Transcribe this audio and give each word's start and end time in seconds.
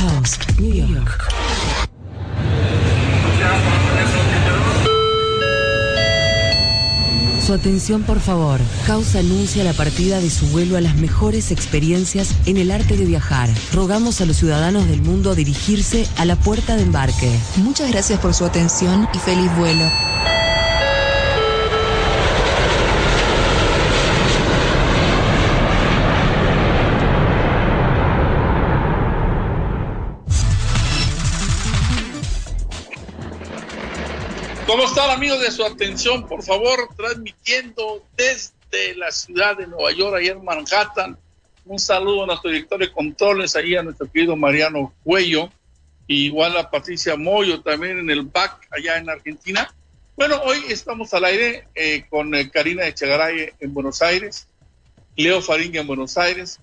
Host, 0.00 0.44
New 0.60 0.72
York. 0.72 1.28
Su 7.44 7.52
atención, 7.52 8.04
por 8.04 8.20
favor. 8.20 8.60
Causa 8.86 9.18
anuncia 9.18 9.64
la 9.64 9.72
partida 9.72 10.20
de 10.20 10.30
su 10.30 10.46
vuelo 10.48 10.76
a 10.76 10.80
las 10.80 10.94
mejores 10.96 11.50
experiencias 11.50 12.32
en 12.46 12.58
el 12.58 12.70
arte 12.70 12.96
de 12.96 13.06
viajar. 13.06 13.48
Rogamos 13.72 14.20
a 14.20 14.26
los 14.26 14.36
ciudadanos 14.36 14.86
del 14.86 15.02
mundo 15.02 15.32
a 15.32 15.34
dirigirse 15.34 16.06
a 16.16 16.24
la 16.24 16.36
puerta 16.36 16.76
de 16.76 16.82
embarque. 16.82 17.36
Muchas 17.56 17.90
gracias 17.90 18.20
por 18.20 18.34
su 18.34 18.44
atención 18.44 19.08
y 19.12 19.18
feliz 19.18 19.50
vuelo. 19.56 19.90
¿Cómo 34.98 35.12
están 35.12 35.22
amigos 35.22 35.40
de 35.42 35.52
su 35.52 35.64
atención? 35.64 36.26
Por 36.26 36.42
favor, 36.42 36.88
transmitiendo 36.96 38.04
desde 38.16 38.96
la 38.96 39.12
ciudad 39.12 39.56
de 39.56 39.68
Nueva 39.68 39.92
York, 39.92 40.16
allá 40.16 40.32
en 40.32 40.44
Manhattan. 40.44 41.16
Un 41.66 41.78
saludo 41.78 42.24
a 42.24 42.26
nuestro 42.26 42.50
director 42.50 42.80
de 42.80 42.90
controles, 42.90 43.54
ahí 43.54 43.76
a 43.76 43.84
nuestro 43.84 44.10
querido 44.10 44.34
Mariano 44.34 44.92
Cuello, 45.04 45.52
y 46.08 46.24
igual 46.24 46.56
a 46.56 46.68
Patricia 46.68 47.14
Moyo 47.14 47.60
también 47.60 48.00
en 48.00 48.10
el 48.10 48.22
BAC, 48.22 48.66
allá 48.72 48.96
en 48.96 49.08
Argentina. 49.08 49.72
Bueno, 50.16 50.40
hoy 50.42 50.64
estamos 50.68 51.14
al 51.14 51.26
aire 51.26 51.68
eh, 51.76 52.04
con 52.10 52.34
eh, 52.34 52.50
Karina 52.50 52.84
Echegaray 52.84 53.52
en 53.60 53.72
Buenos 53.72 54.02
Aires, 54.02 54.48
Leo 55.14 55.40
Faringa 55.40 55.80
en 55.80 55.86
Buenos 55.86 56.18
Aires, 56.18 56.58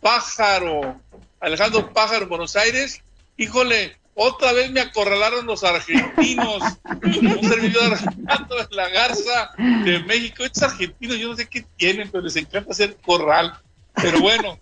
Pájaro, 0.00 1.00
Alejandro 1.40 1.92
Pájaro 1.92 2.22
en 2.22 2.28
Buenos 2.28 2.54
Aires. 2.54 3.02
Híjole, 3.36 3.96
otra 4.22 4.52
vez 4.52 4.70
me 4.70 4.80
acorralaron 4.80 5.46
los 5.46 5.64
argentinos. 5.64 6.62
Un 6.84 7.48
servidor 7.48 7.98
de 7.98 8.76
la 8.76 8.88
Garza 8.90 9.50
de 9.56 10.00
México. 10.06 10.44
Estos 10.44 10.64
argentinos, 10.64 11.16
yo 11.16 11.28
no 11.28 11.36
sé 11.36 11.48
qué 11.48 11.64
tienen, 11.78 12.10
pero 12.10 12.22
les 12.24 12.36
encanta 12.36 12.70
hacer 12.70 12.96
corral. 12.96 13.58
Pero 13.94 14.20
bueno, 14.20 14.58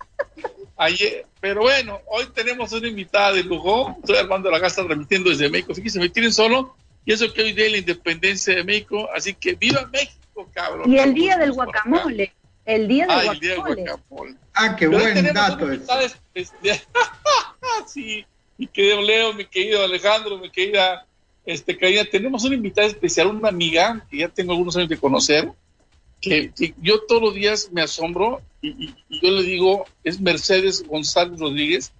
ayer, 0.77 1.27
pero 1.41 1.63
bueno, 1.63 1.99
hoy 2.07 2.27
tenemos 2.33 2.71
una 2.73 2.87
invitada 2.87 3.33
de 3.33 3.43
lujo. 3.43 3.97
Estoy 3.99 4.19
Armando 4.19 4.49
la 4.49 4.61
Garza 4.61 4.85
transmitiendo 4.85 5.29
desde 5.31 5.51
México. 5.51 5.75
Fíjense, 5.75 5.99
me 5.99 6.09
tienen 6.09 6.33
solo. 6.33 6.77
Y 7.05 7.13
eso 7.13 7.33
que 7.33 7.43
hoy 7.43 7.53
día 7.53 7.69
la 7.69 7.79
independencia 7.79 8.55
de 8.55 8.63
México. 8.63 9.09
Así 9.13 9.35
que 9.35 9.55
viva 9.55 9.89
México, 9.93 10.49
cabrón. 10.55 10.89
Y 10.89 10.99
el 11.01 11.15
día 11.15 11.37
del 11.37 11.51
guacamole. 11.51 12.33
El 12.65 12.87
día 12.87 13.07
del 13.09 13.11
Ah, 13.11 13.25
guacamole. 13.25 13.33
el 13.35 13.41
día 13.41 13.55
del 13.55 13.85
guacamole. 13.89 14.35
Ah, 14.55 14.77
qué 14.77 14.89
Pero 14.89 15.01
buen 15.01 15.35
dato 15.35 15.73
especial. 15.73 16.81
sí, 17.89 18.25
mi 18.59 18.67
querido 18.67 19.01
Leo, 19.01 19.33
mi 19.33 19.45
querido 19.47 19.83
Alejandro, 19.83 20.37
mi 20.39 20.51
querida 20.51 21.07
este, 21.47 21.79
Karina, 21.79 22.05
tenemos 22.05 22.45
una 22.45 22.57
invitada 22.57 22.87
especial, 22.89 23.29
una 23.29 23.49
amiga 23.49 24.07
que 24.11 24.19
ya 24.19 24.29
tengo 24.29 24.53
algunos 24.53 24.77
años 24.77 24.91
de 24.91 24.99
conocer, 24.99 25.51
que, 26.21 26.51
que 26.55 26.75
yo 26.83 27.01
todos 27.09 27.23
los 27.23 27.35
días 27.35 27.71
me 27.73 27.81
asombro 27.81 28.43
y, 28.61 28.69
y- 28.71 28.95
y 29.09 29.21
yo 29.23 29.31
le 29.31 29.43
digo, 29.45 29.87
es 30.05 30.21
Mercedes 30.21 30.85
González 30.87 31.39
Rodríguez, 31.41 31.93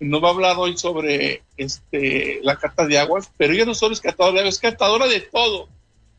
y 0.00 0.04
nos 0.06 0.22
va 0.22 0.28
a 0.28 0.30
hablar 0.32 0.56
hoy 0.58 0.76
sobre 0.78 1.42
este, 1.56 2.40
la 2.42 2.56
cata 2.56 2.86
de 2.86 2.98
aguas, 2.98 3.30
pero 3.36 3.52
ella 3.52 3.64
no 3.66 3.74
solo 3.74 3.92
es 3.92 4.00
catadora 4.00 4.34
de 4.34 4.40
aguas, 4.40 4.54
es 4.54 4.60
catadora 4.60 5.06
de 5.08 5.20
todo, 5.20 5.68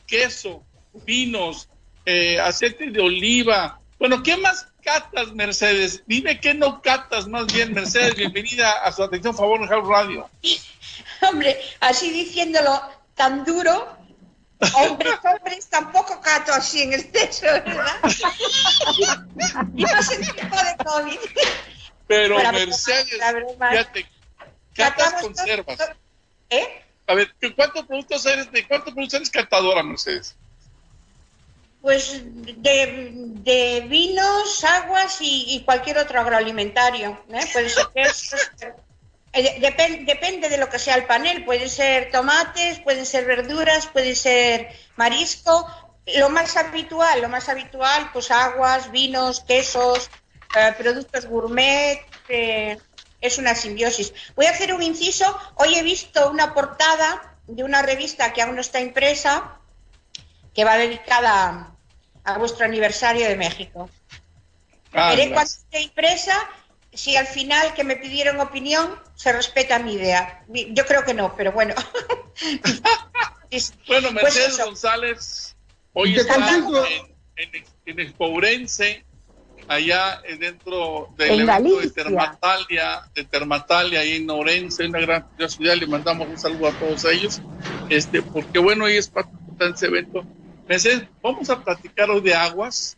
queso, 0.05 0.63
vinos, 1.05 1.69
eh, 2.05 2.39
aceite 2.39 2.89
de 2.91 3.02
oliva. 3.02 3.80
Bueno, 3.99 4.21
¿qué 4.23 4.38
más 4.38 4.67
catas, 4.91 5.33
Mercedes? 5.33 6.02
Dime 6.07 6.39
qué 6.39 6.53
no 6.53 6.81
catas 6.81 7.27
más 7.27 7.45
bien, 7.47 7.73
Mercedes. 7.73 8.16
Bienvenida 8.16 8.71
a 8.71 8.91
su 8.93 9.03
atención, 9.03 9.35
favor, 9.35 9.59
en 9.61 9.67
House 9.67 9.85
Radio. 9.88 10.30
Hombre, 11.21 11.59
así 11.81 12.09
diciéndolo 12.11 12.81
tan 13.13 13.43
duro, 13.43 13.97
hombres, 14.75 15.13
hombres, 15.25 15.67
tampoco 15.67 16.21
cato 16.21 16.53
así 16.53 16.83
en 16.83 16.93
exceso, 16.93 17.45
¿verdad? 17.48 17.98
y 19.75 19.83
más 19.83 20.09
en 20.11 20.21
tiempo 20.33 20.55
de 20.55 20.86
COVID. 20.86 21.19
Pero 22.08 22.37
Mercedes, 22.54 23.19
broma. 23.33 23.69
fíjate, 23.71 24.05
catas 24.73 25.04
Catamos 25.14 25.21
conservas. 25.21 25.77
todo- 25.77 25.87
¿Eh? 26.49 26.83
A 27.08 27.14
ver, 27.14 27.33
¿qué- 27.42 27.54
¿cuántos 27.54 27.86
productos 27.86 28.25
eres, 28.25 28.49
de 28.54 28.65
cuántos 28.65 28.93
productos 28.93 29.15
eres 29.15 29.30
catadora, 29.30 29.83
Mercedes? 29.83 30.37
Pues 31.82 32.21
de, 32.23 33.86
vinos, 33.88 34.64
aguas 34.64 35.21
y, 35.21 35.55
y 35.55 35.64
cualquier 35.64 35.99
otro 35.99 36.20
agroalimentario. 36.20 37.21
¿eh? 37.32 37.45
Puede 37.54 37.70
ser 37.70 37.88
quesos, 37.93 38.39
eh, 39.32 39.42
de- 39.43 39.60
depen- 39.61 40.05
depende 40.05 40.49
de 40.49 40.58
lo 40.58 40.70
que 40.70 40.80
sea 40.80 40.95
el 40.95 41.05
panel. 41.05 41.45
Pueden 41.45 41.70
ser 41.70 42.11
tomates, 42.11 42.80
pueden 42.80 43.05
ser 43.05 43.26
verduras, 43.26 43.87
puede 43.87 44.16
ser 44.16 44.70
marisco. 44.95 45.66
Lo 46.17 46.30
más 46.30 46.55
habitual, 46.58 47.21
lo 47.21 47.30
más 47.30 47.48
habitual, 47.49 48.10
pues 48.14 48.32
aguas, 48.32 48.92
vinos, 48.92 49.42
quesos, 49.42 50.10
eh, 50.58 50.73
productos 50.77 51.26
gourmet. 51.26 51.99
es 53.21 53.37
una 53.37 53.55
simbiosis. 53.55 54.14
Voy 54.36 54.45
a 54.45 54.52
hacer 54.52 54.73
un 54.73 54.83
inciso. 54.83 55.26
Hoy 55.55 55.76
he 55.76 55.83
visto 55.83 56.30
una 56.30 56.54
portada 56.54 57.36
de 57.48 57.64
una 57.64 57.82
revista 57.82 58.32
que 58.33 58.42
aún 58.42 58.55
no 58.55 58.61
está 58.61 58.80
impresa, 58.80 59.58
que 60.57 60.65
va 60.65 60.75
dedicada 60.75 61.71
a 62.23 62.37
vuestro 62.39 62.65
aniversario 62.65 63.27
de 63.27 63.35
México. 63.35 63.91
Ah, 64.91 65.11
Veré 65.11 65.31
cuando 65.31 65.51
esté 65.51 65.81
impresa 65.81 66.35
si 66.91 67.15
al 67.15 67.27
final 67.27 67.75
que 67.75 67.83
me 67.83 67.95
pidieron 67.95 68.39
opinión 68.39 68.99
se 69.13 69.31
respeta 69.33 69.77
mi 69.77 69.93
idea. 69.93 70.43
Yo 70.49 70.83
creo 70.87 71.05
que 71.05 71.13
no, 71.13 71.35
pero 71.37 71.51
bueno. 71.53 71.75
Bueno, 73.87 74.09
pues 74.11 74.23
Mercedes 74.23 74.55
eso. 74.55 74.65
González 74.65 75.55
hoy 75.93 76.15
está 76.17 76.35
en, 76.35 76.65
en, 77.37 77.65
en 77.85 77.99
Expourense, 78.01 79.05
allá 79.69 80.21
eh, 80.25 80.35
dentro 80.35 81.13
del 81.15 81.31
En 81.31 81.49
evento 81.49 81.79
de. 81.79 81.89
Termatalia, 81.91 83.01
de 83.15 83.23
Termatalia, 83.23 84.01
ahí 84.01 84.17
en 84.17 84.29
Orense, 84.29 84.85
una 84.87 84.99
gran 84.99 85.25
ciudad, 85.47 85.75
le 85.75 85.87
mandamos 85.87 86.27
un 86.27 86.37
saludo 86.37 86.67
a 86.67 86.71
todos 86.73 87.05
ellos, 87.05 87.41
este, 87.87 88.21
porque 88.21 88.59
bueno, 88.59 88.83
hoy 88.83 88.97
es 88.97 89.07
parte 89.07 89.31
de 89.57 89.69
ese 89.69 89.85
evento. 89.85 90.25
Mercedes, 90.67 91.04
vamos 91.22 91.50
a 91.50 91.64
platicar 91.64 92.10
hoy 92.10 92.22
de 92.22 92.33
aguas, 92.33 92.98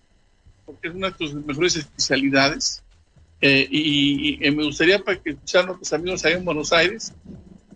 porque 0.65 0.87
es 0.87 0.93
una 0.95 1.09
de 1.09 1.15
tus 1.15 1.33
mejores 1.33 1.75
especialidades, 1.75 2.81
eh, 3.41 3.67
y, 3.69 4.45
y 4.45 4.51
me 4.51 4.63
gustaría 4.65 4.99
para 4.99 5.17
que 5.21 5.31
escucharan 5.31 5.67
nuestros 5.67 5.93
amigos 5.93 6.25
allá 6.25 6.37
en 6.37 6.45
Buenos 6.45 6.73
Aires, 6.73 7.13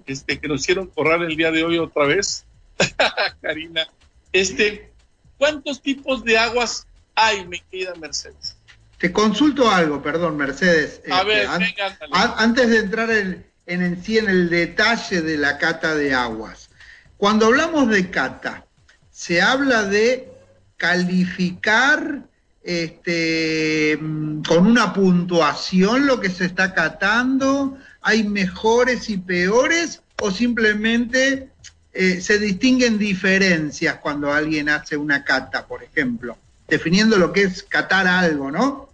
este, 0.05 0.39
que 0.39 0.47
nos 0.47 0.61
hicieron 0.61 0.87
correr 0.87 1.21
el 1.21 1.35
día 1.37 1.51
de 1.51 1.63
hoy 1.63 1.77
otra 1.77 2.05
vez, 2.05 2.45
Karina, 3.41 3.87
este, 4.31 4.91
¿cuántos 5.37 5.81
tipos 5.81 6.23
de 6.23 6.37
aguas 6.37 6.85
hay, 7.15 7.45
mi 7.47 7.59
querida 7.59 7.93
Mercedes? 7.95 8.57
Te 8.97 9.11
consulto 9.11 9.69
algo, 9.69 10.01
perdón, 10.01 10.37
Mercedes. 10.37 11.01
A 11.11 11.19
Este, 11.21 11.25
ver, 11.27 11.47
an- 11.47 11.59
venga, 11.59 11.97
antes 12.37 12.69
de 12.69 12.77
entrar 12.79 13.11
en, 13.11 13.45
en, 13.67 13.81
en 13.83 14.03
sí 14.03 14.17
en 14.17 14.29
el 14.29 14.49
detalle 14.49 15.21
de 15.21 15.37
la 15.37 15.57
cata 15.57 15.93
de 15.95 16.13
aguas, 16.13 16.69
cuando 17.17 17.45
hablamos 17.47 17.89
de 17.89 18.09
cata, 18.09 18.65
se 19.13 19.41
habla 19.41 19.83
de 19.83 20.27
calificar 20.75 22.23
este, 22.63 23.97
mm, 24.01 24.41
con 24.43 24.65
una 24.67 24.91
puntuación 24.93 26.05
lo 26.07 26.19
que 26.19 26.29
se 26.29 26.45
está 26.45 26.73
catando, 26.73 27.77
hay 28.01 28.23
mejores 28.23 29.09
y 29.09 29.17
peores 29.17 30.01
o 30.21 30.31
simplemente 30.31 31.49
eh, 31.93 32.21
se 32.21 32.39
distinguen 32.39 32.97
diferencias 32.97 33.95
cuando 33.97 34.33
alguien 34.33 34.67
hace 34.69 34.97
una 34.97 35.23
cata, 35.23 35.67
por 35.67 35.83
ejemplo, 35.83 36.37
definiendo 36.67 37.17
lo 37.17 37.31
que 37.31 37.43
es 37.43 37.63
catar 37.63 38.07
algo, 38.07 38.49
¿no? 38.49 38.89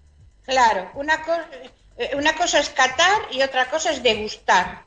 Claro, 0.46 0.90
una, 0.96 1.22
co- 1.24 1.32
eh, 1.98 2.12
una 2.18 2.34
cosa 2.36 2.60
es 2.60 2.70
catar 2.70 3.22
y 3.32 3.42
otra 3.42 3.70
cosa 3.70 3.92
es 3.92 4.04
degustar. 4.04 4.84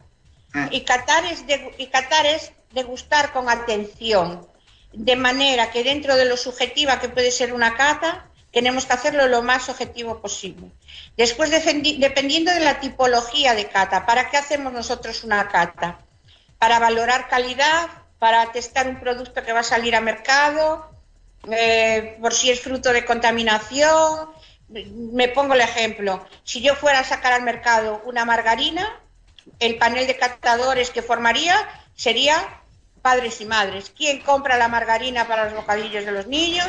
Ah. 0.53 0.69
Y 0.71 0.83
catar 0.83 1.25
es, 1.25 1.43
y 1.79 1.87
catar 1.87 2.27
es 2.27 2.53
degustar 2.75 3.33
con 3.33 3.49
atención, 3.49 4.47
de 4.93 5.17
manera 5.17 5.71
que 5.71 5.85
dentro 5.85 6.17
de 6.17 6.25
lo 6.25 6.37
subjetiva 6.37 7.01
que 7.01 7.09
puede 7.09 7.31
ser 7.31 7.53
una 7.53 7.75
cata, 7.75 8.27
tenemos 8.53 8.85
que 8.85 8.93
hacerlo 8.93 9.27
lo 9.29 9.43
más 9.43 9.69
objetivo 9.69 10.21
posible. 10.21 10.71
Después, 11.17 11.51
dependiendo 11.51 12.53
de 12.53 12.61
la 12.61 12.81
tipología 12.81 13.55
de 13.55 13.69
cata, 13.69 14.07
¿para 14.07 14.31
qué 14.31 14.37
hacemos 14.37 14.73
nosotros 14.73 15.25
una 15.25 15.49
cata? 15.49 15.99
Para 16.59 16.79
valorar 16.79 17.29
calidad, 17.29 17.89
para 18.19 18.53
testar 18.53 18.89
un 18.89 19.01
producto 19.01 19.43
que 19.43 19.53
va 19.53 19.61
a 19.61 19.65
salir 19.65 19.97
a 19.97 20.01
mercado, 20.01 20.91
eh, 21.51 22.19
por 22.21 22.35
si 22.35 22.51
es 22.51 22.61
fruto 22.61 22.93
de 22.93 23.05
contaminación. 23.05 24.31
Me 24.69 25.29
pongo 25.29 25.55
el 25.55 25.61
ejemplo. 25.61 26.25
Si 26.45 26.61
yo 26.61 26.75
fuera 26.75 27.01
a 27.01 27.05
sacar 27.05 27.33
al 27.33 27.43
mercado 27.43 28.03
una 28.05 28.25
margarina, 28.25 29.01
el 29.59 29.77
panel 29.77 30.07
de 30.07 30.17
catadores 30.17 30.91
que 30.91 31.03
formaría 31.03 31.57
sería 31.95 32.62
padres 33.03 33.41
y 33.41 33.45
madres. 33.45 33.93
¿Quién 33.97 34.21
compra 34.21 34.57
la 34.57 34.69
margarina 34.69 35.27
para 35.27 35.47
los 35.47 35.55
bocadillos 35.55 36.05
de 36.05 36.13
los 36.13 36.27
niños? 36.27 36.67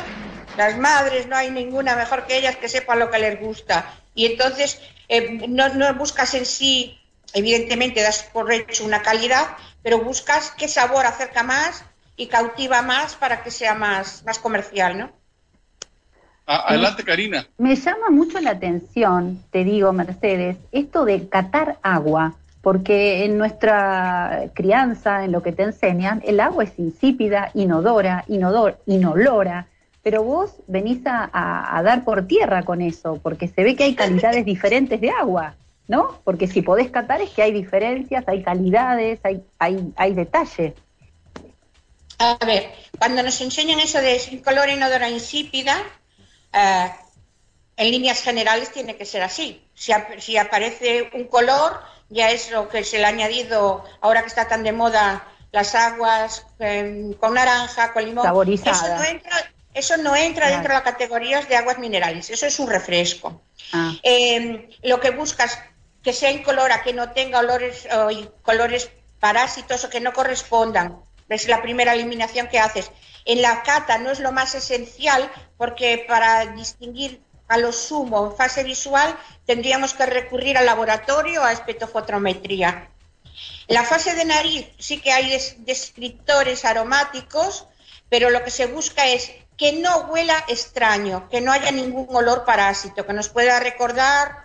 Las 0.56 0.76
madres, 0.76 1.26
no 1.26 1.36
hay 1.36 1.50
ninguna 1.50 1.96
mejor 1.96 2.26
que 2.26 2.36
ellas 2.36 2.56
que 2.56 2.68
sepan 2.68 2.98
lo 2.98 3.10
que 3.10 3.18
les 3.18 3.40
gusta. 3.40 3.94
Y 4.14 4.26
entonces 4.26 4.80
eh, 5.08 5.46
no, 5.48 5.68
no 5.70 5.94
buscas 5.94 6.34
en 6.34 6.44
sí 6.46 7.00
evidentemente 7.34 8.00
das 8.00 8.22
por 8.32 8.50
hecho 8.52 8.84
una 8.84 9.02
calidad, 9.02 9.56
pero 9.82 9.98
buscas 10.00 10.52
qué 10.56 10.68
sabor 10.68 11.04
acerca 11.04 11.42
más 11.42 11.84
y 12.16 12.28
cautiva 12.28 12.80
más 12.80 13.16
para 13.16 13.42
que 13.42 13.50
sea 13.50 13.74
más, 13.74 14.24
más 14.24 14.38
comercial, 14.38 14.98
¿no? 14.98 15.12
adelante, 16.46 17.04
Karina. 17.04 17.48
Me 17.56 17.74
llama 17.74 18.10
mucho 18.10 18.38
la 18.38 18.50
atención, 18.50 19.42
te 19.50 19.64
digo, 19.64 19.92
Mercedes, 19.94 20.58
esto 20.72 21.06
de 21.06 21.28
catar 21.28 21.78
agua, 21.82 22.34
porque 22.64 23.26
en 23.26 23.36
nuestra 23.36 24.50
crianza, 24.54 25.24
en 25.24 25.32
lo 25.32 25.42
que 25.42 25.52
te 25.52 25.64
enseñan, 25.64 26.22
el 26.24 26.40
agua 26.40 26.64
es 26.64 26.78
insípida, 26.78 27.50
inodora, 27.52 28.24
inodor, 28.26 28.80
inolora, 28.86 29.68
pero 30.02 30.22
vos 30.22 30.50
venís 30.66 31.02
a, 31.04 31.82
dar 31.84 32.04
por 32.04 32.26
tierra 32.26 32.62
con 32.62 32.80
eso, 32.80 33.20
porque 33.22 33.48
se 33.48 33.62
ve 33.62 33.76
que 33.76 33.84
hay 33.84 33.94
calidades 33.94 34.46
diferentes 34.46 34.98
de 34.98 35.10
agua. 35.10 35.54
¿no? 35.86 36.18
Porque 36.24 36.46
si 36.46 36.62
podés 36.62 36.90
catar 36.90 37.20
es 37.20 37.28
que 37.28 37.42
hay 37.42 37.52
diferencias, 37.52 38.24
hay 38.26 38.42
calidades, 38.42 39.20
hay, 39.22 39.42
hay, 39.58 39.92
hay 39.96 40.14
detalle. 40.14 40.74
A 42.18 42.38
ver, 42.46 42.70
cuando 42.98 43.22
nos 43.22 43.38
enseñan 43.42 43.78
eso 43.80 44.00
de 44.00 44.18
sin 44.18 44.38
color, 44.38 44.70
inodora, 44.70 45.10
insípida, 45.10 45.76
eh, 46.54 46.88
en 47.76 47.90
líneas 47.90 48.22
generales 48.22 48.72
tiene 48.72 48.96
que 48.96 49.04
ser 49.04 49.22
así. 49.22 49.62
Si, 49.74 50.36
aparece 50.36 51.10
un 51.12 51.24
color, 51.24 51.80
ya 52.08 52.30
es 52.30 52.50
lo 52.50 52.68
que 52.68 52.84
se 52.84 52.98
le 52.98 53.04
ha 53.04 53.08
añadido, 53.08 53.84
ahora 54.00 54.22
que 54.22 54.28
está 54.28 54.48
tan 54.48 54.62
de 54.62 54.72
moda, 54.72 55.26
las 55.52 55.74
aguas 55.74 56.46
em, 56.58 57.12
con 57.14 57.34
naranja, 57.34 57.92
con 57.92 58.04
limón. 58.04 58.26
Eso 58.52 58.88
no 58.88 59.04
entra, 59.04 59.52
eso 59.72 59.96
no 59.96 60.16
entra 60.16 60.48
dentro 60.48 60.68
de 60.68 60.74
las 60.74 60.82
categorías 60.82 61.48
de 61.48 61.56
aguas 61.56 61.78
minerales, 61.78 62.30
eso 62.30 62.46
es 62.46 62.58
un 62.58 62.68
refresco. 62.68 63.42
Ah. 63.72 63.92
Em, 64.02 64.68
lo 64.82 65.00
que 65.00 65.10
buscas 65.10 65.58
que 66.02 66.12
sea 66.12 66.30
incolora, 66.30 66.82
que 66.82 66.92
no 66.92 67.12
tenga 67.12 67.38
olores 67.38 67.88
o 67.90 68.10
colores 68.42 68.90
parásitos 69.20 69.84
o 69.84 69.90
que 69.90 70.00
no 70.00 70.12
correspondan. 70.12 71.00
Es 71.30 71.48
la 71.48 71.62
primera 71.62 71.94
eliminación 71.94 72.48
que 72.48 72.58
haces. 72.58 72.90
En 73.24 73.40
la 73.40 73.62
cata 73.62 73.96
no 73.96 74.10
es 74.10 74.20
lo 74.20 74.30
más 74.30 74.54
esencial 74.54 75.30
porque 75.56 76.04
para 76.06 76.44
distinguir 76.46 77.22
a 77.48 77.58
lo 77.58 77.72
sumo 77.72 78.26
en 78.26 78.36
fase 78.36 78.64
visual 78.64 79.16
tendríamos 79.46 79.94
que 79.94 80.06
recurrir 80.06 80.56
al 80.56 80.66
laboratorio 80.66 81.42
a 81.42 81.52
espectrofotometría. 81.52 82.88
En 83.66 83.74
la 83.74 83.82
fase 83.82 84.14
de 84.14 84.24
nariz 84.24 84.66
sí 84.78 85.00
que 85.00 85.12
hay 85.12 85.30
descriptores 85.58 86.64
aromáticos, 86.64 87.66
pero 88.08 88.30
lo 88.30 88.44
que 88.44 88.50
se 88.50 88.66
busca 88.66 89.06
es 89.06 89.30
que 89.56 89.72
no 89.72 90.06
huela 90.08 90.44
extraño, 90.48 91.28
que 91.28 91.40
no 91.40 91.52
haya 91.52 91.70
ningún 91.70 92.14
olor 92.14 92.44
parásito, 92.44 93.06
que 93.06 93.12
nos 93.12 93.28
pueda 93.28 93.60
recordar 93.60 94.44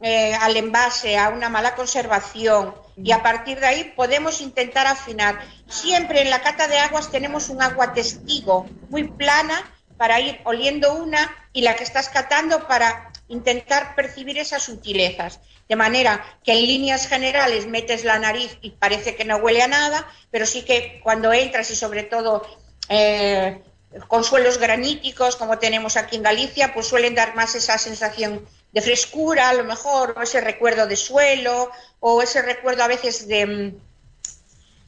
eh, 0.00 0.34
al 0.34 0.56
envase, 0.56 1.16
a 1.16 1.30
una 1.30 1.48
mala 1.48 1.74
conservación 1.74 2.74
y 2.96 3.12
a 3.12 3.22
partir 3.22 3.58
de 3.60 3.66
ahí 3.66 3.92
podemos 3.96 4.40
intentar 4.40 4.86
afinar. 4.86 5.40
Siempre 5.68 6.22
en 6.22 6.30
la 6.30 6.42
cata 6.42 6.68
de 6.68 6.78
aguas 6.78 7.10
tenemos 7.10 7.48
un 7.48 7.62
agua 7.62 7.92
testigo 7.92 8.66
muy 8.90 9.04
plana 9.04 9.73
para 9.96 10.20
ir 10.20 10.40
oliendo 10.44 10.94
una 10.94 11.34
y 11.52 11.62
la 11.62 11.76
que 11.76 11.84
estás 11.84 12.08
catando 12.08 12.66
para 12.66 13.12
intentar 13.28 13.94
percibir 13.94 14.38
esas 14.38 14.62
sutilezas. 14.62 15.40
De 15.68 15.76
manera 15.76 16.22
que 16.44 16.52
en 16.52 16.66
líneas 16.66 17.06
generales 17.08 17.66
metes 17.66 18.04
la 18.04 18.18
nariz 18.18 18.58
y 18.60 18.70
parece 18.70 19.16
que 19.16 19.24
no 19.24 19.36
huele 19.36 19.62
a 19.62 19.68
nada, 19.68 20.06
pero 20.30 20.44
sí 20.46 20.62
que 20.62 21.00
cuando 21.02 21.32
entras 21.32 21.70
y 21.70 21.76
sobre 21.76 22.02
todo 22.02 22.46
eh, 22.88 23.62
con 24.08 24.24
suelos 24.24 24.58
graníticos 24.58 25.36
como 25.36 25.58
tenemos 25.58 25.96
aquí 25.96 26.16
en 26.16 26.22
Galicia, 26.22 26.74
pues 26.74 26.86
suelen 26.86 27.14
dar 27.14 27.34
más 27.34 27.54
esa 27.54 27.78
sensación 27.78 28.46
de 28.72 28.82
frescura, 28.82 29.50
a 29.50 29.54
lo 29.54 29.64
mejor, 29.64 30.14
o 30.18 30.22
ese 30.22 30.40
recuerdo 30.40 30.86
de 30.86 30.96
suelo, 30.96 31.70
o 32.00 32.20
ese 32.20 32.42
recuerdo 32.42 32.82
a 32.82 32.88
veces 32.88 33.28
de, 33.28 33.74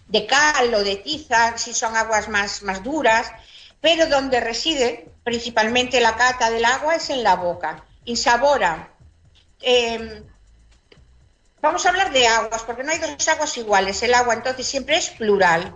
de 0.09 0.27
cal 0.27 0.75
o 0.75 0.83
de 0.83 0.97
tiza, 0.97 1.57
si 1.57 1.73
son 1.73 1.97
aguas 1.97 2.29
más, 2.29 2.63
más 2.63 2.83
duras, 2.83 3.31
pero 3.87 4.09
donde 4.09 4.41
reside 4.41 5.07
principalmente 5.23 6.01
la 6.01 6.17
cata 6.17 6.51
del 6.51 6.65
agua 6.65 6.97
es 6.97 7.09
en 7.09 7.23
la 7.23 7.37
boca. 7.37 7.85
Insabora. 8.05 8.91
Eh, 9.63 10.25
vamos 11.61 11.87
a 11.87 11.91
hablar 11.91 12.13
de 12.13 12.27
aguas, 12.27 12.65
porque 12.65 12.83
no 12.83 12.91
hay 12.91 12.99
dos 12.99 13.29
aguas 13.29 13.57
iguales. 13.57 14.03
El 14.03 14.15
agua 14.15 14.35
entonces 14.35 14.67
siempre 14.67 14.97
es 14.97 15.11
plural. 15.11 15.73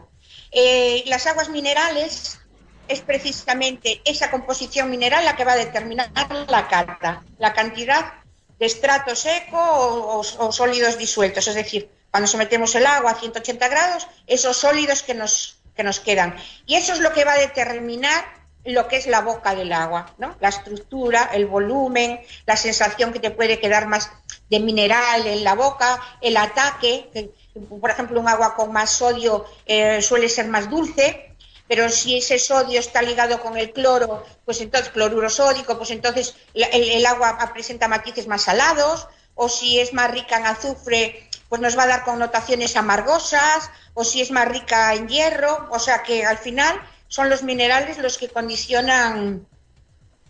Eh, 0.51 1.05
las 1.07 1.29
aguas 1.29 1.51
minerales 1.51 2.41
es 2.89 3.01
precisamente 3.01 4.03
esa 4.05 4.29
composición 4.33 4.91
mineral 4.91 5.25
la 5.25 5.37
que 5.37 5.45
va 5.45 5.53
a 5.53 5.65
determinar 5.65 6.11
la 6.49 6.67
cata, 6.67 7.23
la 7.39 7.53
cantidad 7.53 8.15
de 8.59 8.67
estrato 8.67 9.15
seco 9.15 9.57
o, 9.57 10.51
sólidos 10.51 10.99
disueltos, 10.99 11.47
es 11.47 11.55
decir, 11.55 11.89
cuando 12.11 12.27
sometemos 12.27 12.75
el 12.75 12.87
agua 12.87 13.13
a 13.13 13.21
180 13.21 13.69
grados, 13.69 14.09
esos 14.27 14.57
sólidos 14.57 15.05
que 15.05 15.15
nos, 15.15 15.60
que 15.81 15.85
nos 15.85 16.01
quedan. 16.01 16.37
Y 16.67 16.75
eso 16.75 16.93
es 16.93 17.01
lo 17.01 17.11
que 17.15 17.25
va 17.25 17.33
a 17.33 17.39
determinar 17.39 18.23
lo 18.67 18.87
que 18.87 18.97
es 18.97 19.07
la 19.07 19.23
boca 19.23 19.55
del 19.55 19.73
agua, 19.73 20.15
¿no? 20.19 20.37
La 20.39 20.51
estructura, 20.51 21.31
el 21.33 21.47
volumen, 21.47 22.21
la 22.45 22.59
sensación 22.59 23.15
que 23.15 23.19
te 23.19 23.31
puede 23.31 23.59
quedar 23.59 23.87
más 23.87 24.11
de 24.51 24.61
mineral 24.61 25.27
en 25.27 25.43
la 25.43 25.55
boca, 25.55 25.99
el 26.21 26.37
ataque, 26.37 27.33
por 27.81 27.89
ejemplo, 27.89 28.21
un 28.21 28.29
agua 28.29 28.55
con 28.55 28.71
más 28.73 28.91
sodio 28.91 29.47
eh, 29.65 30.03
suele 30.03 30.29
ser 30.29 30.49
más 30.49 30.69
dulce, 30.69 31.35
pero 31.67 31.89
si 31.89 32.19
ese 32.19 32.39
sodio 32.39 32.79
está 32.79 33.01
ligado 33.01 33.41
con 33.41 33.57
el 33.57 33.73
cloro, 33.73 34.23
pues 34.45 34.61
entonces 34.61 34.91
cloruro 34.91 35.31
sódico, 35.31 35.79
pues 35.79 35.91
entonces 35.93 36.35
el, 36.53 37.07
agua 37.07 37.39
presenta 37.55 37.89
matices 37.89 38.27
más 38.27 38.43
salados, 38.43 39.09
o 39.35 39.49
si 39.49 39.81
es 39.81 39.95
más 39.95 40.11
rica 40.11 40.37
en 40.37 40.45
azufre, 40.45 41.30
pues 41.51 41.61
nos 41.61 41.77
va 41.77 41.83
a 41.83 41.89
dar 41.89 42.05
connotaciones 42.05 42.77
amargosas, 42.77 43.71
o 43.93 44.05
si 44.05 44.23
es 44.23 44.31
más 44.31 44.49
rica 44.49 44.95
en 44.95 45.09
hierro, 45.09 45.69
o 45.73 45.81
sea 45.81 46.05
que 46.05 46.25
al 46.25 46.39
final 46.39 46.81
son 47.09 47.29
los 47.29 47.43
minerales 47.43 47.99
los 47.99 48.17
que 48.17 48.29
condicionan 48.29 49.47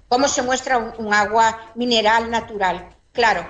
cómo 0.09 0.27
se 0.29 0.43
muestra 0.43 0.79
un, 0.79 1.13
agua 1.13 1.73
mineral 1.75 2.31
natural. 2.31 2.97
Claro, 3.13 3.47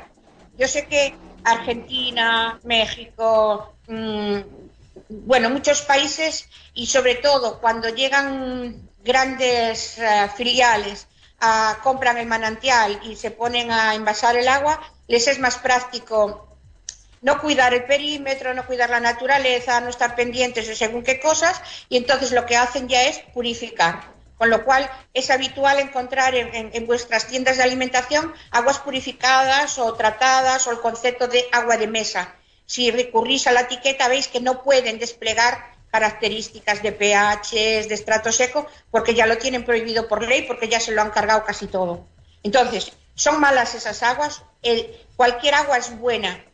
yo 0.59 0.67
sé 0.67 0.87
que 0.87 1.15
Argentina, 1.45 2.59
México, 2.65 3.73
mm, 3.87 4.41
bueno, 5.09 5.49
muchos 5.49 5.83
países 5.83 6.49
y 6.75 6.87
sobre 6.87 7.15
todo 7.15 7.61
cuando 7.61 7.89
llegan 7.89 8.91
grandes 9.05 9.99
uh, 9.99 10.29
filiales 10.37 11.07
a, 11.39 11.79
compran 11.85 12.19
el 12.19 12.27
manantial 12.27 13.01
y 13.05 13.15
se 13.15 13.31
ponen 13.31 13.71
a 13.71 13.95
envasar 13.95 14.37
el 14.37 14.49
agua, 14.49 14.81
les 15.07 15.29
es 15.29 15.39
más 15.39 15.57
práctico 15.57 16.50
no 17.21 17.41
cuidar 17.41 17.75
el 17.75 17.85
perímetro, 17.85 18.55
no 18.55 18.67
cuidar 18.67 18.91
la 18.91 19.01
naturaleza, 19.01 19.81
no 19.81 19.89
estar 19.89 20.15
pendientes 20.17 20.67
de 20.67 20.75
según 20.75 21.03
qué 21.03 21.21
cosas 21.21 21.61
y 21.89 21.97
entonces 21.97 22.33
lo 22.33 22.47
que 22.47 22.57
hacen 22.57 22.89
ya 22.89 23.03
es 23.03 23.19
purificar. 23.35 24.19
Con 24.39 24.49
lo 24.49 24.65
cual 24.65 24.91
es 25.13 25.31
habitual 25.31 25.79
encontrar 25.81 26.35
en, 26.35 26.71
en 26.73 26.87
vuestras 26.87 27.27
tiendas 27.27 27.59
de 27.59 27.63
alimentación 27.63 28.33
aguas 28.51 28.79
purificadas 28.79 29.79
o 29.79 29.93
tratadas 29.95 30.67
o 30.67 30.71
el 30.71 30.81
concepto 30.81 31.29
de 31.29 31.47
agua 31.53 31.77
de 31.77 31.87
mesa 31.87 32.35
si 32.71 32.93
recurrís 32.93 33.49
a 33.49 33.53
la 33.53 33.63
etiqueta 33.63 34.07
veis 34.07 34.29
que 34.29 34.39
no 34.39 34.63
pueden 34.63 35.01
desplegar 35.01 35.75
características 35.91 36.85
de 36.85 36.93
pH, 36.93 37.89
de 37.89 37.95
estrato 37.95 38.31
seco, 38.31 38.65
porque 38.93 39.13
ya 39.13 39.27
lo 39.27 39.39
tienen 39.39 39.65
prohibido 39.65 40.07
por 40.07 40.23
ley, 40.23 40.43
porque 40.43 40.69
ya 40.69 40.79
se 40.79 40.93
lo 40.93 41.03
han 41.03 41.11
cargado 41.11 41.43
casi 41.43 41.67
todo. 41.67 42.07
Entonces, 42.45 42.93
son 43.17 43.41
malas 43.41 43.75
esas 43.75 44.05
aguas, 44.05 44.45
cualquier 45.17 45.55
agua 45.55 45.79
es 45.79 45.99
buena, 45.99 46.45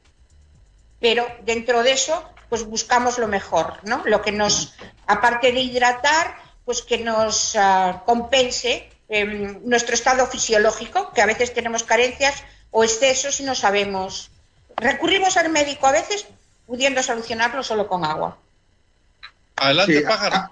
pero 1.01 1.27
dentro 1.45 1.83
de 1.83 1.93
eso, 1.93 2.25
pues 2.49 2.65
buscamos 2.65 3.19
lo 3.19 3.29
mejor, 3.29 3.79
¿no? 3.83 4.03
Lo 4.05 4.23
que 4.23 4.33
nos, 4.33 4.75
aparte 5.07 5.53
de 5.53 5.61
hidratar, 5.61 6.37
pues 6.65 6.83
que 6.83 6.99
nos 6.99 7.55
ah, 7.57 8.03
compense 8.07 8.91
em, 9.09 9.61
nuestro 9.65 9.95
estado 9.95 10.27
fisiológico, 10.27 11.13
que 11.13 11.23
a 11.23 11.27
veces 11.27 11.55
tenemos 11.55 11.83
carencias 11.83 12.43
o 12.71 12.85
excesos 12.85 13.41
y 13.41 13.45
no 13.45 13.55
sabemos 13.55 14.31
recurrimos 14.77 15.37
al 15.37 15.49
médico 15.51 15.87
a 15.87 15.93
veces 15.93 16.27
pudiendo 16.67 17.03
solucionarlo 17.03 17.63
solo 17.63 17.89
con 17.89 18.05
agua. 18.05 18.37
Adelante, 19.57 20.01
pájaro. 20.03 20.37
Ah. 20.37 20.51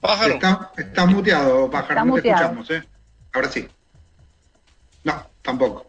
pájaro. 0.00 0.38
Está, 0.76 1.06
muteado, 1.06 1.70
pájaro. 1.70 2.04
no 2.04 2.14
te 2.14 2.28
escuchamos, 2.28 2.70
¿eh? 2.70 2.82
Ahora 3.32 3.48
sí. 3.50 3.68
No, 5.04 5.26
tampoco. 5.42 5.86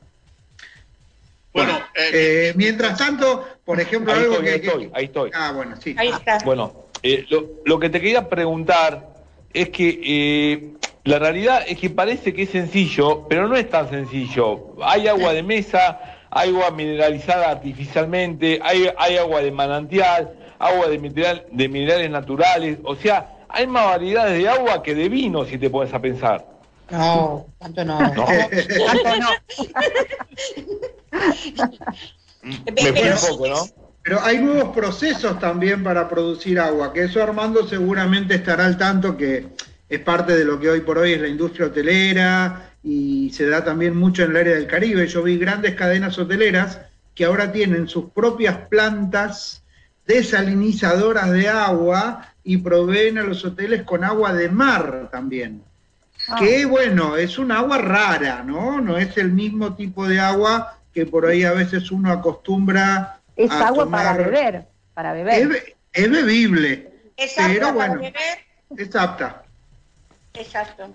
Bueno, 1.53 1.77
eh, 1.95 2.09
eh, 2.13 2.53
mientras 2.55 2.97
tanto, 2.97 3.45
por 3.63 3.79
ejemplo, 3.79 4.11
algo 4.11 4.39
que, 4.41 4.49
ahí 4.49 4.55
estoy, 4.55 4.91
ahí 4.93 5.05
estoy. 5.05 5.31
Ah, 5.33 5.51
bueno, 5.55 5.75
sí. 5.79 5.95
Ahí 5.97 6.09
está. 6.09 6.39
Bueno, 6.43 6.87
eh, 7.03 7.25
lo, 7.29 7.47
lo, 7.63 7.79
que 7.79 7.89
te 7.89 8.01
quería 8.01 8.27
preguntar 8.27 9.13
es 9.53 9.69
que 9.69 10.73
la 11.03 11.19
realidad 11.19 11.63
es 11.67 11.77
que 11.77 11.89
parece 11.89 12.33
que 12.33 12.43
es 12.43 12.49
sencillo, 12.49 13.27
pero 13.27 13.47
no 13.47 13.55
es 13.55 13.69
tan 13.69 13.89
sencillo. 13.89 14.75
Hay 14.81 15.07
agua 15.07 15.33
de 15.33 15.43
mesa, 15.43 15.99
hay 16.31 16.49
agua 16.49 16.71
mineralizada 16.71 17.51
artificialmente, 17.51 18.59
hay, 18.63 18.89
hay 18.97 19.17
agua 19.17 19.41
de 19.41 19.51
manantial, 19.51 20.33
agua 20.57 20.87
de, 20.87 20.97
mineral, 20.97 21.45
de 21.51 21.69
minerales 21.69 22.09
naturales, 22.09 22.79
o 22.83 22.95
sea, 22.95 23.45
hay 23.49 23.67
más 23.67 23.85
variedades 23.85 24.41
de 24.41 24.49
agua 24.49 24.81
que 24.81 24.95
de 24.95 25.09
vino, 25.09 25.45
si 25.45 25.59
te 25.59 25.69
pones 25.69 25.93
a 25.93 26.01
pensar. 26.01 26.52
No, 26.93 27.47
tanto 27.57 27.83
no. 27.83 27.99
¿No? 27.99 28.25
tanto 28.25 29.09
no. 29.19 29.29
Me 32.43 32.93
fue 32.93 33.11
un 33.11 33.19
poco, 33.29 33.47
¿no? 33.47 33.65
Pero 34.03 34.21
hay 34.21 34.37
nuevos 34.37 34.75
procesos 34.75 35.39
también 35.39 35.81
para 35.83 36.07
producir 36.07 36.59
agua, 36.59 36.93
que 36.93 37.05
eso 37.05 37.23
Armando 37.23 37.67
seguramente 37.67 38.35
estará 38.35 38.67
al 38.67 38.77
tanto 38.77 39.17
que 39.17 39.47
es 39.89 39.99
parte 40.01 40.35
de 40.35 40.45
lo 40.45 40.59
que 40.59 40.69
hoy 40.69 40.81
por 40.81 40.99
hoy 40.99 41.13
es 41.13 41.21
la 41.21 41.29
industria 41.29 41.67
hotelera 41.67 42.73
y 42.83 43.31
se 43.31 43.47
da 43.47 43.63
también 43.63 43.97
mucho 43.97 44.23
en 44.23 44.31
el 44.31 44.37
área 44.37 44.53
del 44.55 44.67
Caribe. 44.67 45.07
Yo 45.07 45.23
vi 45.23 45.37
grandes 45.39 45.73
cadenas 45.73 46.19
hoteleras 46.19 46.79
que 47.15 47.25
ahora 47.25 47.51
tienen 47.51 47.87
sus 47.87 48.11
propias 48.11 48.67
plantas 48.69 49.63
desalinizadoras 50.05 51.31
de 51.31 51.47
agua 51.47 52.33
y 52.43 52.57
proveen 52.57 53.17
a 53.17 53.23
los 53.23 53.43
hoteles 53.45 53.81
con 53.81 54.03
agua 54.03 54.33
de 54.33 54.49
mar 54.49 55.09
también. 55.11 55.63
Ah. 56.27 56.37
Que 56.39 56.65
bueno, 56.65 57.17
es 57.17 57.37
un 57.37 57.51
agua 57.51 57.77
rara, 57.77 58.43
¿no? 58.43 58.79
No 58.81 58.97
es 58.97 59.17
el 59.17 59.31
mismo 59.31 59.75
tipo 59.75 60.07
de 60.07 60.19
agua 60.19 60.79
que 60.93 61.05
por 61.05 61.25
ahí 61.25 61.43
a 61.43 61.53
veces 61.53 61.91
uno 61.91 62.11
acostumbra 62.11 63.19
es 63.35 63.51
agua 63.51 63.89
para 63.89 64.13
beber, 64.13 64.67
para 64.93 65.13
beber. 65.13 65.75
Es, 65.91 66.09
bebible. 66.09 66.91
Es 67.17 67.33
pero 67.35 67.73
bueno, 67.73 68.01
Es 68.77 68.95
apta. 68.95 69.43
Exacto. 70.33 70.93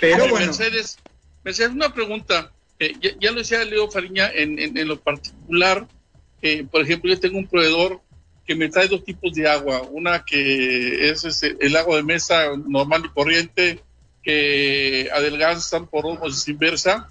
Pero 0.00 0.28
bueno. 0.28 0.46
Mercedes, 0.46 0.98
Mercedes, 1.44 1.72
una 1.72 1.92
pregunta. 1.92 2.52
Eh, 2.78 2.94
ya, 3.18 3.32
lo 3.32 3.38
decía 3.38 3.64
Leo 3.64 3.90
Fariña, 3.90 4.30
en, 4.32 4.58
en, 4.58 4.86
lo 4.86 5.00
particular, 5.00 5.86
eh, 6.42 6.64
por 6.70 6.82
ejemplo, 6.82 7.12
yo 7.12 7.18
tengo 7.18 7.38
un 7.38 7.48
proveedor 7.48 8.00
que 8.46 8.54
me 8.54 8.68
trae 8.68 8.88
dos 8.88 9.04
tipos 9.04 9.32
de 9.34 9.48
agua. 9.48 9.82
Una 9.90 10.24
que 10.24 11.10
es 11.10 11.24
este, 11.24 11.56
el 11.60 11.76
agua 11.76 11.96
de 11.96 12.02
mesa 12.02 12.50
normal 12.66 13.02
y 13.04 13.08
corriente, 13.08 13.80
que 14.22 15.08
adelgazan 15.12 15.86
por 15.86 16.06
osmosis 16.06 16.48
inversa, 16.48 17.10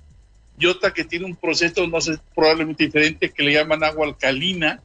y 0.59 0.65
otra 0.65 0.93
que 0.93 1.03
tiene 1.03 1.25
un 1.25 1.35
proceso, 1.35 1.85
no 1.87 2.01
sé, 2.01 2.17
probablemente 2.35 2.85
diferente, 2.85 3.31
que 3.31 3.43
le 3.43 3.53
llaman 3.53 3.83
agua 3.83 4.07
alcalina, 4.07 4.81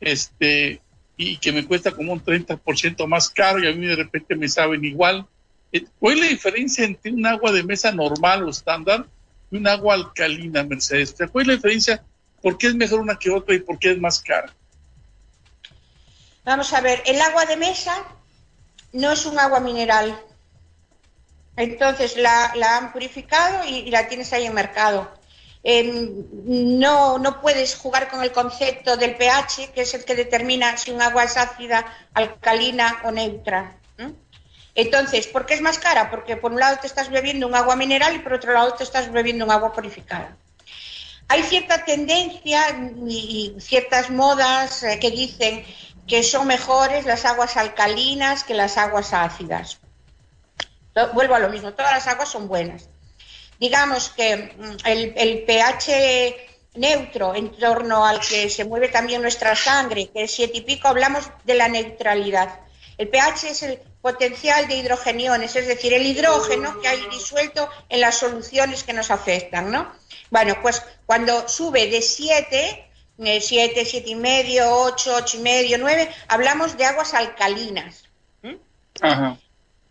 este, 0.00 0.80
y 1.16 1.38
que 1.38 1.52
me 1.52 1.64
cuesta 1.64 1.92
como 1.92 2.12
un 2.12 2.22
30% 2.22 3.06
más 3.06 3.30
caro 3.30 3.62
y 3.62 3.66
a 3.66 3.72
mí 3.72 3.86
de 3.86 3.96
repente 3.96 4.34
me 4.34 4.48
saben 4.48 4.84
igual. 4.84 5.26
Eh, 5.72 5.84
¿Cuál 5.98 6.14
es 6.14 6.20
la 6.20 6.26
diferencia 6.28 6.84
entre 6.84 7.12
un 7.12 7.24
agua 7.26 7.52
de 7.52 7.62
mesa 7.62 7.92
normal 7.92 8.44
o 8.44 8.50
estándar 8.50 9.06
y 9.50 9.56
un 9.56 9.66
agua 9.66 9.94
alcalina, 9.94 10.64
Mercedes? 10.64 11.14
¿Cuál 11.30 11.42
es 11.42 11.48
la 11.48 11.54
diferencia? 11.54 12.04
¿Por 12.42 12.58
qué 12.58 12.68
es 12.68 12.74
mejor 12.74 13.00
una 13.00 13.18
que 13.18 13.30
otra 13.30 13.54
y 13.54 13.60
por 13.60 13.78
qué 13.78 13.92
es 13.92 13.98
más 13.98 14.20
cara? 14.20 14.52
Vamos 16.44 16.72
a 16.74 16.80
ver, 16.80 17.02
el 17.06 17.20
agua 17.20 17.46
de 17.46 17.56
mesa 17.56 18.04
no 18.92 19.12
es 19.12 19.24
un 19.24 19.38
agua 19.38 19.60
mineral, 19.60 20.20
entonces 21.56 22.16
la, 22.16 22.52
han 22.76 22.92
purificado 22.92 23.64
y, 23.66 23.90
la 23.90 24.08
tienes 24.08 24.32
ahí 24.32 24.46
en 24.46 24.54
mercado. 24.54 25.10
Em, 25.62 26.24
no, 26.78 27.18
no 27.18 27.40
puedes 27.40 27.74
jugar 27.76 28.08
con 28.08 28.22
el 28.22 28.32
concepto 28.32 28.96
del 28.96 29.16
pH, 29.16 29.70
que 29.72 29.82
es 29.82 29.94
el 29.94 30.04
que 30.04 30.14
determina 30.14 30.76
si 30.76 30.90
un 30.90 31.00
agua 31.00 31.24
es 31.24 31.36
ácida, 31.36 31.86
alcalina 32.12 33.00
o 33.04 33.10
neutra. 33.10 33.76
Entonces, 34.74 35.28
¿por 35.28 35.46
qué 35.46 35.54
es 35.54 35.60
más 35.60 35.78
cara? 35.78 36.10
Porque 36.10 36.36
por 36.36 36.52
un 36.52 36.58
lado 36.58 36.78
te 36.80 36.88
estás 36.88 37.08
bebiendo 37.08 37.46
un 37.46 37.54
agua 37.54 37.76
mineral 37.76 38.16
y 38.16 38.18
por 38.18 38.32
otro 38.34 38.52
lado 38.52 38.74
te 38.74 38.82
estás 38.82 39.10
bebiendo 39.12 39.44
un 39.44 39.52
agua 39.52 39.72
purificada. 39.72 40.36
Hay 41.28 41.42
cierta 41.44 41.84
tendencia 41.84 42.60
y 43.06 43.54
ciertas 43.58 44.10
modas 44.10 44.82
eh, 44.82 44.98
que 45.00 45.10
dicen 45.10 45.64
que 46.06 46.22
son 46.22 46.46
mejores 46.46 47.06
las 47.06 47.24
aguas 47.24 47.56
alcalinas 47.56 48.44
que 48.44 48.54
las 48.54 48.76
aguas 48.76 49.14
ácidas. 49.14 49.78
Vuelvo 51.12 51.34
a 51.34 51.40
lo 51.40 51.48
mismo, 51.48 51.72
todas 51.72 51.92
las 51.92 52.06
aguas 52.06 52.28
son 52.28 52.46
buenas. 52.46 52.88
Digamos 53.58 54.10
que 54.10 54.36
mm, 54.36 54.86
el, 54.86 55.44
pH 55.44 56.36
neutro 56.74 57.34
en 57.34 57.50
torno 57.56 58.04
al 58.04 58.20
que 58.20 58.48
se 58.48 58.64
mueve 58.64 58.88
también 58.88 59.22
nuestra 59.22 59.56
sangre, 59.56 60.08
que 60.08 60.24
es 60.24 60.32
siete 60.32 60.58
y 60.58 60.60
pico, 60.60 60.88
hablamos 60.88 61.30
de 61.44 61.54
la 61.54 61.68
neutralidad. 61.68 62.60
El 62.96 63.08
pH 63.08 63.50
es 63.50 63.62
el 63.64 63.78
potencial 64.00 64.68
de 64.68 64.76
hidrogeniones, 64.76 65.56
es 65.56 65.66
decir, 65.66 65.92
el 65.94 66.06
hidrógeno 66.06 66.80
que 66.80 66.88
hay 66.88 67.00
disuelto 67.10 67.68
en 67.88 68.00
las 68.00 68.16
soluciones 68.16 68.84
que 68.84 68.92
nos 68.92 69.10
afectan, 69.10 69.70
¿no? 69.72 69.92
Bueno, 70.30 70.56
pues 70.62 70.82
cuando 71.06 71.48
sube 71.48 71.88
de 71.88 72.02
7, 72.02 72.90
7, 73.18 73.84
7 73.84 74.10
y 74.10 74.14
medio, 74.14 74.70
8, 74.70 75.14
8 75.16 75.36
y 75.38 75.40
medio, 75.40 75.78
9, 75.78 76.08
hablamos 76.28 76.76
de 76.76 76.84
aguas 76.84 77.14
alcalinas. 77.14 78.04
Ajá 79.00 79.38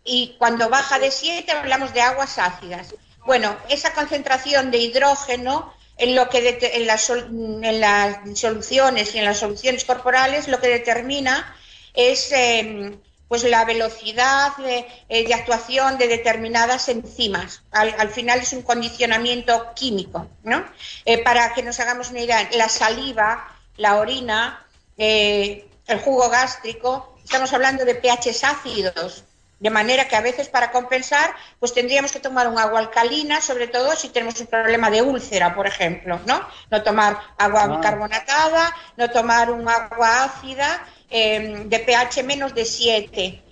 y 0.04 0.36
cuando 0.38 0.68
baja 0.68 0.98
de 0.98 1.10
7 1.10 1.50
hablamos 1.50 1.94
de 1.94 2.02
aguas 2.02 2.38
ácidas. 2.38 2.94
Bueno, 3.24 3.56
esa 3.70 3.94
concentración 3.94 4.70
de 4.70 4.78
hidrógeno 4.78 5.72
en 5.96 6.14
lo 6.14 6.28
que 6.28 6.58
en, 6.74 6.86
las, 6.86 7.08
en 7.10 7.80
las 7.80 8.38
soluciones 8.38 9.14
y 9.14 9.18
en 9.18 9.24
las 9.24 9.38
soluciones 9.38 9.84
corporales 9.84 10.48
lo 10.48 10.60
que 10.60 10.68
determina 10.68 11.56
es 11.94 12.32
em, 12.32 12.98
pues 13.28 13.44
la 13.44 13.64
velocidad 13.64 14.56
de, 14.58 14.86
eh, 15.08 15.32
actuación 15.32 15.96
de 15.96 16.08
determinadas 16.08 16.88
enzimas. 16.88 17.62
Al, 17.70 18.10
final 18.10 18.40
es 18.40 18.52
un 18.52 18.62
condicionamiento 18.62 19.72
químico, 19.74 20.28
¿no? 20.42 20.64
Eh, 21.04 21.22
para 21.22 21.54
que 21.54 21.62
nos 21.62 21.80
hagamos 21.80 22.10
una 22.10 22.20
idea, 22.20 22.48
la 22.52 22.68
saliva, 22.68 23.56
la 23.76 23.96
orina, 23.96 24.66
eh, 24.98 25.66
el 25.86 25.98
jugo 26.00 26.28
gástrico, 26.28 27.16
estamos 27.24 27.52
hablando 27.52 27.84
de 27.84 27.94
pHs 27.94 28.44
ácidos, 28.44 29.24
de 29.60 29.70
manera 29.70 30.08
que 30.08 30.16
a 30.16 30.20
veces 30.20 30.48
para 30.48 30.70
compensar, 30.70 31.34
pues 31.58 31.72
tendríamos 31.72 32.12
que 32.12 32.20
tomar 32.20 32.48
un 32.48 32.58
agua 32.58 32.80
alcalina, 32.80 33.40
sobre 33.40 33.68
todo 33.68 33.94
si 33.96 34.08
tenemos 34.08 34.38
un 34.40 34.46
problema 34.46 34.90
de 34.90 35.02
úlcera, 35.02 35.54
por 35.54 35.66
ejemplo, 35.66 36.20
¿no? 36.26 36.46
No 36.70 36.82
tomar 36.82 37.18
agua 37.38 37.64
ah. 37.64 37.80
carbonatada, 37.80 38.74
no 38.96 39.10
tomar 39.10 39.50
un 39.50 39.68
agua 39.68 40.24
ácida 40.24 40.86
em, 41.08 41.68
de 41.68 41.78
pH 41.78 42.22
menos 42.24 42.54
de 42.54 42.64
7. 42.64 43.42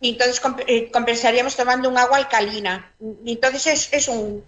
Y 0.00 0.10
entonces 0.10 0.42
eh, 0.66 0.90
compensaríamos 0.90 1.56
tomando 1.56 1.88
un 1.88 1.96
agua 1.96 2.18
alcalina. 2.18 2.92
Entonces 3.24 3.88
es, 3.90 4.08
un, 4.08 4.42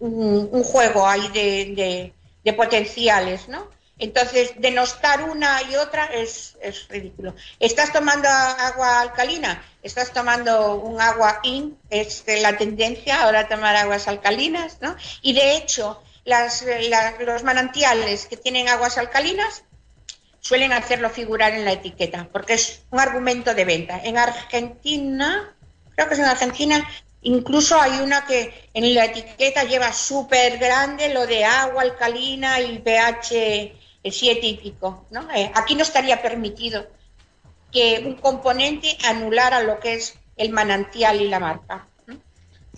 juego 0.64 1.06
ahí 1.06 1.28
de, 1.28 2.12
de 2.44 2.52
potenciales, 2.52 3.48
¿no? 3.48 3.76
Entonces, 3.98 4.52
denostar 4.58 5.22
una 5.22 5.62
y 5.62 5.76
otra 5.76 6.04
es, 6.06 6.56
ridículo. 6.90 7.34
¿Estás 7.58 7.92
tomando 7.92 8.28
agua 8.28 9.00
alcalina? 9.00 9.62
¿Estás 9.86 10.12
tomando 10.12 10.74
un 10.74 11.00
agua 11.00 11.38
in? 11.44 11.78
Es 11.90 12.24
la 12.26 12.56
tendencia 12.56 13.22
ahora 13.22 13.46
tomar 13.46 13.76
aguas 13.76 14.08
alcalinas, 14.08 14.78
¿no? 14.80 14.96
Y 15.22 15.32
de 15.32 15.56
hecho, 15.56 16.02
los 16.24 17.44
manantiales 17.44 18.26
que 18.26 18.36
tienen 18.36 18.68
aguas 18.68 18.98
alcalinas 18.98 19.62
suelen 20.40 20.72
hacerlo 20.72 21.08
figurar 21.08 21.52
en 21.52 21.64
la 21.64 21.70
etiqueta, 21.70 22.28
porque 22.32 22.54
es 22.54 22.82
un 22.90 22.98
argumento 22.98 23.54
de 23.54 23.64
venta. 23.64 24.00
En 24.02 24.18
Argentina, 24.18 25.54
creo 25.94 26.08
que 26.08 26.14
es 26.14 26.20
en 26.20 26.26
Argentina, 26.26 26.88
Incluso 27.22 27.80
hay 27.80 27.98
una 28.02 28.24
que 28.24 28.68
en 28.72 28.94
la 28.94 29.06
etiqueta 29.06 29.64
lleva 29.64 29.92
súper 29.92 30.58
grande 30.58 31.12
lo 31.12 31.26
de 31.26 31.44
agua 31.44 31.82
alcalina 31.82 32.60
y 32.60 32.78
pH 32.78 33.74
siete 34.12 34.46
y 34.46 34.56
pico. 34.58 35.06
¿no? 35.10 35.28
Eh, 35.34 35.50
aquí 35.52 35.74
no 35.74 35.82
estaría 35.82 36.22
permitido 36.22 36.86
que 37.72 38.02
un 38.06 38.14
componente 38.14 38.96
anulara 39.08 39.62
lo 39.62 39.80
que 39.80 39.94
es 39.94 40.18
el 40.36 40.52
manantial 40.52 41.20
y 41.20 41.28
la 41.28 41.40
marca. 41.40 41.86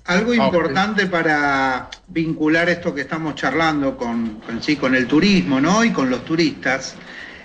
Algo 0.04 0.32
importante 0.32 1.06
para 1.06 1.90
vincular 2.06 2.68
esto 2.70 2.94
que 2.94 3.02
estamos 3.02 3.34
charlando 3.34 3.96
con, 3.96 4.40
sí, 4.60 4.76
con 4.76 4.94
el 4.94 5.06
turismo 5.06 5.60
¿no? 5.60 5.84
y 5.84 5.92
con 5.92 6.08
los 6.08 6.24
turistas. 6.24 6.96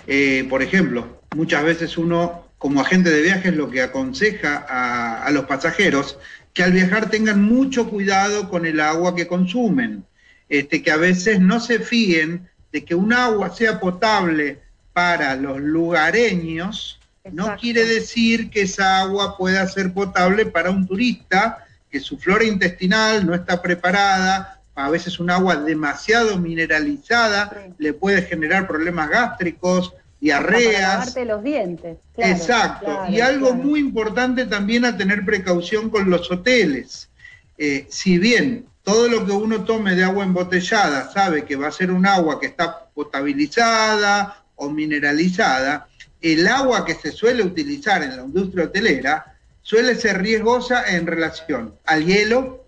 Eh, 0.06 0.46
por 0.48 0.62
ejemplo, 0.62 1.20
muchas 1.34 1.62
veces 1.62 1.98
uno 1.98 2.48
como 2.56 2.80
agente 2.80 3.10
de 3.10 3.20
viajes 3.20 3.54
lo 3.54 3.70
que 3.70 3.82
aconseja 3.82 4.64
a, 4.66 5.24
a 5.24 5.30
los 5.30 5.44
pasajeros 5.44 6.18
que 6.54 6.62
al 6.62 6.72
viajar 6.72 7.10
tengan 7.10 7.42
mucho 7.42 7.90
cuidado 7.90 8.48
con 8.48 8.64
el 8.64 8.80
agua 8.80 9.14
que 9.14 9.26
consumen, 9.26 10.04
este, 10.48 10.82
que 10.82 10.92
a 10.92 10.96
veces 10.96 11.40
no 11.40 11.58
se 11.58 11.80
fíen 11.80 12.48
de 12.72 12.84
que 12.84 12.94
un 12.94 13.12
agua 13.12 13.50
sea 13.50 13.80
potable 13.80 14.60
para 14.92 15.34
los 15.34 15.60
lugareños, 15.60 17.00
no 17.32 17.56
quiere 17.56 17.84
decir 17.84 18.50
que 18.50 18.62
esa 18.62 19.00
agua 19.00 19.36
pueda 19.36 19.66
ser 19.66 19.92
potable 19.92 20.46
para 20.46 20.70
un 20.70 20.86
turista, 20.86 21.66
que 21.90 22.00
su 22.00 22.18
flora 22.18 22.44
intestinal 22.44 23.26
no 23.26 23.34
está 23.34 23.62
preparada, 23.62 24.60
a 24.74 24.90
veces 24.90 25.20
un 25.20 25.30
agua 25.30 25.56
demasiado 25.56 26.36
mineralizada 26.38 27.68
le 27.78 27.92
puede 27.92 28.22
generar 28.22 28.66
problemas 28.66 29.08
gástricos, 29.08 29.94
diarreas. 30.20 31.12
Para 31.12 31.26
los 31.26 31.42
dientes. 31.44 31.98
Exacto. 32.16 33.04
y 33.08 33.20
algo 33.20 33.54
muy 33.54 33.80
importante 33.80 34.46
también 34.46 34.84
a 34.84 34.96
tener 34.96 35.24
precaución 35.24 35.90
con 35.90 36.10
los 36.10 36.30
hoteles. 36.30 37.08
Eh, 37.56 37.86
si 37.88 38.18
bien 38.18 38.66
todo 38.82 39.08
lo 39.08 39.24
que 39.24 39.32
uno 39.32 39.64
tome 39.64 39.94
de 39.94 40.04
agua 40.04 40.24
embotellada 40.24 41.10
sabe 41.12 41.44
que 41.44 41.56
va 41.56 41.68
a 41.68 41.72
ser 41.72 41.90
un 41.90 42.06
agua 42.06 42.40
que 42.40 42.46
está 42.46 42.86
potabilizada 42.94 44.44
o 44.56 44.68
mineralizada, 44.70 45.88
el 46.24 46.48
agua 46.48 46.86
que 46.86 46.94
se 46.94 47.12
suele 47.12 47.42
utilizar 47.42 48.02
en 48.02 48.16
la 48.16 48.22
industria 48.22 48.64
hotelera 48.64 49.36
suele 49.60 49.94
ser 49.94 50.22
riesgosa 50.22 50.84
en 50.96 51.06
relación 51.06 51.74
al 51.84 52.06
hielo, 52.06 52.64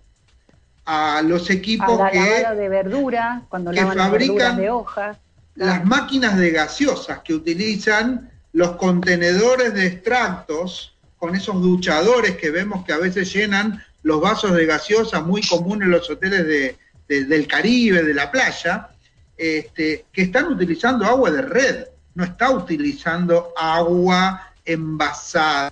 a 0.85 1.23
los 1.23 1.49
equipos 1.49 1.99
a 1.99 2.03
la 2.05 2.11
que 2.11 2.55
de 2.55 2.69
verdura, 2.69 3.41
cuando 3.49 3.71
lavan 3.71 3.97
fabrican, 3.97 4.57
de 4.57 4.69
hojas. 4.69 5.17
las 5.55 5.83
máquinas 5.85 6.37
de 6.37 6.51
gaseosas 6.51 7.21
que 7.21 7.33
utilizan 7.33 8.29
los 8.53 8.75
contenedores 8.75 9.73
de 9.73 9.87
extractos 9.87 10.95
con 11.17 11.35
esos 11.35 11.59
duchadores 11.59 12.37
que 12.37 12.51
vemos 12.51 12.85
que 12.85 12.93
a 12.93 12.97
veces 12.97 13.33
llenan 13.33 13.83
los 14.03 14.21
vasos 14.21 14.53
de 14.53 14.67
gaseosa 14.67 15.21
muy 15.21 15.41
común 15.41 15.81
en 15.81 15.89
los 15.89 16.07
hoteles 16.11 16.75
del 17.07 17.47
Caribe, 17.47 18.03
de 18.03 18.13
la 18.13 18.29
playa, 18.29 18.89
este, 19.35 20.05
que 20.11 20.21
están 20.21 20.45
utilizando 20.45 21.05
agua 21.05 21.31
de 21.31 21.41
red, 21.41 21.85
no 22.17 22.23
está 22.23 22.49
utilizando 22.49 23.53
agua 23.55 24.51
envasada. 24.65 25.71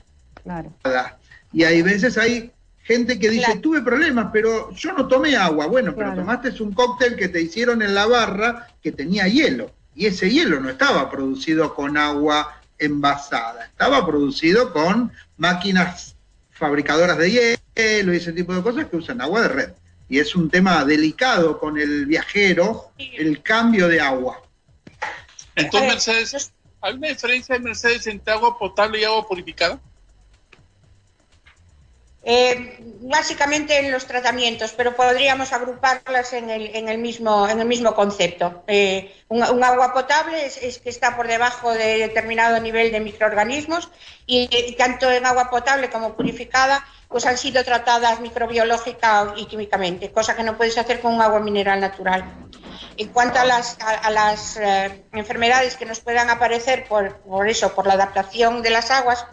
Y 1.52 1.64
hay 1.64 1.82
veces 1.82 2.20
hay 2.20 2.52
gente 2.84 3.18
que 3.18 3.32
dice, 3.32 3.58
tuve 3.58 3.82
problemas, 3.82 4.30
pero 4.32 4.72
yo 4.74 4.94
no 4.94 5.08
tomé 5.08 5.36
agua. 5.36 5.66
Bueno, 5.66 5.96
pero 5.96 6.14
tomaste 6.14 6.62
un 6.62 6.72
cóctel 6.72 7.16
que 7.16 7.30
te 7.30 7.42
hicieron 7.42 7.82
en 7.82 7.96
la 7.96 8.06
barra 8.06 8.68
que 8.84 8.92
tenía 8.92 9.28
hielo. 9.28 9.72
Y 9.96 10.06
ese 10.06 10.30
hielo 10.30 10.60
no 10.60 10.70
estaba 10.70 11.10
producido 11.10 11.74
con 11.74 11.98
agua 11.98 12.62
envasada, 12.78 13.66
estaba 13.66 14.06
producido 14.06 14.72
con 14.72 15.12
máquinas 15.38 16.16
fabricadoras 16.52 17.18
de 17.18 17.58
hielo 17.76 18.14
y 18.14 18.18
ese 18.18 18.34
tipo 18.34 18.54
de 18.54 18.62
cosas 18.62 18.86
que 18.86 18.98
usan 18.98 19.20
agua 19.20 19.42
de 19.42 19.48
red. 19.48 19.70
Y 20.08 20.20
es 20.20 20.36
un 20.36 20.52
tema 20.52 20.86
delicado 20.86 21.58
con 21.58 21.80
el 21.80 22.06
viajero, 22.06 22.92
el 23.00 23.42
cambio 23.42 23.88
de 23.88 24.00
agua. 24.00 24.45
Entonces, 25.56 25.90
Mercedes, 25.90 26.54
¿hay 26.82 26.94
una 26.94 27.08
diferencia, 27.08 27.58
Mercedes, 27.60 28.08
entre 28.08 28.34
agua 28.34 28.58
potable 28.58 29.00
y 29.00 29.04
agua 29.04 29.28
purificada? 29.28 29.80
Eh, 32.28 32.80
básicamente 33.02 33.78
en 33.78 33.92
los 33.92 34.08
tratamientos, 34.08 34.74
pero 34.76 34.96
podríamos 34.96 35.54
agruparlas 35.54 36.34
en 36.34 36.50
el, 36.50 36.98
mismo, 36.98 37.48
concepto. 37.94 38.64
Eh, 38.66 39.14
un, 39.28 39.44
agua 39.44 39.94
potable 39.94 40.44
es, 40.44 40.80
que 40.80 40.90
está 40.90 41.16
por 41.16 41.28
debajo 41.28 41.72
de 41.72 42.00
determinado 42.00 42.60
nivel 42.60 42.92
de 42.92 43.00
microorganismos 43.00 43.92
y, 44.26 44.76
tanto 44.76 45.12
en 45.12 45.24
agua 45.24 45.52
potable 45.52 45.92
como 45.92 46.16
purificada 46.16 46.84
pues 47.10 47.28
han 47.28 47.38
sido 47.38 47.64
tratadas 47.64 48.20
microbiológica 48.20 49.36
y 49.38 49.46
químicamente, 49.46 50.12
cosa 50.12 50.36
que 50.36 50.42
no 50.42 50.58
puedes 50.58 50.78
hacer 50.80 51.02
con 51.02 51.14
un 51.14 51.22
agua 51.22 51.40
mineral 51.40 51.80
natural. 51.80 52.26
En 52.98 53.10
cuanto 53.10 53.40
a 53.40 53.46
las, 53.46 53.78
a, 53.80 54.10
las 54.10 54.58
eh, 54.58 55.06
enfermedades 55.14 55.78
que 55.78 55.86
nos 55.86 56.00
puedan 56.00 56.32
aparecer 56.32 56.88
por, 56.88 57.18
por, 57.18 57.48
eso, 57.48 57.76
por 57.76 57.86
la 57.86 57.94
adaptación 57.94 58.64
de 58.64 58.72
las 58.72 58.90
aguas, 58.90 59.28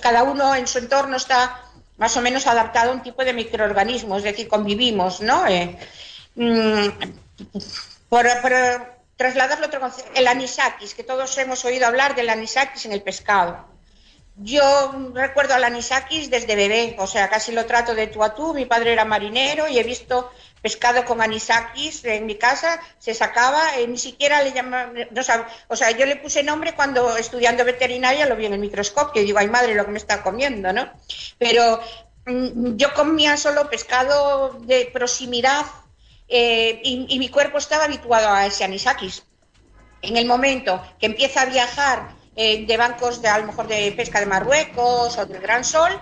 cada 0.00 0.22
uno 0.22 0.54
en 0.54 0.66
su 0.66 0.78
entorno 0.78 1.16
está 1.16 1.60
más 1.96 2.16
o 2.16 2.20
menos 2.20 2.46
adaptado 2.46 2.90
a 2.90 2.94
un 2.94 3.02
tipo 3.02 3.24
de 3.24 3.32
microorganismo, 3.32 4.16
es 4.16 4.24
decir, 4.24 4.48
convivimos, 4.48 5.20
¿no? 5.20 5.46
Eh, 5.46 5.78
mm, 6.34 6.88
por, 8.08 8.26
trasladarlo 9.16 9.66
otro 9.66 9.80
concepto, 9.80 10.10
el 10.14 10.26
anisakis, 10.26 10.94
que 10.94 11.04
todos 11.04 11.36
hemos 11.38 11.64
oído 11.64 11.86
hablar 11.86 12.14
del 12.14 12.30
anisakis 12.30 12.86
en 12.86 12.92
el 12.92 13.02
pescado. 13.02 13.68
Yo 14.36 15.12
recuerdo 15.14 15.54
al 15.54 15.62
anisakis 15.62 16.28
desde 16.30 16.56
bebé, 16.56 16.96
o 16.98 17.06
sea, 17.06 17.30
casi 17.30 17.52
lo 17.52 17.66
trato 17.66 17.94
de 17.94 18.08
tú 18.08 18.24
a 18.24 18.34
tú. 18.34 18.52
Mi 18.52 18.66
padre 18.66 18.92
era 18.92 19.04
marinero 19.04 19.68
y 19.68 19.78
he 19.78 19.84
visto 19.84 20.32
pescado 20.64 21.04
con 21.04 21.20
anisakis 21.20 22.06
en 22.06 22.24
mi 22.24 22.36
casa, 22.36 22.80
se 22.98 23.12
sacaba, 23.12 23.76
eh, 23.76 23.86
ni 23.86 23.98
siquiera 23.98 24.42
le 24.42 24.54
llamaban, 24.54 24.94
no 24.94 25.22
o 25.68 25.76
sea, 25.76 25.90
yo 25.90 26.06
le 26.06 26.16
puse 26.16 26.42
nombre 26.42 26.74
cuando 26.74 27.18
estudiando 27.18 27.66
veterinaria 27.66 28.24
lo 28.24 28.34
vi 28.34 28.46
en 28.46 28.54
el 28.54 28.60
microscopio 28.60 29.20
y 29.20 29.26
digo, 29.26 29.38
ay 29.38 29.48
madre, 29.48 29.74
lo 29.74 29.84
que 29.84 29.90
me 29.90 29.98
está 29.98 30.22
comiendo, 30.22 30.72
¿no? 30.72 30.90
Pero 31.36 31.82
mm, 32.24 32.76
yo 32.76 32.94
comía 32.94 33.36
solo 33.36 33.68
pescado 33.68 34.58
de 34.60 34.88
proximidad 34.90 35.66
eh, 36.28 36.80
y, 36.82 37.08
y 37.10 37.18
mi 37.18 37.28
cuerpo 37.28 37.58
estaba 37.58 37.84
habituado 37.84 38.30
a 38.30 38.46
ese 38.46 38.64
anisakis. 38.64 39.22
En 40.00 40.16
el 40.16 40.24
momento 40.24 40.82
que 40.98 41.04
empieza 41.04 41.42
a 41.42 41.44
viajar 41.44 42.14
eh, 42.36 42.64
de 42.64 42.76
bancos 42.78 43.20
de 43.20 43.28
a 43.28 43.36
lo 43.36 43.48
mejor 43.48 43.68
de 43.68 43.92
pesca 43.92 44.18
de 44.18 44.24
Marruecos 44.24 45.18
o 45.18 45.26
del 45.26 45.42
Gran 45.42 45.62
Sol, 45.62 45.92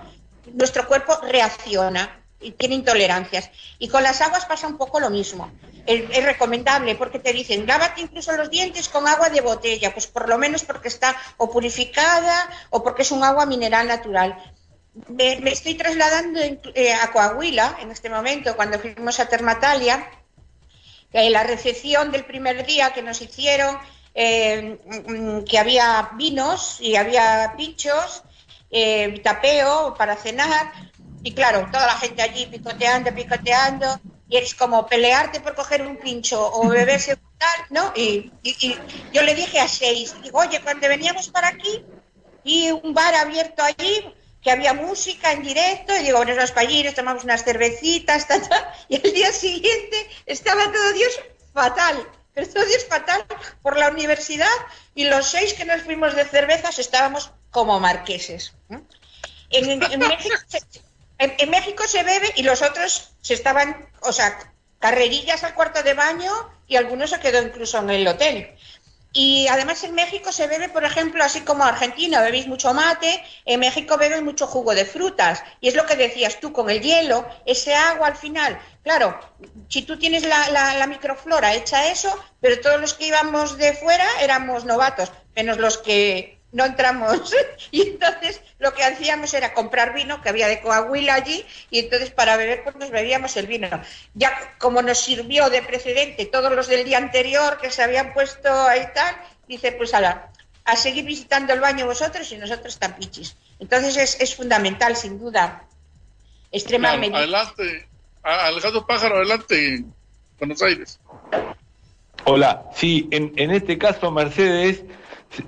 nuestro 0.53 0.87
cuerpo 0.87 1.19
reacciona 1.21 2.22
y 2.43 2.51
tiene 2.51 2.75
intolerancias. 2.75 3.49
Y 3.79 3.87
con 3.87 4.03
las 4.03 4.21
aguas 4.21 4.45
pasa 4.45 4.67
un 4.67 4.77
poco 4.77 4.99
lo 4.99 5.09
mismo. 5.09 5.51
Es, 5.85 6.23
recomendable 6.23 6.95
porque 6.95 7.19
te 7.19 7.33
dicen, 7.33 7.65
lávate 7.67 8.01
incluso 8.01 8.35
los 8.35 8.49
dientes 8.49 8.89
con 8.89 9.07
agua 9.07 9.29
de 9.29 9.41
botella, 9.41 9.93
pues 9.93 10.07
por 10.07 10.29
lo 10.29 10.37
menos 10.37 10.63
porque 10.63 10.87
está 10.87 11.15
o 11.37 11.49
purificada 11.49 12.49
o 12.69 12.83
porque 12.83 13.01
es 13.01 13.11
un 13.11 13.23
agua 13.23 13.45
mineral 13.45 13.87
natural. 13.87 14.37
Me, 15.07 15.39
estoy 15.51 15.75
trasladando 15.75 16.39
eh, 16.75 16.93
a 16.93 17.11
Coahuila 17.11 17.77
en 17.81 17.91
este 17.91 18.09
momento, 18.09 18.55
cuando 18.55 18.79
fuimos 18.79 19.19
a 19.19 19.27
Termatalia, 19.27 20.07
eh, 21.11 21.29
la 21.29 21.43
recepción 21.43 22.11
del 22.11 22.25
primer 22.25 22.65
día 22.65 22.93
que 22.93 23.01
nos 23.01 23.21
hicieron 23.21 23.77
eh, 24.15 24.77
mm, 24.85 25.43
que 25.43 25.57
había 25.57 26.11
vinos 26.15 26.77
y 26.79 26.95
había 26.95 27.53
pinchos, 27.57 28.23
eh, 28.69 29.19
tapeo 29.23 29.93
para 29.95 30.15
cenar, 30.15 30.71
y 31.23 31.33
claro, 31.33 31.67
toda 31.71 31.87
la 31.87 31.97
gente 31.97 32.21
allí 32.21 32.45
picoteando, 32.47 33.13
picoteando, 33.15 33.99
y 34.27 34.37
es 34.37 34.53
como 34.53 34.87
pelearte 34.87 35.39
por 35.39 35.55
coger 35.55 35.81
un 35.81 35.97
pincho 35.97 36.51
o 36.53 36.67
beberse 36.69 37.15
tal, 37.15 37.65
¿no? 37.69 37.93
Y, 37.95 38.31
yo 39.13 39.21
le 39.21 39.33
dije 39.33 39.59
a 39.59 39.67
seis, 39.67 40.15
digo, 40.21 40.39
oye, 40.39 40.61
cuando 40.61 40.87
veníamos 40.87 41.29
para 41.29 41.47
aquí, 41.47 41.83
y 42.43 42.71
un 42.71 42.93
bar 42.93 43.15
abierto 43.15 43.63
allí, 43.63 44.13
que 44.41 44.51
había 44.51 44.73
música 44.73 45.31
en 45.31 45.41
directo, 45.41 45.95
y 45.95 46.03
digo, 46.03 46.17
bueno, 46.17 46.35
nos 46.35 46.51
para 46.51 46.67
allí, 46.67 46.83
nos 46.83 46.93
tomamos 46.93 47.23
unas 47.23 47.43
cervecitas, 47.45 48.27
y 48.89 48.95
el 48.95 49.13
día 49.13 49.31
siguiente 49.31 50.09
estaba 50.25 50.65
todo 50.71 50.93
Dios 50.93 51.19
fatal. 51.53 52.05
Esto 52.35 52.59
es 52.59 52.87
fatal 52.87 53.23
por 53.61 53.77
la 53.77 53.89
universidad 53.89 54.47
y 54.95 55.05
los 55.05 55.27
seis 55.27 55.53
que 55.53 55.65
nos 55.65 55.83
fuimos 55.83 56.15
de 56.15 56.25
cervezas 56.25 56.79
estábamos 56.79 57.31
como 57.51 57.79
marqueses. 57.79 58.53
En, 59.51 59.79
México 59.99 60.35
se, 60.47 60.59
bebe 62.03 62.33
y 62.35 62.43
los 62.43 62.61
otros 62.61 63.13
se 63.21 63.33
estaban, 63.33 63.89
o 64.01 64.11
sea, 64.11 64.37
carrerillas 64.79 65.43
al 65.43 65.53
cuarto 65.53 65.81
de 65.83 65.93
baño 65.93 66.31
y 66.67 66.75
algunos 66.75 67.11
se 67.11 67.19
quedó 67.19 67.41
incluso 67.41 67.77
en 67.79 67.89
el 67.89 68.07
hotel. 68.07 68.55
Y 69.15 69.47
además 69.47 69.83
en 69.83 69.93
México 69.93 70.31
se 70.31 70.47
bebe, 70.47 70.69
por 70.69 70.83
ejemplo, 70.83 71.23
así 71.23 71.41
como 71.41 71.63
Argentina 71.63 72.19
bebéis 72.19 72.47
mucho 72.47 72.73
mate, 72.73 73.23
en 73.45 73.59
México 73.59 73.95
beben 73.95 74.25
mucho 74.25 74.47
jugo 74.47 74.73
de 74.73 74.85
frutas. 74.85 75.43
Y 75.61 75.67
es 75.67 75.75
lo 75.75 75.85
que 75.85 75.95
decías 75.95 76.39
tú 76.39 76.51
con 76.51 76.71
el 76.71 76.81
hielo, 76.81 77.23
ese 77.45 77.75
agua 77.75 78.07
al 78.07 78.15
final. 78.15 78.59
Claro, 78.81 79.19
si 79.69 79.83
tú 79.83 79.99
tienes 79.99 80.25
la, 80.25 80.49
la 80.49 80.87
microflora 80.87 81.53
hecha 81.53 81.91
eso, 81.91 82.11
pero 82.41 82.59
todos 82.59 82.81
los 82.81 82.95
que 82.95 83.05
íbamos 83.05 83.57
de 83.57 83.73
fuera 83.73 84.07
éramos 84.19 84.65
novatos, 84.65 85.11
menos 85.35 85.59
los 85.59 85.77
que 85.77 86.32
no 86.53 86.63
entramos. 86.63 87.33
y 87.71 87.81
entonces 87.81 88.41
lo 88.59 88.73
que 88.73 88.83
hacíamos 88.83 89.33
era 89.33 89.53
comprar 89.53 89.93
vino, 89.93 90.21
que 90.21 90.29
había 90.29 90.47
de 90.47 90.61
Coahuila 90.61 91.15
allí, 91.15 91.45
y 91.69 91.79
entonces 91.79 92.11
para 92.11 92.37
beber 92.37 92.63
pues 92.63 92.75
nos 92.77 92.91
bebíamos 92.91 93.35
el 93.35 93.47
vino. 93.47 93.67
Ya 94.13 94.31
como 94.59 94.81
nos 94.81 94.99
sirvió 94.99 95.49
de 95.49 95.61
precedente 95.61 96.25
todos 96.27 96.53
los 96.53 96.67
del 96.67 96.85
día 96.85 96.99
anterior 96.99 97.59
que 97.59 97.69
se 97.69 97.83
habían 97.83 98.13
puesto 98.13 98.49
ahí 98.67 98.87
tal, 98.93 99.15
dice 99.47 99.73
pues 99.73 99.93
a, 99.93 100.31
a 100.63 100.75
seguir 100.77 101.03
visitando 101.03 101.51
el 101.51 101.59
baño 101.59 101.85
vosotros 101.85 102.31
y 102.31 102.37
nosotros 102.37 102.79
tan 102.79 102.95
pichis. 102.95 103.35
Entonces 103.59 103.97
es, 103.97 104.21
es 104.21 104.35
fundamental, 104.35 104.95
sin 104.95 105.19
duda, 105.19 105.65
extremadamente. 106.51 107.17
adelante, 107.17 107.87
Alejandro 108.21 108.85
Pájaro, 108.85 109.17
adelante, 109.17 109.83
Buenos 110.37 110.61
Aires. 110.61 110.99
Hola, 112.25 112.63
sí, 112.75 113.09
en, 113.11 113.33
en 113.35 113.51
este 113.51 113.77
caso 113.77 114.09
Mercedes 114.11 114.83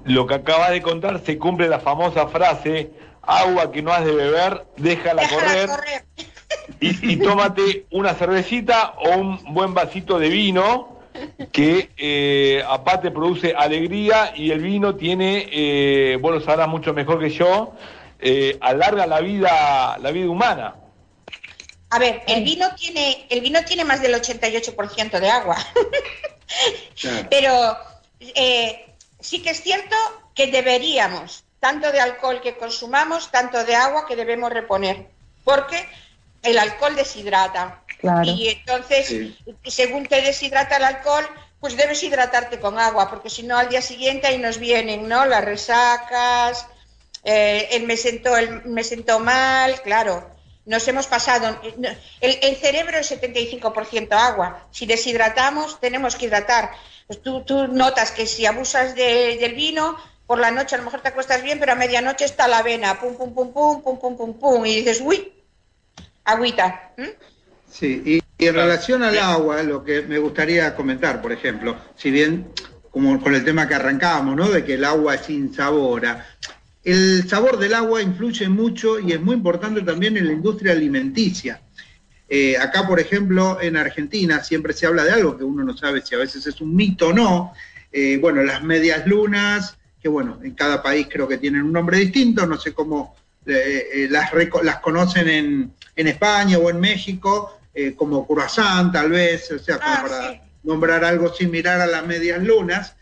lo 0.05 0.25
que 0.27 0.35
acaba 0.35 0.71
de 0.71 0.81
contar 0.81 1.21
se 1.25 1.37
cumple 1.37 1.67
la 1.67 1.79
famosa 1.79 2.27
frase, 2.27 2.91
agua 3.21 3.71
que 3.71 3.81
no 3.81 3.91
has 3.91 4.05
de 4.05 4.13
beber, 4.13 4.65
déjala, 4.77 5.27
correr, 5.29 5.69
Y, 6.79 7.17
tómate 7.17 7.85
una 7.91 8.13
cervecita 8.13 8.93
o 8.97 9.17
un 9.17 9.53
buen 9.53 9.73
vasito 9.73 10.19
de 10.19 10.29
vino 10.29 10.99
que 11.51 11.91
eh, 11.97 12.63
aparte 12.67 13.11
produce 13.11 13.53
alegría 13.55 14.33
y 14.35 14.51
el 14.51 14.59
vino 14.59 14.95
tiene, 14.95 15.47
eh, 15.51 16.17
vos 16.21 16.33
lo 16.33 16.41
sabrás 16.41 16.67
mucho 16.67 16.93
mejor 16.93 17.19
que 17.19 17.29
yo, 17.29 17.73
eh, 18.19 18.57
alarga 18.61 19.05
la 19.05 19.21
vida, 19.21 19.97
la 19.99 20.11
vida 20.11 20.29
humana. 20.29 20.75
A 21.89 21.99
ver, 21.99 22.23
el 22.27 22.43
vino 22.43 22.67
tiene, 22.75 23.27
el 23.29 23.41
vino 23.41 23.63
tiene 23.63 23.85
más 23.85 24.01
del 24.01 24.13
88% 24.15 25.19
de 25.19 25.29
agua. 25.29 25.57
Pero 27.29 27.77
eh, 28.19 28.84
sí 29.25 29.41
que 29.41 29.49
es 29.49 29.61
cierto 29.61 29.95
que 30.35 30.47
deberíamos, 30.47 31.43
tanto 31.59 31.91
de 31.91 31.99
alcohol 31.99 32.41
que 32.41 32.57
consumamos, 32.57 33.31
tanto 33.31 33.63
de 33.65 33.75
agua 33.75 34.05
que 34.07 34.15
debemos 34.15 34.51
reponer, 34.51 35.07
porque 35.43 35.87
el 36.43 36.57
alcohol 36.59 36.95
deshidrata. 36.95 37.81
Y 38.23 38.49
entonces, 38.49 39.33
según 39.65 40.05
te 40.05 40.21
deshidrata 40.21 40.77
el 40.77 40.83
alcohol, 40.83 41.27
pues 41.59 41.75
debes 41.75 42.03
hidratarte 42.03 42.59
con 42.59 42.77
agua, 42.77 43.09
porque 43.09 43.31
si 43.31 43.41
no 43.41 43.57
al 43.57 43.69
día 43.69 43.81
siguiente 43.81 44.27
ahí 44.27 44.37
nos 44.37 44.59
vienen, 44.59 45.07
¿no? 45.07 45.25
Las 45.25 45.43
resacas, 45.43 46.67
eh, 47.23 47.69
el 47.71 47.83
me 47.87 47.97
sentó, 47.97 48.37
el 48.37 48.63
me 48.65 48.83
sentó 48.83 49.19
mal, 49.19 49.81
claro. 49.81 50.29
Nos 50.65 50.87
hemos 50.87 51.07
pasado. 51.07 51.59
El, 52.21 52.39
el 52.41 52.55
cerebro 52.57 52.97
es 52.97 53.11
75% 53.11 54.11
agua. 54.11 54.67
Si 54.71 54.85
deshidratamos, 54.85 55.79
tenemos 55.79 56.15
que 56.15 56.25
hidratar. 56.25 56.71
Pues 57.07 57.21
tú, 57.21 57.43
tú 57.43 57.67
notas 57.67 58.11
que 58.11 58.25
si 58.25 58.45
abusas 58.45 58.95
de- 58.95 59.37
del 59.39 59.53
vino, 59.53 59.95
por 60.25 60.39
la 60.39 60.51
noche 60.51 60.75
a 60.75 60.79
lo 60.79 60.85
mejor 60.85 61.01
te 61.01 61.09
acuestas 61.09 61.43
bien, 61.43 61.59
pero 61.59 61.73
a 61.73 61.75
medianoche 61.75 62.25
está 62.25 62.47
la 62.47 62.59
avena, 62.59 62.99
pum, 62.99 63.15
pum, 63.15 63.33
pum, 63.33 63.53
pum, 63.53 63.81
pum, 63.83 63.99
pum, 63.99 64.17
pum, 64.17 64.33
pum, 64.39 64.65
y 64.65 64.75
dices, 64.77 65.01
uy, 65.03 65.31
agüita. 66.23 66.93
Sí, 67.71 68.01
y, 68.05 68.43
y 68.43 68.47
en 68.47 68.55
relación 68.55 69.03
al 69.03 69.17
agua, 69.19 69.61
lo 69.63 69.83
que 69.83 70.01
me 70.01 70.17
gustaría 70.17 70.75
comentar, 70.75 71.21
por 71.21 71.31
ejemplo, 71.31 71.75
si 71.95 72.09
bien 72.09 72.47
como 72.89 73.21
con 73.21 73.35
el 73.35 73.43
tema 73.43 73.67
que 73.67 73.75
arrancábamos, 73.75 74.35
¿no? 74.37 74.47
De 74.49 74.63
que 74.63 74.75
el 74.75 74.85
agua 74.85 75.15
es 75.15 75.29
insabora. 75.29 76.25
El 76.83 77.27
sabor 77.27 77.57
del 77.59 77.73
agua 77.73 78.01
influye 78.01 78.47
mucho 78.47 78.99
y 78.99 79.11
es 79.11 79.19
muy 79.19 79.35
importante 79.35 79.81
también 79.81 80.15
en 80.15 80.27
la 80.27 80.33
industria 80.33 80.71
alimenticia. 80.71 81.59
Eh, 82.27 82.57
acá, 82.57 82.87
por 82.87 82.99
ejemplo, 82.99 83.59
en 83.61 83.77
Argentina 83.77 84.43
siempre 84.43 84.73
se 84.73 84.87
habla 84.87 85.03
de 85.03 85.11
algo 85.11 85.37
que 85.37 85.43
uno 85.43 85.63
no 85.63 85.77
sabe 85.77 86.01
si 86.01 86.15
a 86.15 86.19
veces 86.19 86.45
es 86.47 86.59
un 86.61 86.75
mito 86.75 87.09
o 87.09 87.13
no. 87.13 87.53
Eh, 87.91 88.17
bueno, 88.19 88.41
las 88.43 88.63
medias 88.63 89.05
lunas, 89.05 89.77
que 90.01 90.09
bueno, 90.09 90.39
en 90.43 90.53
cada 90.55 90.81
país 90.81 91.07
creo 91.09 91.27
que 91.27 91.37
tienen 91.37 91.61
un 91.63 91.71
nombre 91.71 91.97
distinto, 91.99 92.45
no 92.47 92.57
sé 92.57 92.73
cómo 92.73 93.15
eh, 93.45 94.07
las, 94.09 94.31
conocen 94.81 95.29
en, 95.29 95.71
en 95.95 96.07
España 96.07 96.57
o 96.57 96.69
en 96.69 96.79
México, 96.79 97.59
como 97.97 98.25
croissant 98.25 98.93
tal 98.93 99.09
vez, 99.11 99.51
o 99.51 99.59
sea, 99.59 99.77
como 99.77 99.91
Ah, 99.91 100.01
para 100.07 100.31
sí. 100.31 100.39
nombrar 100.63 101.03
algo 101.03 101.33
similar 101.33 101.81
a 101.81 101.85
las 101.85 102.07
medias 102.07 102.41
lunas. 102.41 102.95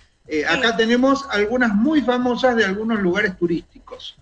Acá 0.50 0.76
tenemos 0.76 1.26
algunas 1.30 1.76
muy 1.76 2.02
famosas 2.02 2.56
de 2.56 2.66
algunos 2.66 3.00
lugares 3.00 3.38
turísticos 3.38 4.16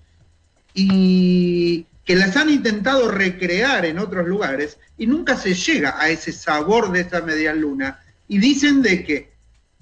y 0.74 1.86
que 2.12 2.18
las 2.18 2.36
han 2.36 2.50
intentado 2.50 3.10
recrear 3.10 3.86
en 3.86 3.98
otros 3.98 4.28
lugares 4.28 4.78
y 4.98 5.08
nunca 5.08 5.38
se 5.38 5.54
llega 5.54 5.96
a 5.98 6.10
ese 6.10 6.34
sabor 6.34 6.92
de 6.92 7.00
esa 7.00 7.22
media 7.22 7.54
luna 7.54 8.02
y 8.28 8.38
dicen 8.38 8.82
de 8.82 9.06
que 9.06 9.32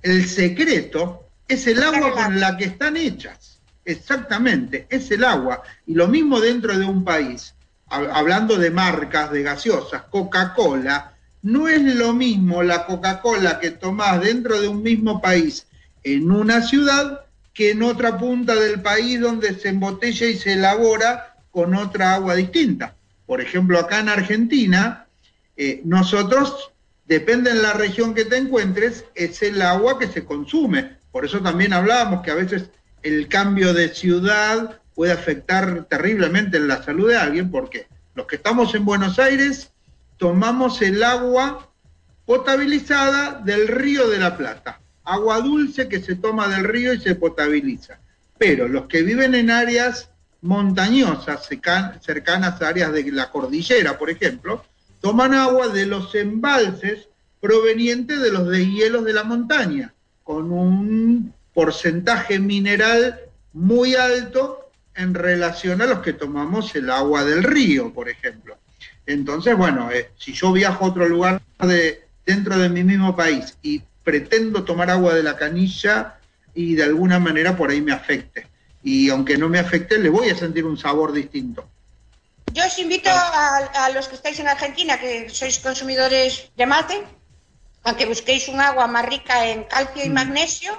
el 0.03 0.27
secreto 0.27 1.23
es 1.47 1.65
el 1.65 1.81
agua 1.81 2.13
con 2.13 2.39
la 2.39 2.55
que 2.55 2.65
están 2.65 2.97
hechas. 2.97 3.57
Exactamente, 3.83 4.85
es 4.91 5.09
el 5.09 5.23
agua. 5.23 5.63
Y 5.87 5.95
lo 5.95 6.07
mismo 6.07 6.39
dentro 6.39 6.77
de 6.77 6.85
un 6.85 7.03
país. 7.03 7.55
Hab- 7.89 8.11
Hablando 8.13 8.57
de 8.57 8.69
marcas, 8.69 9.31
de 9.31 9.41
gaseosas, 9.41 10.03
Coca-Cola, 10.11 11.13
no 11.41 11.67
es 11.67 11.81
lo 11.81 12.13
mismo 12.13 12.61
la 12.61 12.85
Coca-Cola 12.85 13.59
que 13.59 13.71
tomás 13.71 14.21
dentro 14.21 14.61
de 14.61 14.67
un 14.67 14.83
mismo 14.83 15.19
país 15.19 15.65
en 16.03 16.29
una 16.29 16.61
ciudad 16.61 17.21
que 17.55 17.71
en 17.71 17.81
otra 17.81 18.19
punta 18.19 18.53
del 18.53 18.83
país 18.83 19.19
donde 19.19 19.55
se 19.59 19.69
embotella 19.69 20.27
y 20.27 20.37
se 20.37 20.53
elabora 20.53 21.28
con 21.51 21.75
otra 21.75 22.13
agua 22.15 22.35
distinta. 22.35 22.95
Por 23.25 23.41
ejemplo, 23.41 23.79
acá 23.79 23.99
en 23.99 24.09
Argentina, 24.09 25.05
eh, 25.55 25.81
nosotros, 25.85 26.71
depende 27.05 27.51
en 27.51 27.61
la 27.61 27.73
región 27.73 28.13
que 28.13 28.25
te 28.25 28.37
encuentres, 28.37 29.05
es 29.15 29.41
el 29.41 29.61
agua 29.61 29.99
que 29.99 30.07
se 30.07 30.25
consume. 30.25 30.97
Por 31.11 31.25
eso 31.25 31.39
también 31.39 31.73
hablábamos 31.73 32.23
que 32.23 32.31
a 32.31 32.35
veces 32.35 32.69
el 33.01 33.27
cambio 33.27 33.73
de 33.73 33.89
ciudad 33.89 34.79
puede 34.93 35.11
afectar 35.11 35.85
terriblemente 35.85 36.57
en 36.57 36.67
la 36.67 36.83
salud 36.83 37.09
de 37.09 37.17
alguien, 37.17 37.49
porque 37.49 37.87
los 38.15 38.27
que 38.27 38.35
estamos 38.35 38.75
en 38.75 38.85
Buenos 38.85 39.17
Aires 39.17 39.71
tomamos 40.17 40.81
el 40.81 41.01
agua 41.03 41.69
potabilizada 42.25 43.41
del 43.43 43.67
río 43.67 44.09
de 44.09 44.19
la 44.19 44.37
Plata, 44.37 44.81
agua 45.03 45.39
dulce 45.39 45.87
que 45.87 46.01
se 46.01 46.15
toma 46.15 46.47
del 46.47 46.65
río 46.65 46.93
y 46.93 46.99
se 46.99 47.15
potabiliza. 47.15 47.99
Pero 48.37 48.67
los 48.67 48.87
que 48.87 49.01
viven 49.01 49.35
en 49.35 49.49
áreas 49.49 50.11
montañosas, 50.41 51.47
cercan- 51.49 51.99
cercanas 52.01 52.61
a 52.61 52.67
áreas 52.69 52.93
de 52.93 53.11
la 53.11 53.29
cordillera, 53.31 53.97
por 53.97 54.09
ejemplo, 54.09 54.63
toman 55.01 55.33
agua 55.33 55.67
de 55.69 55.85
los 55.85 56.13
embalses 56.15 57.07
provenientes 57.41 58.21
de 58.21 58.31
los 58.31 58.47
deshielos 58.49 59.05
de 59.05 59.13
la 59.13 59.23
montaña, 59.23 59.93
con 60.23 60.51
un 60.51 61.33
porcentaje 61.53 62.39
mineral 62.39 63.19
muy 63.53 63.95
alto 63.95 64.69
en 64.95 65.13
relación 65.13 65.81
a 65.81 65.85
los 65.85 65.99
que 65.99 66.13
tomamos 66.13 66.75
el 66.75 66.89
agua 66.89 67.23
del 67.23 67.43
río, 67.43 67.93
por 67.93 68.09
ejemplo. 68.09 68.57
Entonces, 69.05 69.57
bueno, 69.57 69.89
eh, 69.91 70.11
si 70.17 70.33
yo 70.33 70.51
viajo 70.51 70.85
a 70.85 70.89
otro 70.89 71.07
lugar 71.07 71.41
de, 71.59 72.03
dentro 72.25 72.57
de 72.57 72.69
mi 72.69 72.83
mismo 72.83 73.15
país 73.15 73.57
y 73.61 73.81
pretendo 74.03 74.63
tomar 74.63 74.89
agua 74.89 75.13
de 75.13 75.23
la 75.23 75.35
canilla 75.35 76.17
y 76.53 76.75
de 76.75 76.83
alguna 76.83 77.19
manera 77.19 77.55
por 77.55 77.69
ahí 77.69 77.81
me 77.81 77.91
afecte. 77.91 78.47
Y 78.83 79.09
aunque 79.09 79.37
no 79.37 79.49
me 79.49 79.59
afecte, 79.59 79.97
le 79.97 80.09
voy 80.09 80.29
a 80.29 80.35
sentir 80.35 80.65
un 80.65 80.77
sabor 80.77 81.11
distinto. 81.11 81.67
Yo 82.53 82.65
os 82.65 82.79
invito 82.79 83.09
a, 83.09 83.57
a 83.57 83.89
los 83.91 84.07
que 84.07 84.15
estáis 84.15 84.39
en 84.39 84.47
Argentina, 84.47 84.99
que 84.99 85.29
sois 85.29 85.59
consumidores 85.59 86.49
de 86.55 86.65
mate, 86.65 87.03
a 87.83 87.95
que 87.95 88.05
busquéis 88.05 88.47
un 88.47 88.59
agua 88.59 88.87
más 88.87 89.05
rica 89.05 89.47
en 89.47 89.63
calcio 89.65 90.03
y 90.03 90.09
magnesio 90.09 90.71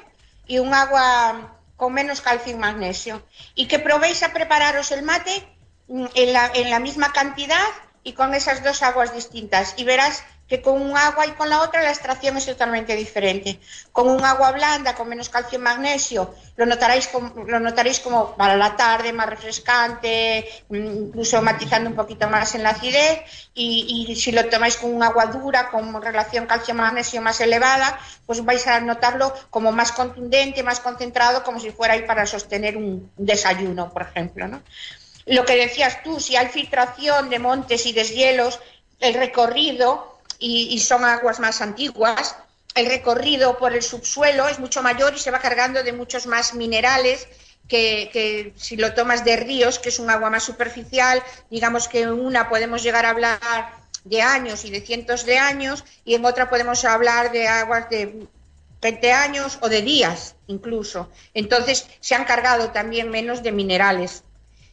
y 0.46 0.58
un 0.58 0.74
agua 0.74 1.56
con 1.76 1.92
menos 1.92 2.20
calcio 2.20 2.52
y 2.52 2.56
magnesio. 2.56 3.22
Y 3.54 3.66
que 3.66 3.78
probéis 3.78 4.22
a 4.22 4.32
prepararos 4.32 4.90
el 4.92 5.02
mate 5.02 5.46
mm, 5.88 6.06
en 6.14 6.32
la, 6.32 6.50
en 6.54 6.70
la 6.70 6.80
misma 6.80 7.12
cantidad 7.12 7.66
y 8.02 8.12
con 8.14 8.34
esas 8.34 8.64
dos 8.64 8.82
aguas 8.82 9.14
distintas. 9.14 9.74
Y 9.76 9.84
verás 9.84 10.24
que 10.50 10.60
con 10.60 10.82
un 10.82 10.96
agua 10.96 11.28
y 11.28 11.30
con 11.30 11.48
la 11.48 11.62
otra 11.62 11.80
la 11.80 11.90
extracción 11.90 12.36
es 12.36 12.44
totalmente 12.44 12.96
diferente. 12.96 13.60
Con 13.92 14.08
un 14.08 14.24
agua 14.24 14.50
blanda, 14.50 14.96
con 14.96 15.08
menos 15.08 15.28
calcio 15.28 15.60
y 15.60 15.62
magnesio, 15.62 16.34
lo 16.56 16.66
notaréis 16.66 17.06
como, 17.06 17.44
lo 17.44 17.60
notaréis 17.60 18.00
como 18.00 18.34
para 18.36 18.56
la 18.56 18.74
tarde, 18.74 19.12
más 19.12 19.28
refrescante, 19.28 20.44
mm, 20.68 20.74
incluso 21.06 21.40
matizando 21.40 21.88
un 21.88 21.94
poquito 21.94 22.28
más 22.28 22.56
en 22.56 22.64
la 22.64 22.70
acidez. 22.70 23.20
Y, 23.54 24.08
y 24.08 24.16
si 24.16 24.32
lo 24.32 24.44
tomáis 24.46 24.76
con 24.76 24.92
un 24.92 25.04
agua 25.04 25.26
dura, 25.26 25.70
con 25.70 26.02
relación 26.02 26.46
calcio-magnesio 26.46 27.22
más 27.22 27.40
elevada, 27.40 28.00
pues 28.26 28.44
vais 28.44 28.66
a 28.66 28.80
notarlo 28.80 29.32
como 29.50 29.70
más 29.70 29.92
contundente, 29.92 30.64
más 30.64 30.80
concentrado, 30.80 31.44
como 31.44 31.60
si 31.60 31.70
fuera 31.70 31.94
ahí 31.94 32.02
para 32.02 32.26
sostener 32.26 32.76
un 32.76 33.12
desayuno, 33.16 33.92
por 33.92 34.02
ejemplo. 34.02 34.48
¿no? 34.48 34.62
Lo 35.26 35.44
que 35.44 35.54
decías 35.54 36.02
tú, 36.02 36.18
si 36.18 36.34
hay 36.34 36.48
filtración 36.48 37.30
de 37.30 37.38
montes 37.38 37.86
y 37.86 37.92
deshielos, 37.92 38.58
el 38.98 39.14
recorrido, 39.14 40.19
y, 40.40 40.79
son 40.81 41.05
aguas 41.05 41.38
más 41.38 41.61
antiguas, 41.61 42.37
el 42.74 42.87
recorrido 42.87 43.59
por 43.59 43.74
el 43.74 43.83
subsuelo 43.83 44.48
es 44.48 44.59
mucho 44.59 44.83
mayor 44.83 45.14
y 45.14 45.18
se 45.18 45.31
va 45.31 45.38
cargando 45.38 45.83
de 45.83 45.92
muchos 45.92 46.26
más 46.26 46.55
minerales 46.55 47.29
que, 47.68 48.11
que 48.12 48.53
si 48.57 48.76
lo 48.76 48.94
tomas 48.94 49.24
de 49.24 49.37
ríos, 49.37 49.79
que 49.79 49.90
es 49.90 49.98
un 49.98 50.11
agua 50.11 50.31
más 50.31 50.42
superficial, 50.42 51.22
digamos 51.50 51.88
que 51.88 52.03
en 52.03 52.12
una 52.12 52.48
podemos 52.48 52.83
llegar 52.83 53.07
a 53.07 53.11
hablar 53.11 53.40
de 54.05 54.22
años 54.22 54.64
y 54.64 54.70
de 54.70 54.81
cientos 54.81 55.24
de 55.24 55.38
años, 55.38 55.85
y 56.05 56.14
en 56.14 56.24
otra 56.24 56.48
podemos 56.48 56.85
hablar 56.85 57.33
de 57.33 57.46
aguas 57.46 57.90
de 57.90 58.26
20 58.81 59.12
años 59.12 59.59
o 59.61 59.68
de 59.68 59.83
días 59.83 60.37
incluso. 60.46 61.09
Entonces 61.35 61.87
se 62.00 62.14
han 62.14 62.24
cargado 62.24 62.70
también 62.70 63.11
menos 63.11 63.42
de 63.42 63.53
minerales. 63.53 64.24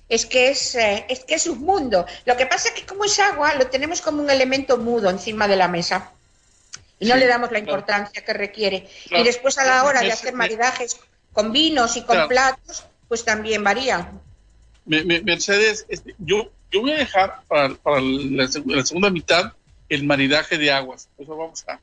Es 0.09 0.25
que 0.25 0.49
es, 0.49 0.75
eh, 0.75 1.05
es 1.09 1.25
que 1.25 1.35
es 1.35 1.47
un 1.47 1.59
mundo. 1.59 2.05
Lo 2.25 2.37
que 2.37 2.45
pasa 2.45 2.69
es 2.69 2.73
que 2.75 2.85
como 2.85 3.03
es 3.05 3.19
agua, 3.19 3.55
lo 3.55 3.67
tenemos 3.67 4.01
como 4.01 4.21
un 4.21 4.29
elemento 4.29 4.77
mudo 4.77 5.09
encima 5.09 5.47
de 5.47 5.57
la 5.57 5.67
mesa 5.67 6.11
y 6.99 7.05
no 7.07 7.13
Sí, 7.15 7.19
le 7.19 7.27
damos 7.27 7.51
la 7.51 7.59
claro. 7.59 7.65
importancia 7.79 8.23
que 8.23 8.33
requiere. 8.33 8.87
Claro. 9.07 9.23
Y 9.23 9.27
después 9.27 9.57
a 9.57 9.65
la 9.65 9.83
hora 9.83 10.01
de 10.01 10.11
hacer 10.11 10.33
maridajes 10.33 10.97
con 11.33 11.51
vinos 11.51 11.97
y 11.97 12.01
con 12.01 12.15
Claro. 12.15 12.29
platos, 12.29 12.85
pues 13.07 13.23
también 13.25 13.63
varía. 13.63 14.11
Me- 14.85 15.03
me- 15.03 15.21
Mercedes, 15.21 15.85
este, 15.89 16.15
yo, 16.19 16.49
yo 16.71 16.81
voy 16.81 16.91
a 16.93 16.97
dejar 16.97 17.41
para, 17.47 17.75
para 17.75 17.99
la, 17.99 18.45
seg- 18.45 18.65
la 18.65 18.85
segunda 18.85 19.09
mitad 19.09 19.51
el 19.89 20.03
maridaje 20.05 20.57
de 20.57 20.71
aguas. 20.71 21.07
Eso 21.17 21.35
vamos 21.35 21.63
a. 21.67 21.79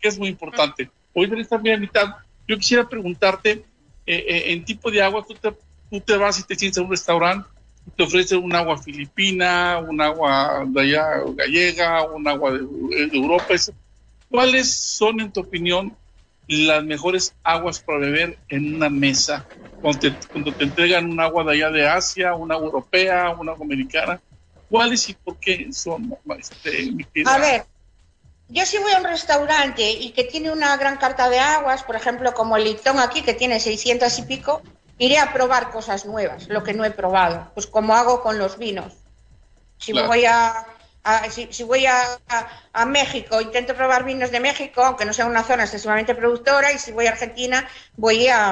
que 0.00 0.08
es 0.08 0.18
muy 0.18 0.28
importante. 0.28 0.90
Hoy 1.12 1.26
en 1.26 1.38
esta 1.40 1.58
primera 1.58 1.78
mitad, 1.78 2.16
yo 2.48 2.56
quisiera 2.56 2.88
preguntarte: 2.88 3.50
eh, 3.52 3.62
eh, 4.06 4.52
en 4.52 4.64
tipo 4.64 4.90
de 4.90 5.02
agua, 5.02 5.24
tú 5.28 5.34
te, 5.34 5.52
tú 5.90 6.00
te 6.00 6.16
vas 6.16 6.38
y 6.38 6.44
te 6.44 6.54
sientes 6.54 6.78
a 6.78 6.82
un 6.82 6.90
restaurante, 6.90 7.48
y 7.86 7.90
te 7.90 8.02
ofrecen 8.04 8.42
un 8.42 8.54
agua 8.54 8.78
filipina, 8.78 9.78
un 9.78 10.00
agua 10.00 10.64
de 10.66 10.80
allá 10.80 11.22
gallega, 11.34 12.04
un 12.04 12.26
agua 12.28 12.52
de, 12.52 12.58
de 12.58 13.16
Europa. 13.16 13.54
¿Cuáles 14.30 14.72
son, 14.72 15.20
en 15.20 15.32
tu 15.32 15.40
opinión, 15.40 15.96
las 16.46 16.84
mejores 16.84 17.34
aguas 17.42 17.80
para 17.80 17.98
beber 17.98 18.38
en 18.48 18.76
una 18.76 18.88
mesa? 18.88 19.44
Cuando 19.80 19.98
te, 19.98 20.14
cuando 20.30 20.52
te 20.52 20.64
entregan 20.64 21.10
un 21.10 21.20
agua 21.20 21.42
de 21.44 21.52
allá 21.52 21.70
de 21.70 21.88
Asia, 21.88 22.34
una 22.34 22.54
europea, 22.54 23.30
una 23.30 23.52
americana. 23.52 24.20
¿Cuáles 24.68 25.08
y 25.08 25.14
por 25.14 25.36
qué 25.38 25.68
son? 25.72 26.16
Este? 26.38 26.92
A 27.26 27.38
ver, 27.38 27.64
yo 28.48 28.64
si 28.66 28.78
voy 28.78 28.92
a 28.92 28.98
un 28.98 29.04
restaurante 29.04 29.90
y 29.90 30.10
que 30.10 30.24
tiene 30.24 30.52
una 30.52 30.76
gran 30.76 30.96
carta 30.96 31.28
de 31.28 31.40
aguas, 31.40 31.82
por 31.82 31.96
ejemplo, 31.96 32.34
como 32.34 32.56
el 32.56 32.64
Lipton 32.64 33.00
aquí, 33.00 33.22
que 33.22 33.34
tiene 33.34 33.58
600 33.58 34.16
y 34.18 34.22
pico, 34.22 34.62
iré 35.00 35.16
a 35.18 35.32
probar 35.32 35.70
cosas 35.70 36.04
nuevas, 36.04 36.46
lo 36.48 36.62
que 36.62 36.74
no 36.74 36.84
he 36.84 36.90
probado, 36.90 37.50
pues 37.54 37.66
como 37.66 37.94
hago 37.94 38.20
con 38.22 38.38
los 38.38 38.58
vinos. 38.58 38.92
Si 39.78 39.92
Claro. 39.92 40.08
voy 40.08 40.26
a, 40.26 40.66
a- 41.04 41.30
si, 41.30 41.48
si 41.50 41.62
voy 41.64 41.86
a, 41.86 42.02
a- 42.28 42.48
a 42.72 42.84
México, 42.86 43.40
intento 43.40 43.74
probar 43.74 44.04
vinos 44.04 44.30
de 44.30 44.40
México, 44.40 44.82
aunque 44.84 45.06
no 45.06 45.14
sea 45.14 45.24
una 45.26 45.42
zona 45.42 45.64
excesivamente 45.64 46.14
productora, 46.14 46.70
y 46.72 46.78
si 46.78 46.92
voy 46.92 47.06
a 47.06 47.12
Argentina, 47.12 47.66
voy 47.96 48.28
a, 48.28 48.50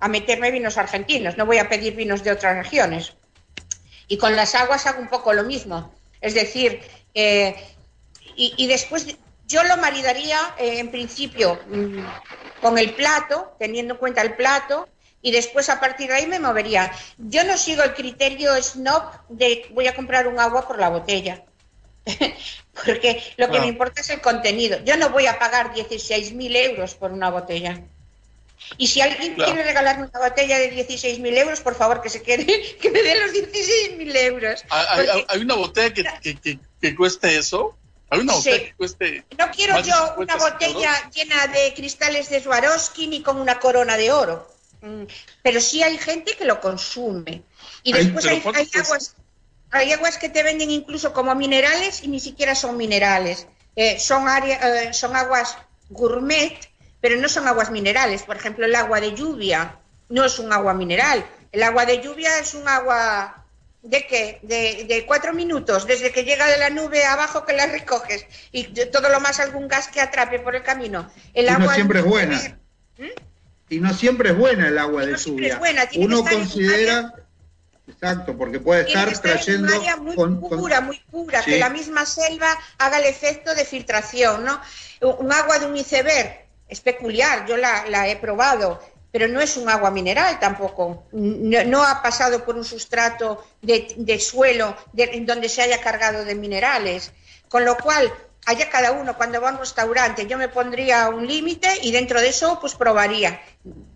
a 0.00 0.08
meterme 0.08 0.50
vinos 0.50 0.78
argentinos, 0.78 1.36
no 1.36 1.44
voy 1.44 1.58
a 1.58 1.68
pedir 1.68 1.94
vinos 1.94 2.24
de 2.24 2.32
otras 2.32 2.56
regiones. 2.56 3.12
Y 4.08 4.16
con 4.16 4.34
las 4.34 4.54
aguas 4.54 4.86
hago 4.86 5.00
un 5.00 5.08
poco 5.08 5.34
lo 5.34 5.44
mismo. 5.44 5.92
Es 6.22 6.32
decir, 6.32 6.80
eh, 7.12 7.54
y, 8.34 8.54
y 8.56 8.66
después 8.66 9.06
yo 9.46 9.62
lo 9.64 9.76
maridaría 9.76 10.38
eh, 10.58 10.78
en 10.78 10.90
principio 10.90 11.60
mm, 11.68 12.04
con 12.60 12.78
el 12.78 12.94
plato, 12.94 13.54
teniendo 13.58 13.94
en 13.94 14.00
cuenta 14.00 14.22
el 14.22 14.34
plato, 14.36 14.88
y 15.26 15.32
después 15.32 15.68
a 15.70 15.80
partir 15.80 16.06
de 16.06 16.14
ahí 16.14 16.26
me 16.28 16.38
movería. 16.38 16.92
Yo 17.18 17.42
no 17.42 17.58
sigo 17.58 17.82
el 17.82 17.94
criterio 17.94 18.54
snob 18.62 19.02
de 19.28 19.66
voy 19.72 19.88
a 19.88 19.96
comprar 19.96 20.28
un 20.28 20.38
agua 20.38 20.68
por 20.68 20.78
la 20.78 20.88
botella. 20.88 21.42
Porque 22.86 23.20
lo 23.36 23.50
que 23.50 23.58
me 23.58 23.66
importa 23.66 24.02
es 24.02 24.10
el 24.10 24.20
contenido. 24.20 24.78
Yo 24.84 24.96
no 24.96 25.10
voy 25.10 25.26
a 25.26 25.36
pagar 25.40 25.74
16.000 25.74 26.56
euros 26.70 26.94
por 26.94 27.10
una 27.10 27.30
botella. 27.30 27.82
Y 28.78 28.86
si 28.86 29.00
alguien 29.00 29.34
quiere 29.34 29.64
regalarme 29.64 30.08
una 30.14 30.28
botella 30.28 30.60
de 30.60 30.72
16.000 30.72 31.38
euros, 31.38 31.60
por 31.60 31.74
favor, 31.74 32.02
que 32.02 32.08
se 32.08 32.22
quede, 32.22 32.76
que 32.80 32.88
me 32.92 33.02
dé 33.02 33.18
los 33.18 33.32
16.000 33.32 34.16
euros. 34.28 34.64
¿Hay, 34.70 35.40
una 35.40 35.56
botella 35.56 36.20
que, 36.22 36.94
cueste 36.94 37.36
eso? 37.36 37.76
¿Hay 38.10 38.20
una 38.20 38.34
botella 38.34 38.58
que 38.58 38.74
cueste 38.76 39.24
No 39.36 39.50
quiero 39.50 39.80
yo 39.80 40.14
una 40.18 40.36
botella 40.36 41.10
llena 41.10 41.48
de 41.48 41.74
cristales 41.74 42.30
de 42.30 42.40
Swarovski 42.40 43.08
ni 43.08 43.22
con 43.22 43.40
una 43.40 43.58
corona 43.58 43.96
de 43.96 44.12
oro. 44.12 44.54
Mm, 44.86 45.04
pero 45.42 45.60
sí 45.60 45.82
hay 45.82 45.98
gente 45.98 46.36
que 46.36 46.44
lo 46.44 46.60
consume. 46.60 47.42
Y 47.82 47.92
después 47.92 48.24
hay, 48.26 48.42
aguas, 48.74 49.16
hay 49.70 49.92
aguas 49.92 50.18
que 50.18 50.28
te 50.28 50.42
venden 50.42 50.70
incluso 50.70 51.12
como 51.12 51.34
minerales 51.34 52.02
y 52.02 52.08
ni 52.08 52.20
siquiera 52.20 52.54
son 52.54 52.76
minerales. 52.76 53.46
Eh, 53.74 53.98
son, 53.98 54.26
eh, 54.28 54.92
son 54.92 55.14
aguas 55.16 55.58
gourmet 55.90 56.58
pero 57.00 57.20
no 57.20 57.28
son 57.28 57.46
aguas 57.46 57.70
minerales. 57.70 58.24
Por 58.24 58.36
ejemplo, 58.36 58.66
el 58.66 58.74
agua 58.74 59.00
de 59.00 59.14
lluvia 59.14 59.76
no 60.08 60.24
es 60.24 60.40
un 60.40 60.52
agua 60.52 60.74
mineral. 60.74 61.24
El 61.52 61.62
agua 61.62 61.86
de 61.86 62.00
lluvia 62.00 62.38
es 62.40 62.54
un 62.54 62.66
agua 62.66 63.44
de 63.82 64.06
qué? 64.08 64.40
De, 64.42 65.04
cuatro 65.06 65.32
minutos, 65.32 65.86
desde 65.86 66.10
que 66.10 66.24
llega 66.24 66.48
de 66.48 66.58
la 66.58 66.70
nube 66.70 67.04
abajo 67.04 67.44
que 67.46 67.52
la 67.52 67.66
recoges 67.66 68.26
y 68.50 68.64
todo 68.86 69.08
lo 69.08 69.20
más 69.20 69.38
algún 69.38 69.68
gas 69.68 69.86
que 69.86 70.00
atrape 70.00 70.40
por 70.40 70.56
el 70.56 70.64
camino. 70.64 71.08
El 71.32 71.48
agua 71.48 71.74
siempre 71.74 72.00
es 72.00 72.04
buena. 72.04 72.58
¿Mm? 72.98 73.04
Y 73.68 73.80
no 73.80 73.92
siempre 73.92 74.30
es 74.30 74.36
buena 74.38 74.68
el 74.68 74.78
agua 74.78 75.04
de 75.04 75.16
lluvia. 75.16 75.54
Es 75.54 75.58
buena. 75.58 75.88
Uno 75.96 76.24
considera... 76.24 77.14
Exacto, 77.88 78.36
porque 78.36 78.58
puede 78.58 78.82
estar 78.82 79.16
trayendo 79.20 79.68
un 79.68 79.80
área 79.80 79.96
muy 79.96 80.16
pura, 80.16 80.80
muy 80.80 81.00
pura, 81.08 81.40
que 81.42 81.58
la 81.58 81.70
misma 81.70 82.04
selva 82.04 82.48
haga 82.78 82.98
el 82.98 83.04
efecto 83.04 83.54
de 83.54 83.64
filtración, 83.64 84.44
¿no? 84.44 84.60
Un 85.00 85.32
agua 85.32 85.60
de 85.60 85.66
un 85.66 85.76
iceberg 85.76 86.46
es 86.68 86.80
peculiar, 86.80 87.46
yo 87.46 87.56
la, 87.56 88.08
he 88.08 88.16
probado, 88.16 88.82
pero 89.12 89.28
no 89.28 89.40
es 89.40 89.56
un 89.56 89.68
agua 89.68 89.92
mineral 89.92 90.40
tampoco. 90.40 91.04
No, 91.12 91.84
ha 91.84 92.02
pasado 92.02 92.44
por 92.44 92.56
un 92.56 92.64
sustrato 92.64 93.46
de, 93.62 94.18
suelo 94.18 94.76
en 94.96 95.24
donde 95.24 95.48
se 95.48 95.62
haya 95.62 95.80
cargado 95.80 96.24
de 96.24 96.34
minerales. 96.34 97.12
Con 97.48 97.64
lo 97.64 97.76
cual, 97.76 98.12
haya 98.46 98.70
cada 98.70 98.92
uno 98.92 99.16
cuando 99.16 99.40
va 99.40 99.50
a 99.50 99.52
un 99.52 99.58
restaurante, 99.58 100.26
yo 100.26 100.38
me 100.38 100.48
pondría 100.48 101.08
un 101.08 101.26
límite 101.26 101.68
y 101.82 101.90
dentro 101.90 102.20
de 102.20 102.28
eso 102.28 102.58
pues 102.60 102.74
probaría, 102.74 103.40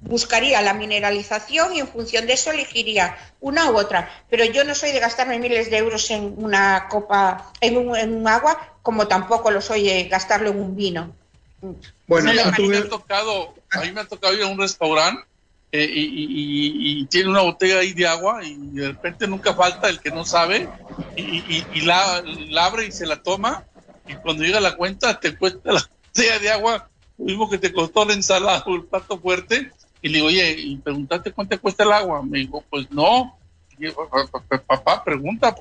buscaría 0.00 0.62
la 0.62 0.74
mineralización 0.74 1.74
y 1.74 1.80
en 1.80 1.88
función 1.88 2.26
de 2.26 2.32
eso 2.32 2.50
elegiría 2.50 3.16
una 3.40 3.70
u 3.70 3.76
otra. 3.76 4.10
Pero 4.28 4.44
yo 4.44 4.64
no 4.64 4.74
soy 4.74 4.92
de 4.92 5.00
gastarme 5.00 5.38
miles 5.38 5.70
de 5.70 5.78
euros 5.78 6.10
en 6.10 6.34
una 6.36 6.88
copa, 6.88 7.52
en 7.60 7.76
un, 7.76 7.96
en 7.96 8.14
un 8.14 8.28
agua, 8.28 8.76
como 8.82 9.06
tampoco 9.06 9.50
lo 9.50 9.60
soy 9.60 9.84
de 9.84 10.04
gastarlo 10.04 10.50
en 10.50 10.60
un 10.60 10.76
vino. 10.76 11.14
Bueno, 12.06 12.30
a, 12.30 12.50
mí 12.58 12.68
me 12.68 12.78
ha 12.78 12.88
tocado, 12.88 13.54
a 13.70 13.80
mí 13.80 13.92
me 13.92 14.00
ha 14.00 14.06
tocado 14.06 14.34
ir 14.34 14.42
a 14.42 14.46
un 14.46 14.58
restaurante 14.58 15.22
eh, 15.72 15.88
y, 15.88 17.04
tiene 17.06 17.28
una 17.28 17.42
botella 17.42 17.78
ahí 17.78 17.92
de 17.92 18.06
agua 18.06 18.44
y 18.44 18.56
de 18.56 18.88
repente 18.88 19.28
nunca 19.28 19.54
falta 19.54 19.88
el 19.88 20.00
que 20.00 20.10
no 20.10 20.24
sabe 20.24 20.68
y, 21.16 21.80
la, 21.82 22.22
abre 22.60 22.86
y 22.86 22.92
se 22.92 23.06
la 23.06 23.22
toma 23.22 23.64
y 24.08 24.14
cuando 24.14 24.42
llega 24.42 24.58
la 24.58 24.76
cuenta 24.76 25.20
te 25.20 25.36
cuesta 25.36 25.72
la 25.72 25.88
botella 26.08 26.38
de 26.40 26.50
agua 26.50 26.89
mismo 27.20 27.48
que 27.48 27.58
te 27.58 27.72
costó 27.72 28.04
la 28.04 28.14
ensalada 28.14 28.64
o 28.66 28.74
el 28.74 28.84
plato 28.84 29.18
fuerte 29.18 29.70
y 30.02 30.08
le 30.08 30.16
digo, 30.16 30.28
oye, 30.28 30.54
¿y 30.58 30.76
preguntaste 30.76 31.32
cuánto 31.32 31.60
cuesta 31.60 31.84
el 31.84 31.92
agua? 31.92 32.22
Me 32.22 32.38
dijo, 32.38 32.64
pues 32.70 32.90
no. 32.90 33.38
papá, 34.66 35.04
pregunta, 35.04 35.54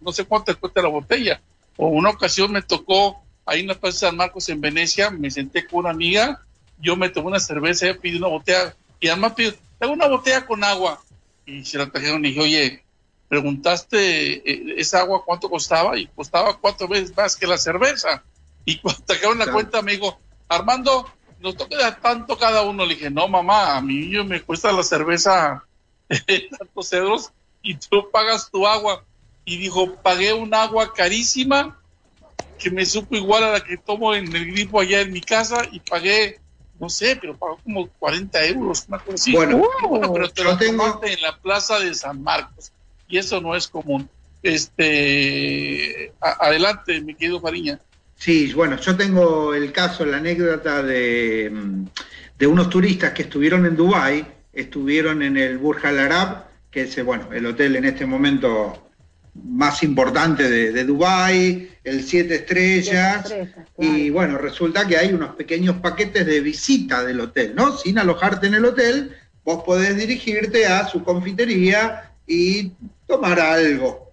no 0.00 0.12
sé 0.12 0.24
cuánto 0.24 0.58
cuesta 0.58 0.82
la 0.82 0.88
botella. 0.88 1.40
O 1.76 1.88
una 1.88 2.10
ocasión 2.10 2.52
me 2.52 2.62
tocó 2.62 3.22
ahí 3.44 3.60
en 3.60 3.68
la 3.68 3.74
Plaza 3.74 4.06
San 4.06 4.16
Marcos 4.16 4.48
en 4.48 4.60
Venecia, 4.60 5.10
me 5.10 5.30
senté 5.30 5.66
con 5.66 5.80
una 5.80 5.90
amiga, 5.90 6.40
yo 6.78 6.96
me 6.96 7.08
tomé 7.08 7.28
una 7.28 7.40
cerveza, 7.40 7.86
ella 7.86 7.98
pidió 8.00 8.18
una 8.18 8.28
botella, 8.28 8.74
y 9.00 9.08
además 9.08 9.32
pidió, 9.34 9.54
tengo 9.78 9.92
una 9.94 10.08
botella 10.08 10.46
con 10.46 10.62
agua, 10.64 11.02
y 11.44 11.64
se 11.64 11.78
la 11.78 11.90
trajeron 11.90 12.24
y 12.24 12.28
dije, 12.28 12.40
oye, 12.40 12.84
preguntaste 13.28 14.50
eh, 14.50 14.74
esa 14.76 15.00
agua 15.00 15.24
cuánto 15.24 15.50
costaba, 15.50 15.98
y 15.98 16.06
costaba 16.06 16.58
cuatro 16.58 16.88
veces 16.88 17.16
más 17.16 17.36
que 17.36 17.46
la 17.46 17.58
cerveza, 17.58 18.22
y 18.64 18.78
cuando 18.78 19.02
sacaron 19.06 19.38
la 19.38 19.50
cuenta 19.50 19.82
me 19.82 19.92
dijo, 19.92 20.20
Armando, 20.54 21.08
nos 21.40 21.56
toca 21.56 21.98
tanto 22.00 22.36
cada 22.38 22.62
uno, 22.62 22.86
le 22.86 22.94
dije, 22.94 23.10
no 23.10 23.28
mamá, 23.28 23.76
a 23.76 23.80
mí 23.80 24.10
yo 24.10 24.24
me 24.24 24.42
cuesta 24.42 24.72
la 24.72 24.82
cerveza 24.82 25.64
tantos 26.58 26.88
cedros, 26.88 27.32
y 27.62 27.74
tú 27.76 28.10
pagas 28.10 28.50
tu 28.50 28.66
agua, 28.66 29.04
y 29.44 29.56
dijo, 29.56 29.94
pagué 29.96 30.32
un 30.32 30.54
agua 30.54 30.92
carísima, 30.92 31.78
que 32.58 32.70
me 32.70 32.86
supo 32.86 33.16
igual 33.16 33.42
a 33.44 33.52
la 33.52 33.60
que 33.60 33.76
tomo 33.76 34.14
en 34.14 34.34
el 34.34 34.52
gripo 34.52 34.80
allá 34.80 35.00
en 35.00 35.12
mi 35.12 35.20
casa 35.20 35.62
y 35.72 35.80
pagué, 35.80 36.38
no 36.78 36.88
sé, 36.88 37.16
pero 37.16 37.36
pagó 37.36 37.58
como 37.58 37.88
40 37.88 38.44
euros, 38.46 38.84
una 38.88 38.98
cosa 38.98 39.14
así. 39.14 39.32
Bueno, 39.32 39.62
pero 40.12 40.30
te 40.30 40.44
lo 40.44 40.56
tengo... 40.56 41.00
en 41.02 41.20
la 41.22 41.36
plaza 41.38 41.80
de 41.80 41.92
San 41.94 42.22
Marcos 42.22 42.72
y 43.08 43.18
eso 43.18 43.40
no 43.40 43.56
es 43.56 43.66
común. 43.66 44.08
Este, 44.42 46.12
adelante, 46.20 47.00
mi 47.00 47.14
querido 47.14 47.40
Fariña. 47.40 47.80
Sí, 48.22 48.52
bueno, 48.52 48.76
yo 48.76 48.96
tengo 48.96 49.52
el 49.52 49.72
caso, 49.72 50.06
la 50.06 50.18
anécdota 50.18 50.80
de, 50.80 51.50
mm, 51.52 51.86
de 52.38 52.46
unos 52.46 52.70
turistas 52.70 53.10
que 53.10 53.22
estuvieron 53.22 53.66
en 53.66 53.74
Dubái, 53.74 54.24
estuvieron 54.52 55.22
en 55.22 55.36
el 55.36 55.58
Burj 55.58 55.84
Al 55.84 55.98
Arab, 55.98 56.44
que 56.70 56.82
es, 56.82 57.04
bueno, 57.04 57.32
el 57.32 57.44
hotel 57.46 57.74
en 57.74 57.84
este 57.84 58.06
momento 58.06 58.90
más 59.34 59.82
importante 59.82 60.48
de, 60.48 60.70
de 60.70 60.84
Dubái, 60.84 61.68
el 61.82 62.04
siete 62.04 62.36
estrellas, 62.36 63.34
y 63.76 64.10
bueno, 64.10 64.38
resulta 64.38 64.86
que 64.86 64.98
hay 64.98 65.12
unos 65.12 65.34
pequeños 65.34 65.78
paquetes 65.78 66.24
de 66.24 66.40
visita 66.42 67.02
del 67.02 67.18
hotel, 67.18 67.56
¿no? 67.56 67.76
Sin 67.76 67.98
alojarte 67.98 68.46
en 68.46 68.54
el 68.54 68.64
hotel, 68.66 69.16
vos 69.44 69.64
podés 69.64 69.96
dirigirte 69.96 70.64
a 70.66 70.86
su 70.86 71.02
confitería 71.02 72.12
y 72.24 72.70
tomar 73.08 73.40
algo. 73.40 74.12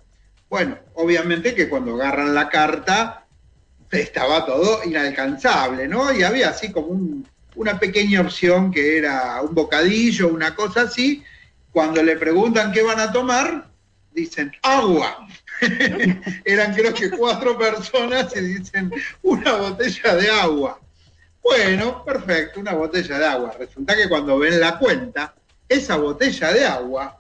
Bueno, 0.50 0.80
obviamente 0.95 1.54
que 1.54 1.69
cuando 1.69 1.93
agarran 1.93 2.34
la 2.34 2.50
carta 2.50 3.28
estaba 3.91 4.45
todo 4.45 4.84
inalcanzable, 4.84 5.88
¿no? 5.88 6.13
Y 6.13 6.23
había 6.23 6.49
así 6.49 6.71
como 6.71 7.23
una 7.56 7.80
pequeña 7.80 8.21
opción 8.21 8.71
que 8.71 8.97
era 8.97 9.41
un 9.41 9.54
bocadillo, 9.54 10.28
una 10.28 10.56
cosa 10.56 10.84
así. 10.84 11.23
Cuando 11.71 12.02
le 12.04 12.15
preguntan 12.15 12.71
qué 12.71 12.84
van 12.84 12.99
a 12.99 13.12
tomar, 13.12 13.67
dicen 14.12 14.52
agua. 14.62 15.28
Eran 16.45 16.73
creo 16.73 16.93
que 16.93 17.10
cuatro 17.10 17.58
personas 17.58 18.36
y 18.36 18.41
dicen 18.41 18.91
una 19.23 19.54
botella 19.54 20.15
de 20.15 20.30
agua. 20.30 20.80
Bueno, 21.41 22.04
perfecto, 22.04 22.60
una 22.60 22.73
botella 22.73 23.17
de 23.17 23.25
agua. 23.25 23.56
Resulta 23.58 23.95
que 23.95 24.10
cuando 24.10 24.38
ven 24.38 24.60
la 24.60 24.78
cuenta, 24.78 25.34
esa 25.67 25.97
botella 25.97 26.54
de 26.54 26.65
agua 26.65 27.19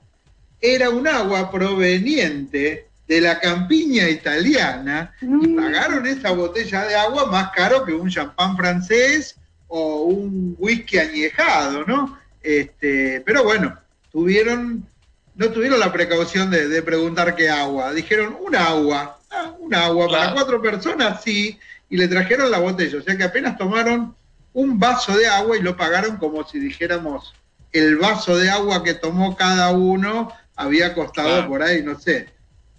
era 0.61 0.89
un 0.89 1.07
agua 1.07 1.49
proveniente 1.49 2.88
de 3.09 3.19
la 3.19 3.39
campiña 3.39 4.07
italiana 4.07 5.15
y 5.19 5.25
mm. 5.25 5.55
pagaron 5.55 6.05
esa 6.05 6.29
botella 6.29 6.85
de 6.85 6.95
agua 6.95 7.25
más 7.25 7.49
caro 7.49 7.83
que 7.83 7.91
un 7.91 8.07
champán 8.07 8.55
francés 8.55 9.35
o 9.67 10.03
un 10.03 10.55
whisky 10.59 10.99
añejado, 10.99 11.83
¿no? 11.85 12.19
Este, 12.41 13.21
pero 13.25 13.43
bueno, 13.43 13.75
tuvieron 14.11 14.87
no 15.33 15.49
tuvieron 15.49 15.79
la 15.79 15.91
precaución 15.91 16.51
de, 16.51 16.81
preguntar 16.83 17.35
qué 17.35 17.49
agua. 17.49 17.93
Dijeron, 17.93 18.37
un 18.45 18.55
agua. 18.55 19.17
Ah, 19.31 19.53
un 19.57 19.73
agua 19.73 20.09
para 20.09 20.33
cuatro 20.33 20.61
personas, 20.61 21.23
sí. 21.23 21.57
Y 21.89 21.95
le 21.95 22.09
trajeron 22.09 22.51
la 22.51 22.59
botella. 22.59 22.99
O 22.99 23.01
sea 23.01 23.15
que 23.15 23.23
apenas 23.23 23.57
tomaron 23.57 24.13
un 24.53 24.77
vaso 24.77 25.17
de 25.17 25.27
agua 25.27 25.57
y 25.57 25.61
lo 25.61 25.77
pagaron 25.77 26.17
como 26.17 26.45
si 26.45 26.59
dijéramos 26.59 27.33
el 27.71 27.95
vaso 27.97 28.35
de 28.37 28.49
agua 28.49 28.83
que 28.83 28.95
tomó 28.95 29.35
cada 29.37 29.71
uno 29.71 30.31
había 30.57 30.93
costado 30.93 31.47
por 31.47 31.63
ahí, 31.63 31.81
no 31.83 31.97
sé, 31.97 32.27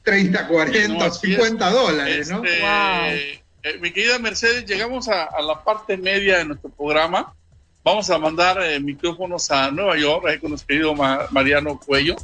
30, 0.02 0.48
40, 0.48 1.10
50 1.10 1.70
dólares, 1.70 2.30
¿no? 2.30 2.42
Este, 2.44 3.42
eh, 3.62 3.78
mi 3.80 3.90
querida 3.90 4.18
Mercedes, 4.18 4.64
llegamos 4.64 5.08
a, 5.08 5.28
la 5.42 5.62
parte 5.62 5.96
media 5.96 6.38
de 6.38 6.46
nuestro 6.46 6.70
programa. 6.70 7.34
Vamos 7.84 8.08
a 8.10 8.18
mandar 8.18 8.62
eh, 8.62 8.80
micrófonos 8.80 9.50
a 9.50 9.70
Nueva 9.70 9.96
York, 9.96 10.26
ahí 10.28 10.38
con 10.38 10.50
nuestro 10.50 10.68
querido 10.68 10.94
Mariano 10.94 11.78
Cuello 11.78 12.16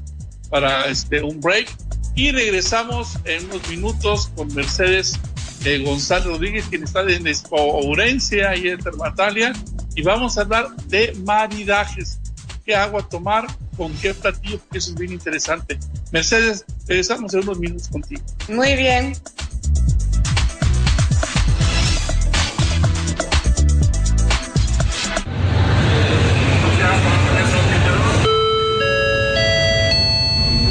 para 0.50 0.86
este, 0.86 1.22
un 1.22 1.40
break 1.40 1.68
y 2.14 2.32
regresamos 2.32 3.18
en 3.24 3.44
unos 3.46 3.68
minutos 3.68 4.32
con 4.34 4.52
Mercedes 4.54 5.20
eh, 5.66 5.82
González 5.84 6.26
Rodríguez, 6.26 6.64
quien 6.68 6.84
está 6.84 7.02
en 7.02 7.24
Ourense, 7.50 8.44
ahí 8.44 8.68
en 8.68 8.78
Termatalia, 8.78 9.52
y 9.94 10.02
vamos 10.02 10.38
a 10.38 10.42
hablar 10.42 10.74
de 10.86 11.14
maridajes 11.24 12.18
qué 12.66 12.74
agua 12.74 13.08
tomar, 13.08 13.46
con 13.76 13.94
qué 13.94 14.12
platillo, 14.12 14.58
porque 14.58 14.78
eso 14.78 14.90
es 14.90 14.96
bien 14.96 15.12
interesante. 15.12 15.78
Mercedes, 16.10 16.64
regresamos 16.86 17.32
en 17.32 17.40
unos 17.40 17.58
minutos 17.58 17.88
contigo. 17.88 18.22
Muy 18.48 18.74
bien. 18.74 19.14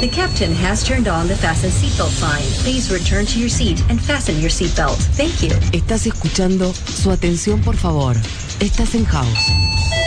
The 0.00 0.12
captain 0.12 0.52
has 0.54 0.84
turned 0.84 1.08
on 1.08 1.26
the 1.26 1.34
fasten 1.34 1.70
seatbelt 1.70 2.10
sign. 2.10 2.42
Please 2.62 2.92
return 2.92 3.24
to 3.26 3.40
your 3.40 3.48
seat 3.48 3.82
and 3.88 3.98
fasten 4.00 4.38
your 4.40 4.50
seatbelt. 4.50 4.98
Thank 5.16 5.42
you. 5.42 5.56
Estás 5.72 6.06
escuchando 6.06 6.72
su 6.74 7.10
atención, 7.10 7.60
por 7.62 7.76
favor. 7.76 8.14
Estás 8.60 8.94
en 8.94 9.04
house. 9.06 10.05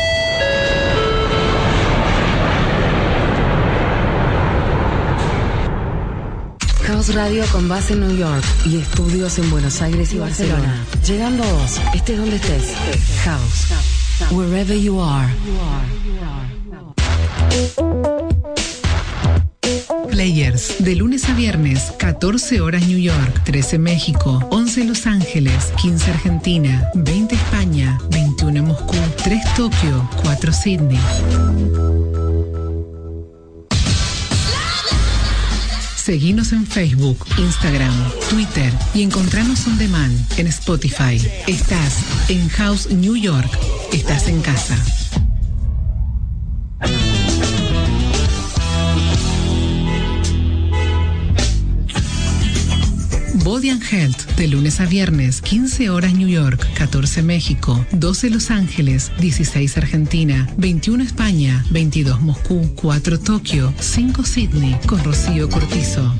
House 6.90 7.14
Radio 7.14 7.46
con 7.52 7.70
base 7.70 7.94
en 7.94 8.00
New 8.00 8.18
York 8.18 8.44
y 8.66 8.78
estudios 8.78 9.38
en 9.38 9.48
Buenos 9.52 9.80
Aires 9.80 10.12
y 10.12 10.18
Barcelona. 10.18 10.84
Llegando 11.06 11.44
a 11.44 11.52
vos, 11.54 11.80
estés 11.94 12.18
donde 12.18 12.38
estés. 12.38 12.74
House. 13.24 14.32
Wherever 14.32 14.76
you 14.76 15.00
are. 15.00 15.32
Players, 20.10 20.78
de 20.80 20.96
lunes 20.96 21.30
a 21.30 21.36
viernes, 21.36 21.94
14 22.00 22.60
horas 22.60 22.88
New 22.88 22.98
York, 22.98 23.44
13 23.44 23.78
México, 23.78 24.44
11 24.50 24.86
Los 24.86 25.06
Ángeles, 25.06 25.72
15 25.80 26.10
Argentina, 26.10 26.90
20 26.96 27.36
España, 27.36 28.00
21 28.10 28.64
Moscú, 28.64 28.98
3 29.24 29.54
Tokio, 29.56 30.10
4 30.24 30.52
Sydney. 30.52 31.00
Seguinos 36.10 36.54
en 36.54 36.66
Facebook, 36.66 37.24
Instagram, 37.38 37.94
Twitter 38.32 38.74
y 38.96 39.04
encontranos 39.04 39.68
on 39.68 39.78
demand 39.78 40.12
en 40.40 40.48
Spotify. 40.48 41.22
Estás 41.46 42.00
en 42.30 42.50
House 42.50 42.90
New 42.90 43.16
York. 43.16 43.48
Estás 43.94 44.28
en 44.28 44.42
casa. 44.42 44.76
Body 53.44 53.70
and 53.70 53.84
Health, 53.84 54.36
de 54.36 54.48
lunes 54.48 54.80
a 54.80 54.86
viernes, 54.86 55.42
15 55.42 55.90
horas 55.90 56.14
New 56.14 56.28
York, 56.28 56.66
14 56.74 57.22
México, 57.22 57.86
12 57.92 58.30
Los 58.30 58.52
Ángeles, 58.52 59.12
16 59.20 59.78
Argentina, 59.78 60.48
21 60.58 61.04
España, 61.04 61.66
22 61.72 62.22
Moscú, 62.22 62.70
4 62.76 63.20
Tokio, 63.20 63.74
5 63.80 64.24
Sydney, 64.24 64.78
con 64.86 65.04
Rocío 65.04 65.50
Cortizo. 65.50 66.14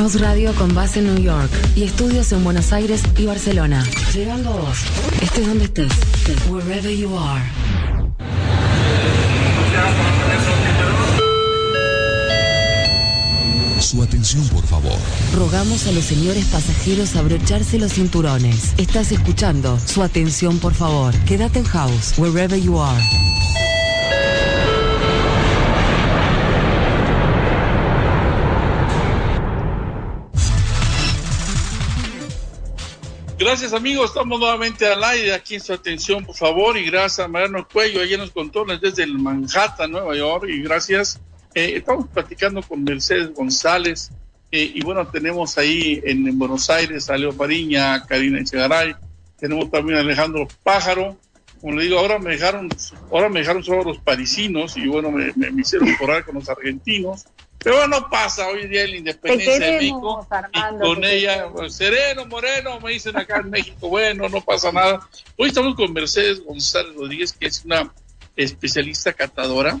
House 0.00 0.18
Radio 0.18 0.54
con 0.54 0.74
base 0.74 1.00
en 1.00 1.14
New 1.14 1.22
York 1.22 1.50
y 1.76 1.82
estudios 1.82 2.32
en 2.32 2.42
Buenos 2.42 2.72
Aires 2.72 3.02
y 3.18 3.26
Barcelona. 3.26 3.84
Llegando 4.14 4.48
a 4.48 4.56
vos, 4.56 4.78
estés 5.20 5.46
donde 5.46 5.64
estés. 5.66 5.92
Wherever 6.48 6.90
you 6.90 7.14
are. 7.18 7.44
Su 13.78 14.02
atención, 14.02 14.48
por 14.48 14.64
favor. 14.64 14.96
Rogamos 15.36 15.86
a 15.86 15.92
los 15.92 16.04
señores 16.04 16.46
pasajeros 16.46 17.14
abrocharse 17.16 17.78
los 17.78 17.92
cinturones. 17.92 18.72
Estás 18.78 19.12
escuchando. 19.12 19.78
Su 19.84 20.02
atención, 20.02 20.60
por 20.60 20.72
favor. 20.72 21.14
Quédate 21.26 21.58
en 21.58 21.66
house, 21.66 22.14
wherever 22.16 22.58
you 22.58 22.80
are. 22.80 23.02
Gracias 33.50 33.72
amigos, 33.72 34.10
estamos 34.10 34.38
nuevamente 34.38 34.86
al 34.86 35.02
aire 35.02 35.34
aquí 35.34 35.56
en 35.56 35.60
su 35.60 35.72
atención, 35.72 36.24
por 36.24 36.36
favor, 36.36 36.76
y 36.76 36.84
gracias 36.84 37.18
a 37.18 37.26
Mariano 37.26 37.66
Cuello, 37.66 38.00
allá 38.00 38.14
en 38.14 38.20
los 38.20 38.30
controles 38.30 38.80
desde 38.80 39.02
el 39.02 39.18
Manhattan, 39.18 39.90
Nueva 39.90 40.14
York, 40.14 40.44
y 40.48 40.62
gracias. 40.62 41.20
Eh, 41.52 41.72
estamos 41.74 42.06
platicando 42.06 42.62
con 42.62 42.84
Mercedes 42.84 43.34
González, 43.34 44.12
eh, 44.52 44.70
y 44.72 44.80
bueno, 44.84 45.04
tenemos 45.08 45.58
ahí 45.58 46.00
en, 46.04 46.38
Buenos 46.38 46.70
Aires 46.70 47.10
a 47.10 47.16
Leo 47.16 47.32
Pariña, 47.32 47.94
a 47.94 48.06
Karina 48.06 48.38
Echegaray, 48.38 48.94
tenemos 49.36 49.68
también 49.68 49.98
a 49.98 50.02
Alejandro 50.02 50.46
Pájaro, 50.62 51.16
como 51.60 51.74
le 51.74 51.82
digo, 51.82 51.98
ahora 51.98 52.20
me 52.20 52.30
dejaron, 52.30 52.68
ahora 53.10 53.28
me 53.28 53.40
dejaron 53.40 53.64
solo 53.64 53.82
los 53.82 53.98
parisinos, 53.98 54.76
y 54.76 54.86
bueno, 54.86 55.10
me, 55.10 55.32
me, 55.34 55.50
me 55.50 55.62
hicieron 55.62 55.92
correr 55.98 56.24
con 56.24 56.36
los 56.36 56.48
argentinos, 56.48 57.26
pero 57.62 57.86
no 57.86 58.08
pasa 58.08 58.48
hoy 58.48 58.66
día 58.68 58.86
la 58.86 58.96
independencia 58.96 59.58
de 59.58 59.72
México. 59.72 60.26
y 60.52 60.78
con 60.78 61.04
ella, 61.04 61.46
sereno, 61.68 62.26
moreno, 62.26 62.80
me 62.80 62.92
dicen 62.92 63.16
acá 63.16 63.38
en 63.38 63.50
México, 63.50 63.88
bueno, 63.88 64.28
no 64.28 64.40
pasa 64.40 64.72
nada. 64.72 65.06
Hoy 65.36 65.48
estamos 65.48 65.74
con 65.74 65.92
Mercedes 65.92 66.42
González 66.42 66.94
Rodríguez, 66.94 67.32
que 67.32 67.46
es 67.46 67.64
una 67.64 67.92
especialista 68.36 69.12
catadora 69.12 69.78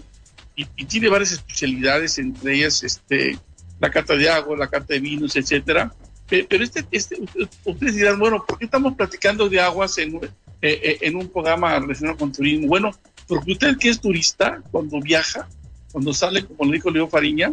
y, 0.76 0.84
tiene 0.84 1.08
varias 1.08 1.32
especialidades, 1.32 2.18
entre 2.18 2.54
ellas 2.54 2.82
este, 2.82 3.38
la 3.78 3.90
cata 3.90 4.14
de 4.14 4.28
agua, 4.28 4.56
la 4.56 4.68
cata 4.68 4.94
de 4.94 5.00
vinos, 5.00 5.34
etcétera. 5.36 5.92
Pero 6.28 6.62
este, 6.62 6.84
este, 6.90 7.18
ustedes 7.64 7.96
dirán, 7.96 8.18
bueno, 8.18 8.44
¿por 8.46 8.58
qué 8.58 8.66
estamos 8.66 8.94
platicando 8.94 9.48
de 9.48 9.60
aguas 9.60 9.98
en, 9.98 10.16
eh, 10.16 10.28
eh, 10.62 10.98
en 11.00 11.16
un 11.16 11.28
programa 11.28 11.78
relacionado 11.78 12.18
con 12.18 12.32
turismo? 12.32 12.68
Bueno, 12.68 12.90
porque 13.26 13.52
usted 13.52 13.76
que 13.78 13.88
es 13.88 14.00
turista, 14.00 14.62
cuando 14.70 15.00
viaja, 15.00 15.48
cuando 15.90 16.12
sale, 16.12 16.44
como 16.44 16.70
le 16.70 16.76
dijo 16.76 16.90
Leo 16.90 17.08
Fariña, 17.08 17.52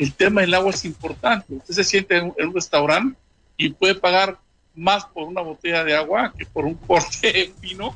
el 0.00 0.14
tema 0.14 0.40
del 0.40 0.54
agua 0.54 0.70
es 0.70 0.86
importante. 0.86 1.54
Usted 1.54 1.74
se 1.74 1.84
siente 1.84 2.16
en, 2.16 2.32
un 2.38 2.54
restaurante 2.54 3.18
y 3.58 3.68
puede 3.68 3.94
pagar 3.94 4.38
más 4.74 5.04
por 5.04 5.28
una 5.28 5.42
botella 5.42 5.84
de 5.84 5.94
agua 5.94 6.32
que 6.36 6.46
por 6.46 6.64
un 6.64 6.74
corte 6.74 7.30
de 7.30 7.52
vino, 7.60 7.94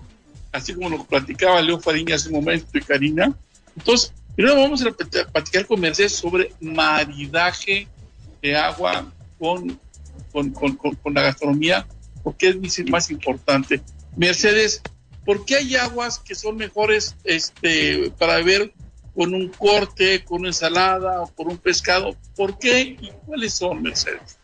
así 0.53 0.75
como 0.75 0.91
lo 0.91 1.03
platicaba 1.05 1.63
Leo 1.63 1.81
Fariña 1.81 2.17
hace 2.17 2.29
un 2.29 2.35
momento 2.35 2.77
y 2.77 2.83
Karina. 2.83 3.35
Entonces, 3.75 4.13
primero 4.37 4.61
vamos 4.61 4.85
a 4.85 4.93
platicar 4.93 5.67
con 5.67 5.81
Mercedes 5.81 6.15
sobre 6.15 6.53
maridaje 6.61 7.89
de 8.43 8.55
agua 8.55 9.11
con, 9.39 9.81
con, 10.31 10.51
con, 10.51 10.77
con 10.77 11.15
la 11.15 11.23
gastronomía, 11.23 11.87
porque 12.23 12.49
es 12.51 12.91
más 12.91 13.11
importante. 13.11 13.81
Mercedes, 14.15 14.83
¿por 15.25 15.47
qué 15.47 15.57
hay 15.57 15.77
aguas 15.77 16.19
que 16.19 16.35
son 16.35 16.59
mejores 16.59 17.17
este, 17.25 18.13
para 18.19 18.37
beber 18.37 18.75
con 19.15 19.35
un 19.35 19.49
corte, 19.49 20.25
con 20.25 20.41
una 20.41 20.49
ensalada 20.49 21.23
o 21.23 21.29
con 21.29 21.49
un 21.49 21.59
pescado. 21.59 22.17
¿Por 22.37 22.59
qué 22.59 22.81
y 23.01 23.13
cuáles 23.27 23.55
son, 23.55 23.83
Mercedes? 23.83 24.39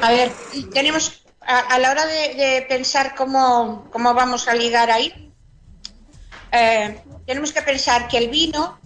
A 0.00 0.10
ver, 0.10 0.32
tenemos 0.72 1.22
a, 1.40 1.78
la 1.78 1.90
hora 1.90 2.06
de, 2.06 2.64
pensar 2.68 3.14
cómo, 3.14 3.88
cómo, 3.90 4.14
vamos 4.14 4.48
a 4.48 4.54
ligar 4.54 4.90
ahí, 4.90 5.32
eh, 6.50 7.00
tenemos 7.26 7.52
que 7.52 7.62
pensar 7.62 8.08
que 8.08 8.18
el 8.18 8.28
vino 8.28 8.78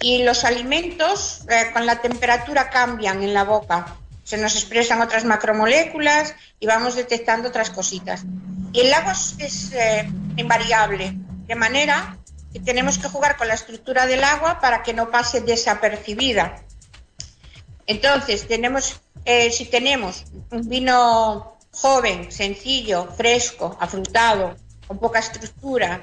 y 0.00 0.22
los 0.22 0.44
alimentos 0.44 1.42
eh, 1.48 1.70
con 1.72 1.86
la 1.86 2.00
temperatura 2.00 2.70
cambian 2.70 3.22
en 3.22 3.34
la 3.34 3.44
boca. 3.44 3.96
Se 4.24 4.38
nos 4.38 4.54
expresan 4.54 5.00
otras 5.00 5.24
macromoléculas 5.24 6.34
y 6.60 6.66
vamos 6.66 6.94
detectando 6.94 7.48
otras 7.48 7.70
cositas. 7.70 8.22
Y 8.72 8.80
el 8.80 8.92
agua 8.92 9.12
es, 9.12 9.72
eh, 9.72 10.08
invariable, 10.36 11.14
de 11.46 11.54
manera 11.54 12.16
y 12.52 12.60
tenemos 12.60 12.98
que 12.98 13.08
jugar 13.08 13.36
con 13.36 13.48
la 13.48 13.54
estructura 13.54 14.06
del 14.06 14.24
agua 14.24 14.60
para 14.60 14.82
que 14.82 14.94
no 14.94 15.10
pase 15.10 15.40
desapercibida. 15.40 16.62
Entonces, 17.86 18.46
tenemos, 18.46 19.00
eh, 19.24 19.50
si 19.50 19.66
tenemos 19.66 20.24
un 20.50 20.68
vino 20.68 21.56
joven, 21.72 22.30
sencillo, 22.32 23.08
fresco, 23.16 23.76
afrutado, 23.80 24.56
con 24.86 24.98
poca 24.98 25.18
estructura, 25.18 26.02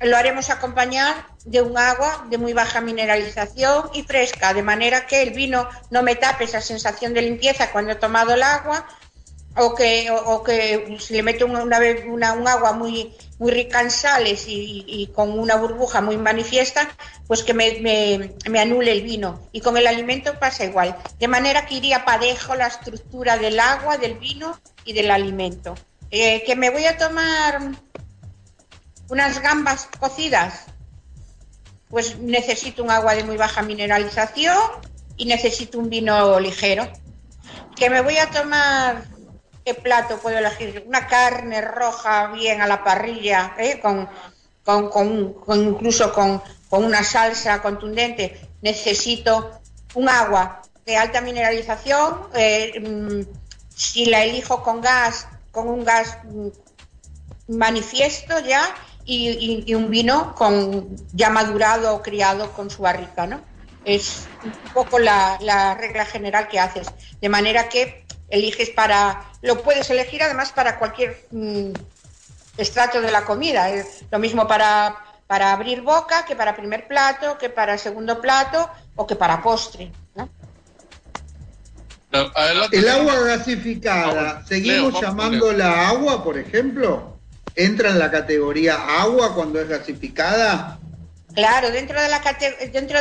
lo 0.00 0.16
haremos 0.16 0.50
acompañar 0.50 1.26
de 1.44 1.62
un 1.62 1.78
agua 1.78 2.26
de 2.28 2.38
muy 2.38 2.52
baja 2.52 2.80
mineralización 2.80 3.90
y 3.94 4.02
fresca, 4.02 4.52
de 4.52 4.62
manera 4.62 5.06
que 5.06 5.22
el 5.22 5.30
vino 5.30 5.68
no 5.90 6.02
me 6.02 6.16
tape 6.16 6.44
esa 6.44 6.60
sensación 6.60 7.14
de 7.14 7.22
limpieza 7.22 7.70
cuando 7.72 7.92
he 7.92 7.96
tomado 7.96 8.34
el 8.34 8.42
agua, 8.42 8.86
o 9.58 9.74
que, 9.74 10.10
o, 10.10 10.42
que 10.42 10.96
si 11.00 11.14
le 11.14 11.22
meto 11.22 11.46
una, 11.46 11.80
una, 12.06 12.32
un 12.34 12.48
agua 12.48 12.72
muy, 12.72 13.14
muy 13.38 13.52
rica 13.52 13.80
en 13.80 13.90
sales 13.90 14.44
y, 14.46 15.10
con 15.14 15.38
una 15.38 15.56
burbuja 15.56 16.00
muy 16.00 16.16
manifiesta, 16.16 16.88
pues 17.26 17.42
que 17.42 17.54
me, 17.54 17.80
me, 18.48 18.60
anule 18.60 18.92
el 18.92 19.02
vino. 19.02 19.48
Y 19.52 19.60
con 19.60 19.76
el 19.76 19.86
alimento 19.86 20.38
pasa 20.38 20.64
igual. 20.64 20.96
De 21.18 21.28
manera 21.28 21.66
que 21.66 21.76
iría 21.76 22.04
parejo 22.04 22.54
la 22.54 22.66
estructura 22.66 23.38
del 23.38 23.58
agua, 23.58 23.96
del 23.96 24.18
vino 24.18 24.58
y 24.84 24.92
del 24.92 25.10
alimento. 25.10 25.74
Eh, 26.10 26.44
que 26.44 26.54
me 26.54 26.70
voy 26.70 26.84
a 26.84 26.98
tomar 26.98 27.60
unas 29.08 29.40
gambas 29.40 29.88
cocidas, 29.98 30.66
pues 31.88 32.18
necesito 32.18 32.82
un 32.82 32.90
agua 32.90 33.14
de 33.14 33.24
muy 33.24 33.36
baja 33.36 33.62
mineralización 33.62 34.58
y 35.16 35.24
necesito 35.24 35.78
un 35.78 35.88
vino 35.88 36.38
ligero. 36.40 36.86
Que 37.74 37.90
me 37.90 38.00
voy 38.00 38.16
a 38.16 38.30
tomar 38.30 39.15
¿Qué 39.66 39.74
plato 39.74 40.18
puedo 40.18 40.38
elegir? 40.38 40.84
Una 40.86 41.08
carne 41.08 41.60
roja 41.60 42.28
bien 42.28 42.60
a 42.60 42.68
la 42.68 42.84
parrilla, 42.84 43.56
¿eh? 43.58 43.80
con, 43.80 44.08
incluso 45.56 46.12
con, 46.12 46.40
una 46.70 47.02
salsa 47.02 47.60
contundente. 47.60 48.48
Necesito 48.62 49.58
un 49.94 50.08
agua 50.08 50.62
de 50.84 50.96
alta 50.96 51.20
mineralización, 51.20 52.28
eh, 52.36 52.78
mm, 52.78 53.22
Si 53.74 54.06
la 54.06 54.22
elijo 54.22 54.62
con 54.62 54.80
gas, 54.80 55.26
con 55.50 55.66
un 55.68 55.84
gas 55.84 56.16
mm, 56.22 57.56
manifiesto 57.56 58.38
ya, 58.38 58.72
y, 59.04 59.74
un 59.74 59.90
vino 59.90 60.32
con 60.36 60.96
ya 61.12 61.28
madurado 61.30 61.96
o 61.96 62.02
criado 62.02 62.52
con 62.52 62.70
su 62.70 62.82
barrica, 62.82 63.26
¿no? 63.26 63.40
Es 63.84 64.28
un 64.44 64.52
poco 64.72 65.00
la 65.00 65.74
regla 65.74 66.04
general 66.04 66.46
que 66.46 66.60
haces. 66.60 66.86
De 67.20 67.28
manera 67.28 67.68
que 67.68 68.05
eliges 68.28 68.70
para, 68.70 69.24
lo 69.42 69.62
puedes 69.62 69.88
elegir 69.90 70.22
además 70.22 70.52
para 70.52 70.78
cualquier 70.78 71.26
mm, 71.30 71.72
estrato 72.56 73.00
de 73.00 73.10
la 73.10 73.24
comida. 73.24 73.70
Es 73.70 74.04
lo 74.10 74.18
mismo 74.18 74.46
para, 74.46 74.96
para 75.26 75.52
abrir 75.52 75.82
boca 75.82 76.24
que 76.24 76.36
para 76.36 76.56
primer 76.56 76.86
plato, 76.86 77.38
que 77.38 77.48
para 77.48 77.78
segundo 77.78 78.20
plato 78.20 78.68
o 78.96 79.06
que 79.06 79.16
para 79.16 79.42
postre. 79.42 79.92
El 82.72 82.88
agua 82.88 83.18
gasificada, 83.20 84.44
¿seguimos 84.46 85.00
llamándola 85.00 85.88
agua, 85.88 86.24
por 86.24 86.38
ejemplo? 86.38 87.18
¿Entra 87.54 87.90
en 87.90 87.98
la 87.98 88.10
categoría 88.10 89.00
agua 89.00 89.34
cuando 89.34 89.60
es 89.60 89.68
gasificada? 89.68 90.78
Claro, 91.36 91.70
dentro 91.70 92.00
de, 92.00 92.08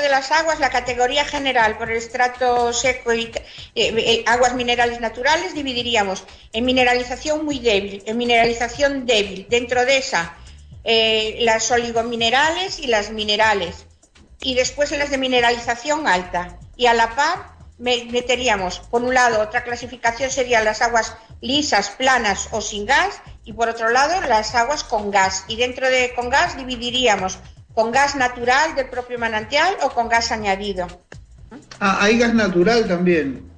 las 0.09 0.29
aguas, 0.31 0.59
la 0.59 0.69
categoría 0.69 1.23
general 1.23 1.77
por 1.77 1.89
el 1.89 1.95
estrato 1.95 2.73
seco 2.73 3.13
y 3.13 3.31
eh, 3.33 3.33
eh, 3.75 4.23
aguas 4.27 4.53
minerales 4.55 4.99
naturales 4.99 5.53
dividiríamos 5.53 6.25
en 6.51 6.65
mineralización 6.65 7.45
muy 7.45 7.59
débil, 7.59 8.03
en 8.05 8.17
mineralización 8.17 9.05
débil. 9.05 9.47
Dentro 9.49 9.86
de 9.86 9.99
esa, 9.99 10.36
eh, 10.83 11.38
las 11.39 11.71
oligominerales 11.71 12.79
y 12.79 12.88
las 12.88 13.09
minerales. 13.09 13.86
Y 14.41 14.55
después 14.55 14.91
en 14.91 14.99
las 14.99 15.11
de 15.11 15.17
mineralización 15.17 16.05
alta. 16.05 16.59
Y 16.75 16.88
a 16.88 16.93
la 16.93 17.15
par 17.15 17.55
me- 17.77 18.03
meteríamos, 18.11 18.79
por 18.91 19.01
un 19.01 19.13
lado, 19.13 19.39
otra 19.39 19.63
clasificación 19.63 20.29
serían 20.29 20.65
las 20.65 20.81
aguas 20.81 21.15
lisas, 21.39 21.89
planas 21.91 22.49
o 22.51 22.59
sin 22.59 22.86
gas, 22.86 23.21
y 23.45 23.53
por 23.53 23.69
otro 23.69 23.91
lado, 23.91 24.19
las 24.27 24.55
aguas 24.55 24.83
con 24.83 25.09
gas. 25.09 25.45
Y 25.47 25.55
dentro 25.55 25.89
de 25.89 26.13
con 26.15 26.29
gas 26.29 26.57
dividiríamos 26.57 27.39
con 27.76 27.91
gas 27.91 28.15
natural 28.15 28.73
del 28.73 28.89
propio 28.89 29.19
manantial 29.19 29.78
o 29.84 29.89
con 29.89 30.09
gas 30.09 30.32
añadido. 30.32 30.88
Ah, 31.80 31.99
hay 32.01 32.17
gas 32.17 32.34
natural 32.34 32.88
también. 32.88 33.51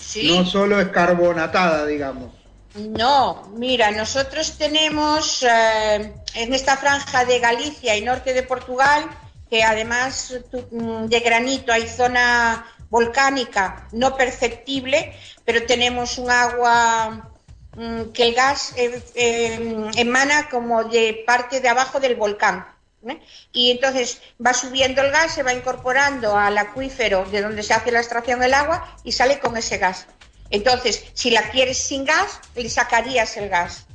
Sí. 0.00 0.28
No 0.28 0.46
solo 0.46 0.80
es 0.80 0.88
carbonatada, 0.88 1.84
digamos. 1.84 2.32
No, 2.76 3.50
mira, 3.56 3.90
nosotros 3.90 4.56
tenemos 4.58 5.42
eh, 5.42 6.14
en 6.34 6.54
esta 6.54 6.76
franja 6.76 7.24
de 7.24 7.38
Galicia 7.38 7.96
y 7.96 8.02
norte 8.02 8.34
de 8.34 8.42
Portugal, 8.42 9.04
que 9.48 9.64
además 9.64 10.34
mm, 10.70 11.06
de 11.06 11.20
granito 11.20 11.72
hay 11.72 11.88
zona 11.88 12.66
volcánica 12.90 13.88
no 13.92 14.16
perceptible, 14.16 15.14
pero 15.44 15.64
tenemos 15.64 16.18
un 16.18 16.30
agua 16.30 17.30
mm, 17.74 18.12
que 18.12 18.28
el 18.28 18.34
gas 18.34 18.74
eh, 18.76 19.02
eh, 19.14 19.90
emana 19.96 20.48
como 20.50 20.84
de 20.84 21.24
parte 21.26 21.60
de 21.60 21.68
abajo 21.68 21.98
del 21.98 22.16
volcán. 22.16 22.66
¿Eh? 23.08 23.20
Y 23.52 23.70
entonces 23.70 24.20
va 24.44 24.54
subiendo 24.54 25.02
el 25.02 25.10
gas, 25.10 25.34
se 25.34 25.42
va 25.42 25.52
incorporando 25.52 26.36
al 26.36 26.56
acuífero 26.58 27.24
de 27.26 27.42
donde 27.42 27.62
se 27.62 27.74
hace 27.74 27.90
la 27.92 28.00
extracción 28.00 28.40
del 28.40 28.54
agua 28.54 28.96
y 29.04 29.12
sale 29.12 29.38
con 29.38 29.56
ese 29.56 29.78
gas. 29.78 30.06
Entonces, 30.50 31.04
si 31.14 31.30
la 31.30 31.50
quieres 31.50 31.78
sin 31.78 32.04
gas, 32.04 32.40
le 32.54 32.68
sacarías 32.70 33.36
el 33.36 33.48
gas. 33.48 33.86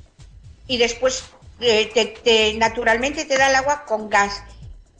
Y 0.67 0.77
después, 0.77 1.23
eh, 1.59 1.89
te- 1.93 2.05
te- 2.07 2.53
naturalmente, 2.55 3.25
te 3.25 3.37
da 3.37 3.49
el 3.49 3.55
agua 3.55 3.85
con 3.85 4.09
gas. 4.09 4.43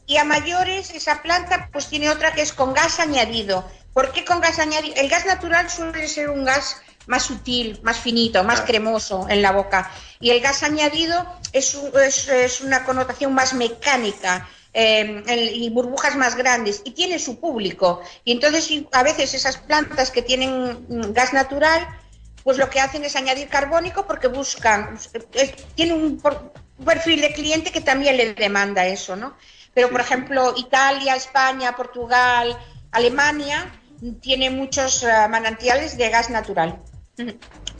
Y 0.06 0.16
a 0.16 0.24
mayores, 0.24 0.90
esa 0.90 1.22
planta 1.22 1.68
pues 1.72 1.88
tiene 1.88 2.10
otra 2.10 2.32
que 2.32 2.42
es 2.42 2.52
con 2.52 2.72
gas 2.74 3.00
añadido. 3.00 3.68
¿Por 3.92 4.12
qué 4.12 4.24
con 4.24 4.40
gas 4.40 4.58
añadido? 4.58 4.94
El 4.96 5.08
gas 5.08 5.26
natural 5.26 5.68
suele 5.70 6.08
ser 6.08 6.30
un 6.30 6.44
gas 6.44 6.80
más 7.06 7.24
sutil, 7.24 7.78
más 7.82 7.98
finito, 7.98 8.44
más 8.44 8.62
cremoso 8.62 9.26
en 9.28 9.42
la 9.42 9.52
boca. 9.52 9.90
Y 10.20 10.30
el 10.30 10.40
gas 10.40 10.62
añadido 10.62 11.26
es, 11.52 11.74
un- 11.74 11.90
es- 12.00 12.28
es 12.28 12.60
una 12.60 12.84
connotación 12.84 13.32
más 13.34 13.54
mecánica 13.54 14.48
eh, 14.74 15.22
el- 15.26 15.50
y 15.62 15.68
burbujas 15.70 16.16
más 16.16 16.34
grandes 16.34 16.80
y 16.84 16.92
tiene 16.92 17.18
su 17.18 17.38
público. 17.38 18.00
Y 18.24 18.32
entonces 18.32 18.70
a 18.92 19.02
veces 19.02 19.34
esas 19.34 19.58
plantas 19.58 20.10
que 20.10 20.22
tienen 20.22 20.86
mm, 20.88 21.12
gas 21.12 21.32
natural, 21.34 21.86
pues 22.42 22.56
lo 22.56 22.70
que 22.70 22.80
hacen 22.80 23.04
es 23.04 23.14
añadir 23.14 23.48
carbónico 23.48 24.06
porque 24.06 24.28
buscan, 24.28 24.98
es- 25.34 25.52
tiene 25.74 25.92
un, 25.92 26.20
perfil 26.84 27.20
de 27.20 27.32
cliente 27.32 27.70
que 27.70 27.80
también 27.80 28.16
le 28.16 28.34
demanda 28.34 28.86
eso, 28.86 29.14
¿no? 29.14 29.36
Pero, 29.74 29.90
por 29.90 30.00
ejemplo, 30.00 30.54
Italia, 30.56 31.14
España, 31.16 31.76
Portugal, 31.76 32.58
Alemania 32.90 33.70
tiene 34.20 34.50
muchos 34.50 35.02
eh, 35.02 35.06
manantiales 35.28 35.96
de 35.96 36.08
gas 36.10 36.28
natural. 36.30 36.82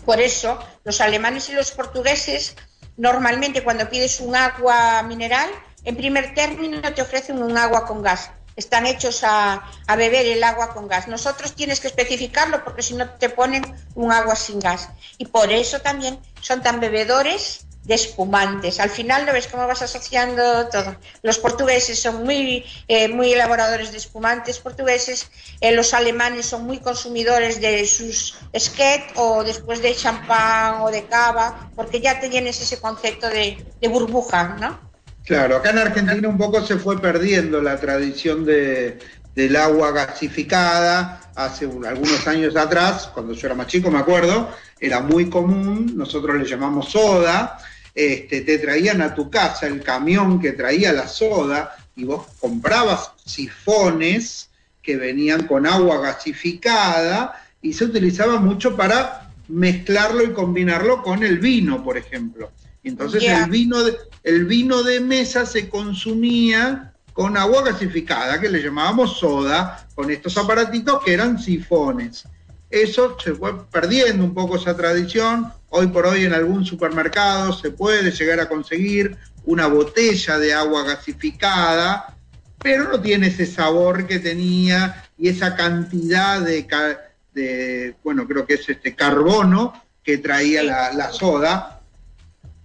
Por 0.04 0.20
eso, 0.20 0.58
los 0.84 1.00
alemanes 1.00 1.48
y 1.48 1.52
los 1.52 1.72
portugueses, 1.72 2.54
normalmente 2.96 3.62
cuando 3.62 3.88
pides 3.88 4.20
un 4.20 4.36
agua 4.36 5.02
mineral, 5.02 5.48
en 5.84 5.96
primer 5.96 6.34
término 6.34 6.80
te 6.94 7.02
ofrecen 7.02 7.42
un 7.42 7.56
agua 7.56 7.86
con 7.86 8.02
gas. 8.02 8.30
Están 8.54 8.86
hechos 8.86 9.24
a, 9.24 9.62
a 9.86 9.96
beber 9.96 10.26
el 10.26 10.44
agua 10.44 10.74
con 10.74 10.86
gas. 10.86 11.08
Nosotros 11.08 11.54
tienes 11.54 11.80
que 11.80 11.88
especificarlo 11.88 12.62
porque 12.64 12.82
si 12.82 12.94
no 12.94 13.08
te 13.08 13.30
ponen 13.30 13.64
un 13.94 14.12
agua 14.12 14.36
sin 14.36 14.60
gas. 14.60 14.90
Y 15.16 15.26
por 15.26 15.50
eso 15.50 15.80
también 15.80 16.18
son 16.40 16.62
tan 16.62 16.78
bebedores 16.78 17.66
de 17.84 17.94
espumantes. 17.94 18.78
Al 18.80 18.90
final 18.90 19.26
no 19.26 19.32
ves 19.32 19.48
cómo 19.48 19.66
vas 19.66 19.82
asociando 19.82 20.68
todo. 20.68 20.96
Los 21.22 21.38
portugueses 21.38 22.00
son 22.00 22.22
muy, 22.24 22.64
eh, 22.88 23.08
muy 23.08 23.32
elaboradores 23.32 23.90
de 23.90 23.98
espumantes 23.98 24.58
portugueses, 24.58 25.28
eh, 25.60 25.72
los 25.72 25.92
alemanes 25.94 26.46
son 26.46 26.64
muy 26.64 26.78
consumidores 26.78 27.60
de 27.60 27.84
sus 27.86 28.34
sket 28.56 29.02
o 29.16 29.42
después 29.44 29.82
de 29.82 29.94
champán 29.94 30.80
o 30.82 30.90
de 30.90 31.06
cava, 31.06 31.70
porque 31.74 32.00
ya 32.00 32.20
te 32.20 32.28
tienes 32.28 32.60
ese 32.60 32.80
concepto 32.80 33.28
de, 33.28 33.64
de 33.80 33.88
burbuja, 33.88 34.56
¿no? 34.60 34.92
Claro, 35.24 35.56
acá 35.56 35.70
en 35.70 35.78
Argentina 35.78 36.28
un 36.28 36.36
poco 36.38 36.64
se 36.66 36.76
fue 36.78 37.00
perdiendo 37.00 37.60
la 37.62 37.78
tradición 37.78 38.44
de, 38.44 38.98
del 39.34 39.56
agua 39.56 39.92
gasificada. 39.92 41.18
Hace 41.34 41.64
un- 41.66 41.86
algunos 41.86 42.26
años 42.26 42.56
atrás, 42.56 43.08
cuando 43.14 43.32
yo 43.32 43.46
era 43.46 43.54
más 43.54 43.66
chico, 43.68 43.90
me 43.90 43.98
acuerdo, 44.00 44.50
era 44.78 45.00
muy 45.00 45.30
común, 45.30 45.92
nosotros 45.96 46.36
le 46.36 46.44
llamamos 46.44 46.90
soda, 46.90 47.56
este, 47.94 48.40
te 48.40 48.58
traían 48.58 49.02
a 49.02 49.14
tu 49.14 49.30
casa 49.30 49.66
el 49.66 49.82
camión 49.82 50.40
que 50.40 50.52
traía 50.52 50.92
la 50.92 51.08
soda 51.08 51.76
y 51.94 52.04
vos 52.04 52.26
comprabas 52.40 53.12
sifones 53.24 54.50
que 54.82 54.96
venían 54.96 55.46
con 55.46 55.66
agua 55.66 56.00
gasificada 56.00 57.44
y 57.60 57.72
se 57.72 57.84
utilizaba 57.84 58.40
mucho 58.40 58.76
para 58.76 59.30
mezclarlo 59.48 60.24
y 60.24 60.32
combinarlo 60.32 61.02
con 61.02 61.22
el 61.22 61.38
vino, 61.38 61.84
por 61.84 61.98
ejemplo. 61.98 62.50
Y 62.82 62.88
entonces 62.88 63.22
el 63.22 63.48
vino 63.48 63.82
de, 63.84 63.96
el 64.24 64.46
vino 64.46 64.82
de 64.82 65.00
mesa 65.00 65.46
se 65.46 65.68
consumía 65.68 66.94
con 67.12 67.36
agua 67.36 67.62
gasificada, 67.62 68.40
que 68.40 68.48
le 68.48 68.62
llamábamos 68.62 69.18
soda, 69.18 69.86
con 69.94 70.10
estos 70.10 70.36
aparatitos 70.38 71.04
que 71.04 71.12
eran 71.12 71.38
sifones. 71.38 72.24
Eso 72.72 73.18
se 73.22 73.34
fue 73.34 73.66
perdiendo 73.66 74.24
un 74.24 74.32
poco 74.32 74.56
esa 74.56 74.74
tradición. 74.74 75.52
Hoy 75.68 75.88
por 75.88 76.06
hoy 76.06 76.24
en 76.24 76.32
algún 76.32 76.64
supermercado 76.64 77.52
se 77.52 77.70
puede 77.70 78.10
llegar 78.10 78.40
a 78.40 78.48
conseguir 78.48 79.18
una 79.44 79.66
botella 79.66 80.38
de 80.38 80.54
agua 80.54 80.82
gasificada, 80.82 82.16
pero 82.58 82.84
no 82.84 82.98
tiene 82.98 83.26
ese 83.26 83.44
sabor 83.44 84.06
que 84.06 84.20
tenía 84.20 85.04
y 85.18 85.28
esa 85.28 85.54
cantidad 85.54 86.40
de, 86.40 87.94
bueno, 88.02 88.26
creo 88.26 88.46
que 88.46 88.54
es 88.54 88.66
este 88.66 88.94
carbono 88.94 89.74
que 90.02 90.16
traía 90.16 90.62
la, 90.62 90.94
la 90.94 91.12
soda. 91.12 91.82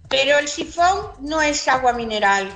Pero 0.08 0.38
el 0.38 0.48
sifón 0.48 0.96
no 1.20 1.42
es 1.42 1.68
agua 1.68 1.92
mineral, 1.92 2.50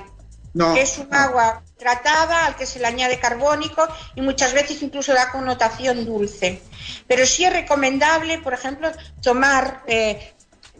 No, 0.53 0.75
es 0.75 0.97
un 0.99 1.09
no. 1.09 1.17
agua 1.17 1.63
tratada 1.77 2.45
al 2.45 2.55
que 2.55 2.65
se 2.65 2.79
le 2.79 2.85
añade 2.87 3.19
carbónico 3.19 3.87
y 4.15 4.21
muchas 4.21 4.53
veces 4.53 4.81
incluso 4.83 5.13
da 5.13 5.31
connotación 5.31 6.05
dulce. 6.05 6.61
Pero 7.07 7.25
sí 7.25 7.43
es 7.45 7.53
recomendable, 7.53 8.37
por 8.39 8.53
ejemplo, 8.53 8.91
tomar, 9.21 9.81
eh, 9.87 10.33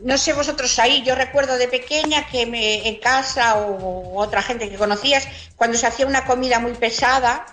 no 0.04 0.18
sé 0.18 0.34
vosotros 0.34 0.78
ahí, 0.80 1.04
yo 1.04 1.16
recuerdo 1.16 1.58
de 1.58 1.68
pequeña 1.68 2.28
que 2.28 2.46
me- 2.46 2.88
en 2.88 3.00
casa 3.00 3.56
o, 3.58 4.16
otra 4.20 4.42
gente 4.44 4.70
que 4.70 4.76
conocías, 4.78 5.28
cuando 5.56 5.78
se 5.78 5.88
hacía 5.88 6.06
una 6.06 6.26
comida 6.26 6.60
muy 6.60 6.74
pesada, 6.74 7.46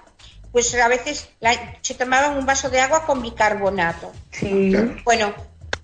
pues 0.53 0.75
a 0.75 0.89
veces 0.89 1.29
la- 1.41 1.79
se 1.81 1.95
tomaban 1.95 2.37
un 2.37 2.45
vaso 2.45 2.69
de 2.69 2.81
agua 2.81 3.07
con 3.07 3.23
bicarbonato. 3.23 4.13
Sí. 4.31 4.73
Bueno, 5.05 5.33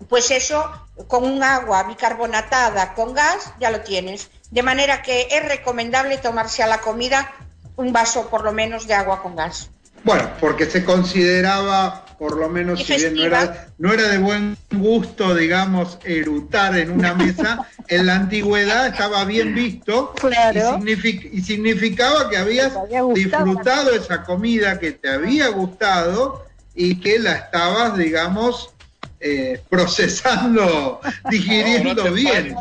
pues 0.09 0.31
eso 0.31 0.71
con 1.09 1.25
un 1.25 1.43
agua 1.43 1.85
bicarbonatada 1.85 2.95
con 2.95 3.15
gas 3.15 3.53
ya 3.61 3.71
lo 3.71 3.81
tienes. 3.81 4.29
De 4.51 4.63
manera 4.63 5.03
que 5.03 5.29
es 5.31 5.49
recomendable 5.49 6.19
tomarse 6.19 6.63
a 6.63 6.67
la 6.67 6.79
comida 6.81 7.33
un 7.77 7.93
vaso 7.93 8.29
por 8.31 8.45
lo 8.45 8.53
menos 8.53 8.87
de 8.87 8.95
agua 8.95 9.23
con 9.23 9.37
gas. 9.37 9.71
Bueno, 10.05 10.31
porque 10.41 10.67
se 10.71 10.85
consideraba, 10.85 12.07
por 12.19 12.37
lo 12.37 12.49
menos, 12.49 12.85
si 12.85 12.97
bien 12.97 13.15
no 13.15 13.25
era, 13.25 13.69
no 13.79 13.93
era 13.93 14.05
de 14.09 14.19
buen 14.19 14.57
gusto, 14.71 15.35
digamos, 15.35 15.99
erutar 16.05 16.77
en 16.79 16.93
una 16.93 17.13
mesa, 17.15 17.67
en 17.89 18.07
la 18.07 18.15
antigüedad 18.15 18.87
estaba 18.87 19.25
bien 19.25 19.55
visto 19.55 20.13
Claro. 20.15 20.79
y, 20.79 20.81
signific- 20.81 21.29
y 21.33 21.41
significaba 21.43 22.31
que 22.31 22.37
habías 22.37 22.73
disfrutado 23.15 23.91
esa 23.93 24.23
comida 24.23 24.79
que 24.79 24.93
te 24.93 25.09
había 25.11 25.49
gustado 25.49 26.47
y 26.75 27.01
que 27.01 27.19
la 27.19 27.33
estabas, 27.33 27.97
digamos, 27.99 28.75
eh, 29.19 29.63
procesando, 29.71 31.01
digiriendo 31.31 32.13
bien. 32.13 32.55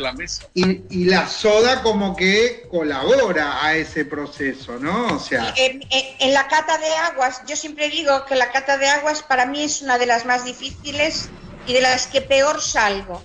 la 0.00 0.12
mesa. 0.12 0.46
Y, 0.54 1.04
la 1.06 1.28
soda 1.28 1.82
como 1.82 2.14
que 2.14 2.66
colabora 2.70 3.64
a 3.64 3.74
ese 3.74 4.04
proceso, 4.04 4.78
¿no? 4.78 5.16
O 5.16 5.18
sea... 5.18 5.52
En, 5.56 5.82
en, 5.90 6.32
la 6.32 6.46
cata 6.48 6.78
de 6.78 6.88
aguas, 6.88 7.42
yo 7.46 7.56
siempre 7.56 7.88
digo 7.88 8.24
que 8.26 8.34
la 8.34 8.50
cata 8.50 8.76
de 8.76 8.86
aguas 8.86 9.22
para 9.22 9.46
mí 9.46 9.62
es 9.62 9.82
una 9.82 9.98
de 9.98 10.06
las 10.06 10.24
más 10.24 10.44
difíciles 10.44 11.30
y 11.66 11.72
de 11.72 11.80
las 11.80 12.06
que 12.06 12.20
peor 12.20 12.60
salgo. 12.60 13.22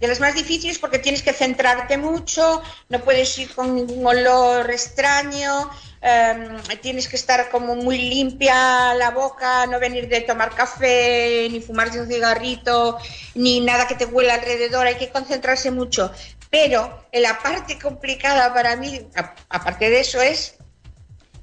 De 0.00 0.08
las 0.08 0.18
más 0.18 0.34
difíciles 0.34 0.78
porque 0.78 0.98
tienes 0.98 1.22
que 1.22 1.32
centrarte 1.32 1.96
mucho, 1.96 2.62
no 2.88 2.98
puedes 3.00 3.38
ir 3.38 3.54
con 3.54 3.74
ningún 3.74 4.04
olor 4.04 4.68
extraño, 4.70 5.70
Em, 6.04 6.58
tienes 6.80 7.06
que 7.06 7.14
estar 7.14 7.48
como 7.48 7.76
muy 7.76 7.96
limpia 7.96 8.92
la 8.94 9.12
boca, 9.12 9.66
no 9.66 9.78
venir 9.78 10.08
de 10.08 10.22
tomar 10.22 10.52
café, 10.52 11.46
ni 11.48 11.60
fumarse 11.60 12.00
un 12.00 12.08
cigarrito, 12.08 12.98
ni 13.36 13.60
nada 13.60 13.86
que 13.86 13.94
te 13.94 14.06
huela 14.06 14.34
alrededor, 14.34 14.84
hay 14.84 14.96
que 14.96 15.10
concentrarse 15.10 15.70
mucho. 15.70 16.10
Pero 16.50 17.06
en 17.12 17.22
la 17.22 17.38
parte 17.38 17.78
complicada 17.78 18.52
para 18.52 18.74
mí, 18.74 19.08
aparte 19.48 19.90
de 19.90 20.00
eso, 20.00 20.20
es 20.20 20.56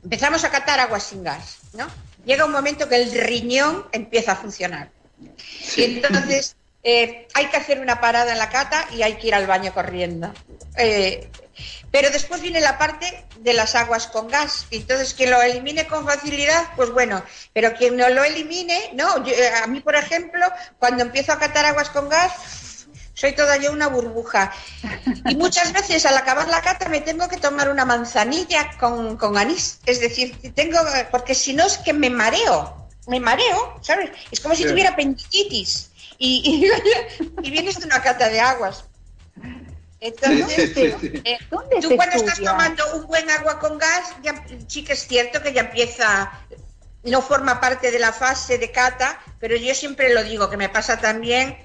empezamos 0.03 0.43
a 0.43 0.51
catar 0.51 0.81
agua 0.81 0.99
sin 0.99 1.23
gas, 1.23 1.59
¿no? 1.73 1.87
Llega 2.25 2.43
un 2.43 2.51
momento 2.51 2.89
que 2.89 2.97
el 2.97 3.11
riñón 3.11 3.85
empieza 3.93 4.33
a 4.33 4.35
funcionar. 4.35 4.89
Y 5.77 5.83
entonces 5.83 6.57
eh, 6.83 7.27
hay 7.33 7.45
que 7.47 7.57
hacer 7.57 7.79
una 7.79 8.01
parada 8.01 8.33
en 8.33 8.37
la 8.37 8.49
cata 8.49 8.87
y 8.93 9.03
hay 9.03 9.15
que 9.15 9.27
ir 9.27 9.35
al 9.35 9.47
baño 9.47 9.73
corriendo. 9.73 10.33
Eh, 10.77 11.29
pero 11.91 12.09
después 12.09 12.41
viene 12.41 12.61
la 12.61 12.77
parte 12.77 13.25
de 13.39 13.53
las 13.53 13.75
aguas 13.75 14.07
con 14.07 14.27
gas. 14.27 14.67
Entonces, 14.71 15.13
quien 15.13 15.31
lo 15.31 15.41
elimine 15.41 15.87
con 15.87 16.05
facilidad, 16.05 16.67
pues 16.75 16.91
bueno, 16.91 17.23
pero 17.53 17.73
quien 17.73 17.97
no 17.97 18.09
lo 18.09 18.23
elimine, 18.23 18.91
no. 18.93 19.25
Eh, 19.25 19.51
a 19.63 19.67
mí, 19.67 19.79
por 19.81 19.95
ejemplo, 19.95 20.45
cuando 20.77 21.03
empiezo 21.03 21.31
a 21.33 21.39
catar 21.39 21.65
aguas 21.65 21.89
con 21.89 22.09
gas, 22.09 22.33
soy 23.19 23.33
toda 23.33 23.57
yo 23.57 23.73
una 23.73 23.87
burbuja. 23.87 24.51
Y 25.27 25.35
muchas 25.35 25.73
veces 25.73 26.05
al 26.05 26.17
acabar 26.17 26.47
la 26.47 26.61
cata 26.61 26.87
me 26.87 27.01
tengo 27.01 27.27
que 27.27 27.37
tomar 27.37 27.69
una 27.69 27.83
manzanilla 27.83 28.71
con, 28.79 29.17
con 29.17 29.37
anís. 29.37 29.79
Es 29.85 29.99
decir, 29.99 30.37
tengo, 30.55 30.79
porque 31.11 31.35
si 31.35 31.53
no 31.53 31.65
es 31.65 31.77
que 31.79 31.91
me 31.91 32.09
mareo, 32.09 32.87
me 33.07 33.19
mareo, 33.19 33.77
¿sabes? 33.81 34.11
Es 34.31 34.39
como 34.39 34.55
si 34.55 34.65
tuviera 34.65 34.91
apendicitis 34.91 35.89
y, 36.17 36.65
y, 37.43 37.51
vienes 37.51 37.79
de 37.79 37.85
una 37.85 38.01
cata 38.01 38.29
de 38.29 38.39
aguas. 38.39 38.85
Entonces, 40.01 40.77
eh, 40.77 41.37
tú 41.49 41.95
cuando 41.95 42.15
estás 42.15 42.39
tomando 42.39 42.83
un 42.95 43.07
buen 43.07 43.29
agua 43.29 43.59
con 43.59 43.77
gas, 43.77 44.15
ya, 44.23 44.45
sí 44.67 44.83
que 44.83 44.93
es 44.93 45.07
cierto 45.07 45.41
que 45.41 45.51
ya 45.51 45.61
empieza, 45.61 46.31
no 47.03 47.21
forma 47.21 47.59
parte 47.59 47.91
de 47.91 47.99
la 47.99 48.13
fase 48.13 48.57
de 48.57 48.71
cata, 48.71 49.19
pero 49.39 49.57
yo 49.57 49.73
siempre 49.75 50.13
lo 50.13 50.23
digo, 50.23 50.49
que 50.49 50.55
me 50.55 50.69
pasa 50.69 50.99
también 50.99 51.57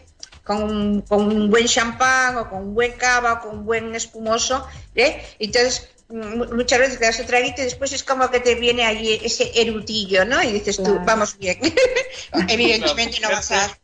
con, 0.42 1.02
con 1.02 1.26
un 1.28 1.48
buen 1.48 1.66
champán 1.66 2.36
o 2.36 2.50
con 2.50 2.62
un 2.62 2.74
buen 2.74 2.92
cava 2.92 3.34
o 3.34 3.40
con 3.40 3.58
un 3.58 3.64
buen 3.64 3.94
espumoso, 3.94 4.66
¿eh? 4.96 5.24
Entonces, 5.38 5.88
muchas 6.08 6.78
veces 6.78 6.98
te 6.98 7.06
das 7.06 7.18
el 7.20 7.26
traguito 7.26 7.62
y 7.62 7.64
después 7.64 7.92
es 7.92 8.02
como 8.02 8.30
que 8.30 8.40
te 8.40 8.56
viene 8.56 8.84
ahí 8.84 9.20
ese 9.22 9.50
erutillo, 9.54 10.24
¿no? 10.24 10.42
Y 10.42 10.52
dices 10.52 10.76
tú, 10.76 11.00
vamos 11.04 11.38
bien. 11.38 11.58
Evidentemente 12.48 13.20
no 13.20 13.30
vas 13.30 13.52
a... 13.52 13.78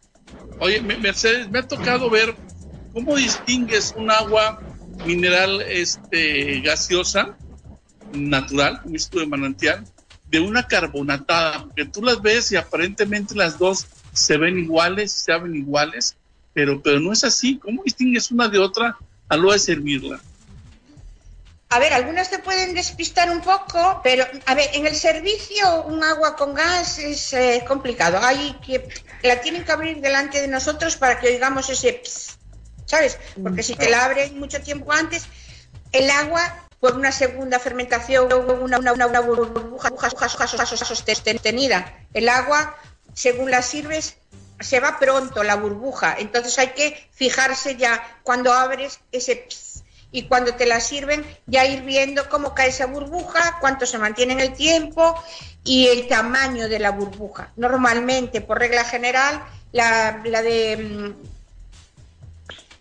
Oye, 0.58 0.80
Mercedes, 0.80 1.48
me 1.48 1.60
ha 1.60 1.66
tocado 1.66 2.10
ver 2.10 2.34
¿Cómo 2.92 3.16
distingues 3.16 3.94
un 3.96 4.10
agua 4.10 4.60
mineral 5.06 5.62
este, 5.62 6.60
gaseosa, 6.60 7.36
natural, 8.12 8.80
un 8.84 8.92
de 8.92 9.26
manantial, 9.26 9.84
de 10.26 10.40
una 10.40 10.66
carbonatada? 10.66 11.64
Porque 11.64 11.84
tú 11.84 12.02
las 12.02 12.20
ves 12.20 12.50
y 12.52 12.56
aparentemente 12.56 13.34
las 13.34 13.58
dos 13.58 13.86
se 14.12 14.36
ven 14.36 14.58
iguales, 14.58 15.12
se 15.12 15.38
ven 15.38 15.54
iguales, 15.54 16.16
pero, 16.52 16.82
pero 16.82 16.98
no 16.98 17.12
es 17.12 17.22
así. 17.22 17.58
¿Cómo 17.58 17.82
distingues 17.84 18.30
una 18.32 18.48
de 18.48 18.58
otra 18.58 18.96
a 19.28 19.36
lo 19.36 19.52
de 19.52 19.58
servirla? 19.60 20.20
A 21.72 21.78
ver, 21.78 21.92
algunas 21.92 22.28
te 22.28 22.40
pueden 22.40 22.74
despistar 22.74 23.30
un 23.30 23.40
poco, 23.42 24.00
pero 24.02 24.26
a 24.46 24.54
ver, 24.56 24.70
en 24.74 24.88
el 24.88 24.96
servicio 24.96 25.84
un 25.84 26.02
agua 26.02 26.34
con 26.34 26.52
gas 26.52 26.98
es 26.98 27.32
eh, 27.32 27.64
complicado. 27.66 28.18
Hay 28.20 28.54
que 28.54 28.88
la 29.22 29.40
tienen 29.40 29.64
que 29.64 29.70
abrir 29.70 30.00
delante 30.00 30.40
de 30.40 30.48
nosotros 30.48 30.96
para 30.96 31.20
que 31.20 31.28
oigamos 31.28 31.70
ese 31.70 31.92
¿sabes? 32.90 33.18
Porque 33.40 33.62
si 33.62 33.76
te 33.76 33.88
la 33.88 34.04
abren 34.04 34.38
mucho 34.38 34.60
tiempo 34.60 34.92
antes, 34.92 35.26
el 35.92 36.10
agua 36.10 36.66
por 36.80 36.96
una 36.96 37.12
segunda 37.12 37.60
fermentación, 37.60 38.32
una, 38.32 38.78
una, 38.78 39.06
una 39.06 39.20
burbuja 39.20 39.90
sostenida. 40.76 41.94
El 42.12 42.28
agua, 42.28 42.76
según 43.14 43.50
la 43.50 43.62
sirves, 43.62 44.16
se 44.58 44.80
va 44.80 44.98
pronto 44.98 45.44
la 45.44 45.54
burbuja. 45.54 46.16
Entonces 46.18 46.58
hay 46.58 46.70
que 46.70 47.08
fijarse 47.12 47.76
ya 47.76 48.02
cuando 48.24 48.52
abres 48.52 49.00
ese 49.12 49.46
y 50.12 50.24
cuando 50.24 50.56
te 50.56 50.66
la 50.66 50.80
sirven, 50.80 51.24
ya 51.46 51.64
ir 51.66 51.82
viendo 51.82 52.28
cómo 52.28 52.52
cae 52.52 52.70
esa 52.70 52.86
burbuja, 52.86 53.58
cuánto 53.60 53.86
se 53.86 53.96
mantiene 53.96 54.32
en 54.32 54.40
el 54.40 54.54
tiempo 54.54 55.14
y 55.62 55.86
el 55.86 56.08
tamaño 56.08 56.68
de 56.68 56.80
la 56.80 56.90
burbuja. 56.90 57.52
Normalmente, 57.54 58.40
por 58.40 58.58
regla 58.58 58.82
general, 58.82 59.40
la, 59.70 60.20
la 60.24 60.42
de 60.42 61.14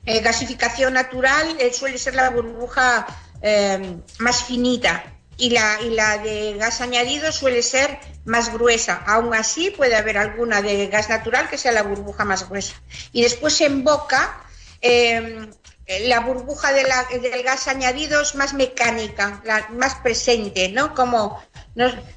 eh, 0.10 0.22
gasificación 0.22 0.94
natural 0.94 1.56
eh, 1.60 1.72
suele 1.72 2.00
ser 2.00 2.16
la 2.16 2.32
burbuja 2.32 3.06
eh, 3.44 3.98
más 4.18 4.44
finita 4.44 5.04
y 5.38 5.52
la, 5.52 5.80
y 5.84 5.92
la 5.92 6.18
de 6.18 6.56
gas 6.58 6.82
añadido 6.82 7.32
suele 7.32 7.62
ser 7.62 8.00
más 8.26 8.52
gruesa. 8.52 9.04
Aún 9.06 9.36
así 9.36 9.70
puede 9.70 9.96
haber 9.96 10.18
alguna 10.18 10.64
de 10.64 10.88
gas 10.88 11.10
natural 11.10 11.48
que 11.48 11.60
sea 11.60 11.72
la 11.74 11.84
burbuja 11.84 12.26
más 12.26 12.50
gruesa. 12.50 12.74
Y 13.12 13.22
después 13.22 13.62
en 13.62 13.84
boca, 13.84 14.44
la 14.82 16.20
burbuja 16.22 16.74
del 16.74 17.44
gas 17.44 17.68
añadido 17.68 18.20
es 18.20 18.34
más 18.34 18.56
mecánica, 18.56 19.44
más 19.70 19.94
presente, 19.96 20.70
¿no? 20.70 20.96
Como 20.96 21.40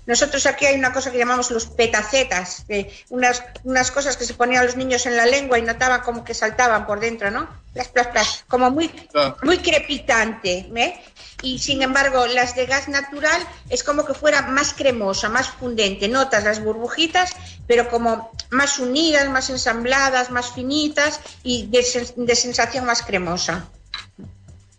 nosotros 0.07 0.47
aquí 0.47 0.67
hay 0.67 0.77
una 0.77 0.93
cosa 0.93 1.13
que 1.13 1.19
llamamos 1.19 1.51
los 1.51 1.67
petacetas, 1.67 2.65
unas, 3.11 3.45
unas 3.63 3.91
cosas 3.91 4.17
que 4.17 4.25
se 4.25 4.35
ponían 4.35 4.67
los 4.67 4.77
niños 4.77 5.07
en 5.07 5.17
la 5.17 5.27
lengua 5.27 5.59
y 5.59 5.63
notaban 5.63 6.01
como 6.03 6.25
que 6.25 6.35
saltaban 6.35 6.87
por 6.87 6.99
dentro, 7.01 7.31
¿no? 7.31 7.49
Plas, 7.73 7.89
plas, 7.89 8.09
plas, 8.09 8.45
como 8.49 8.71
muy, 8.71 8.91
ah. 9.15 9.37
muy 9.43 9.59
crepitante. 9.59 10.69
¿eh? 10.75 11.01
Y 11.43 11.59
sin 11.59 11.83
embargo, 11.83 12.27
las 12.27 12.57
de 12.57 12.67
gas 12.67 12.89
natural 12.89 13.41
es 13.71 13.85
como 13.85 14.05
que 14.05 14.15
fuera 14.15 14.43
más 14.43 14.75
cremosa, 14.75 15.29
más 15.29 15.49
fundente. 15.49 16.09
Notas 16.09 16.45
las 16.45 16.63
burbujitas, 16.63 17.33
pero 17.67 17.89
como 17.89 18.33
más 18.51 18.79
unidas, 18.79 19.29
más 19.29 19.49
ensambladas, 19.49 20.31
más 20.31 20.53
finitas 20.53 21.21
y 21.43 21.67
de, 21.69 21.87
de 22.17 22.37
sensación 22.37 22.85
más 22.85 23.03
cremosa. 23.03 23.69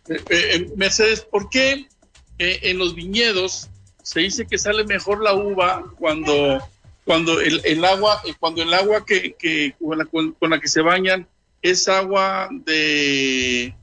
Eh, 0.09 0.21
eh, 0.29 0.69
Mercedes, 0.75 1.21
¿por 1.21 1.49
qué 1.49 1.87
en 2.37 2.77
los 2.77 2.95
viñedos 2.95 3.69
se 4.03 4.19
dice 4.19 4.45
que 4.45 4.57
sale 4.57 4.83
mejor 4.83 5.23
la 5.23 5.33
uva 5.33 5.83
cuando, 5.97 6.61
cuando 7.05 7.39
el, 7.39 7.61
el 7.63 7.83
agua, 7.85 8.21
cuando 8.39 8.61
el 8.61 8.73
agua 8.73 9.05
que, 9.05 9.33
que 9.33 9.75
con, 9.79 9.97
la, 9.97 10.05
con, 10.05 10.35
la, 10.49 10.59
que 10.59 10.67
se 10.67 10.81
bañan 10.81 11.25
es 11.61 11.87
agua 11.87 12.49
de, 12.51 13.73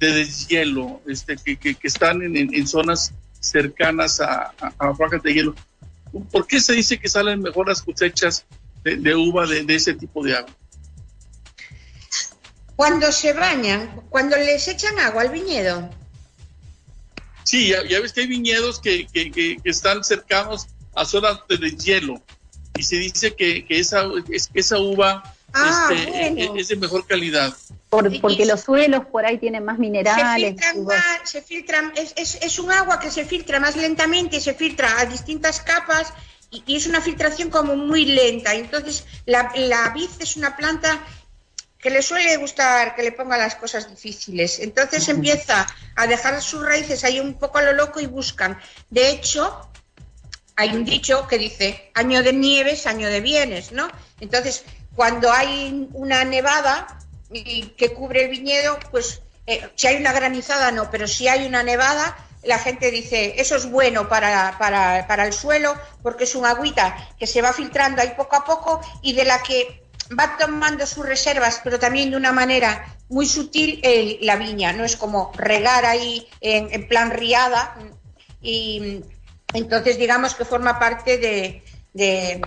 de 0.00 0.12
deshielo, 0.12 1.00
este, 1.06 1.36
que, 1.36 1.56
que, 1.56 1.76
están 1.84 2.22
en, 2.22 2.36
en, 2.36 2.66
zonas 2.66 3.14
cercanas 3.38 4.20
a, 4.20 4.52
a, 4.60 4.72
a 4.78 5.18
de 5.22 5.32
hielo. 5.32 5.54
¿Por 6.32 6.46
qué 6.48 6.60
se 6.60 6.72
dice 6.72 6.98
que 6.98 7.08
salen 7.08 7.40
mejor 7.40 7.68
las 7.68 7.82
cosechas 7.82 8.44
de, 8.82 8.96
de 8.96 9.14
uva 9.14 9.46
de, 9.46 9.62
de, 9.62 9.74
ese 9.76 9.94
tipo 9.94 10.24
de 10.24 10.36
agua? 10.36 10.50
Cuando 12.74 13.12
se 13.12 13.32
bañan, 13.32 14.02
cuando 14.08 14.36
les 14.36 14.66
echan 14.66 14.98
agua 14.98 15.22
al 15.22 15.30
viñedo, 15.30 15.88
Sí, 17.48 17.68
ya, 17.68 18.00
ves 18.00 18.12
que 18.12 18.20
hay 18.20 18.26
viñedos 18.26 18.78
que, 18.78 19.06
que, 19.06 19.30
que, 19.30 19.56
están 19.64 20.04
cercanos 20.04 20.66
a 20.94 21.06
zonas 21.06 21.40
de 21.48 21.70
hielo 21.70 22.20
y 22.76 22.82
se 22.82 22.96
dice 22.96 23.34
que, 23.34 23.64
esa, 23.70 24.04
es, 24.30 24.50
esa 24.52 24.78
uva 24.78 25.22
ah, 25.54 25.88
este, 25.90 26.26
e, 26.26 26.44
e, 26.44 26.60
es, 26.60 26.68
de 26.68 26.76
mejor 26.76 27.06
calidad. 27.06 27.56
porque 27.88 28.44
los 28.44 28.60
suelos 28.60 29.06
por 29.06 29.24
ahí 29.24 29.38
tienen 29.38 29.64
más 29.64 29.78
minerales. 29.78 30.56
Se 31.24 31.40
filtran 31.40 31.86
más, 31.86 32.12
es, 32.16 32.34
es, 32.42 32.58
un 32.58 32.70
agua 32.70 33.00
que 33.00 33.10
se 33.10 33.24
filtra 33.24 33.58
más 33.60 33.76
lentamente, 33.76 34.42
se 34.42 34.52
filtra 34.52 35.00
a 35.00 35.06
distintas 35.06 35.62
capas 35.62 36.12
y, 36.50 36.62
y 36.66 36.76
es 36.76 36.86
una 36.86 37.00
filtración 37.00 37.48
como 37.48 37.76
muy 37.76 38.04
lenta. 38.04 38.54
Entonces, 38.56 39.06
la, 39.24 39.50
la 39.56 39.88
vid 39.94 40.10
es 40.20 40.36
una 40.36 40.54
planta 40.54 41.02
que 41.78 41.90
le 41.90 42.02
suele 42.02 42.36
gustar 42.36 42.94
que 42.94 43.02
le 43.02 43.12
ponga 43.12 43.38
las 43.38 43.54
cosas 43.54 43.88
difíciles. 43.88 44.58
Entonces 44.58 45.08
empieza 45.08 45.66
a 45.94 46.06
dejar 46.06 46.42
sus 46.42 46.64
raíces 46.64 47.04
ahí 47.04 47.20
un 47.20 47.34
poco 47.34 47.58
a 47.58 47.62
lo 47.62 47.72
loco 47.72 48.00
y 48.00 48.06
buscan. 48.06 48.58
De 48.90 49.10
hecho, 49.10 49.70
hay 50.56 50.70
un 50.74 50.84
dicho 50.84 51.28
que 51.28 51.38
dice, 51.38 51.90
año 51.94 52.22
de 52.22 52.32
nieves, 52.32 52.86
año 52.86 53.08
de 53.08 53.20
bienes, 53.20 53.70
¿no? 53.70 53.88
Entonces, 54.20 54.64
cuando 54.96 55.32
hay 55.32 55.88
una 55.92 56.24
nevada 56.24 56.98
que 57.30 57.92
cubre 57.94 58.24
el 58.24 58.30
viñedo, 58.30 58.78
pues 58.90 59.22
eh, 59.46 59.70
si 59.76 59.86
hay 59.86 59.96
una 59.96 60.12
granizada 60.12 60.72
no, 60.72 60.90
pero 60.90 61.06
si 61.06 61.28
hay 61.28 61.46
una 61.46 61.62
nevada, 61.62 62.16
la 62.42 62.58
gente 62.58 62.90
dice, 62.90 63.34
eso 63.38 63.54
es 63.54 63.70
bueno 63.70 64.08
para, 64.08 64.56
para, 64.58 65.06
para 65.06 65.26
el 65.26 65.32
suelo 65.32 65.76
porque 66.02 66.24
es 66.24 66.34
un 66.34 66.46
agüita 66.46 67.08
que 67.18 67.26
se 67.26 67.42
va 67.42 67.52
filtrando 67.52 68.02
ahí 68.02 68.14
poco 68.16 68.36
a 68.36 68.44
poco 68.44 68.80
y 69.02 69.12
de 69.12 69.24
la 69.24 69.42
que 69.42 69.87
va 70.18 70.36
tomando 70.38 70.86
sus 70.86 71.04
reservas, 71.06 71.60
pero 71.64 71.78
también 71.78 72.10
de 72.10 72.16
una 72.16 72.32
manera 72.32 72.96
muy 73.08 73.26
sutil 73.26 73.80
el- 73.82 74.18
la 74.22 74.36
viña, 74.36 74.72
no 74.72 74.84
es 74.84 74.96
como 74.96 75.32
regar 75.36 75.84
ahí 75.84 76.26
en, 76.40 76.68
en 76.72 76.86
plan 76.88 77.10
riada 77.10 77.74
y 78.40 79.02
entonces 79.52 79.98
digamos 79.98 80.34
que 80.34 80.44
forma 80.44 80.78
parte 80.78 81.18
de, 81.18 81.62
de, 81.94 82.40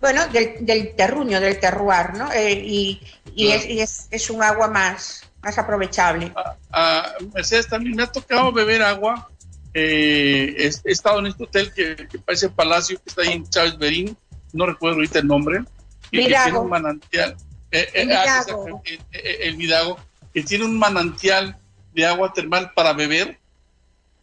bueno, 0.00 0.26
del, 0.28 0.64
del 0.66 0.94
terruño, 0.96 1.40
del 1.40 1.58
terroir, 1.60 2.14
¿no? 2.14 2.32
Eh, 2.32 2.52
y 2.52 3.00
y, 3.34 3.46
Claro. 3.48 3.60
es, 3.60 3.68
y 3.68 3.80
es- 3.80 4.08
es 4.10 4.30
un 4.30 4.42
agua 4.42 4.68
más, 4.68 5.22
más 5.42 5.58
aprovechable. 5.58 6.32
Ah, 6.72 7.12
Mercedes, 7.34 7.68
también 7.68 7.94
me 7.94 8.02
ha 8.04 8.06
tocado 8.10 8.50
beber 8.50 8.82
agua. 8.82 9.28
Eh, 9.74 10.54
he, 10.58 10.66
he 10.88 10.92
estado 10.92 11.18
en 11.18 11.26
este 11.26 11.44
hotel 11.44 11.70
que, 11.74 11.96
que 12.08 12.18
parece 12.18 12.48
palacio, 12.48 12.96
que 12.96 13.10
está 13.10 13.22
ahí 13.22 13.32
en 13.32 13.46
Chávez 13.50 13.76
Berín, 13.76 14.16
no 14.54 14.64
recuerdo 14.64 14.96
ahorita 14.96 15.18
el 15.18 15.26
nombre, 15.26 15.64
que, 16.10 16.18
que 16.18 16.34
tiene 16.44 16.58
un 16.58 16.68
manantial. 16.68 17.36
eh, 17.70 17.88
eh, 17.94 18.02
El 18.02 18.12
ah, 18.12 18.44
Vidago. 18.44 18.82
eh, 19.12 19.38
el 19.42 19.56
Vidago, 19.56 19.98
que 20.32 20.42
tiene 20.42 20.64
un 20.64 20.78
manantial 20.78 21.56
de 21.94 22.06
agua 22.06 22.32
termal 22.32 22.72
para 22.74 22.92
beber, 22.92 23.38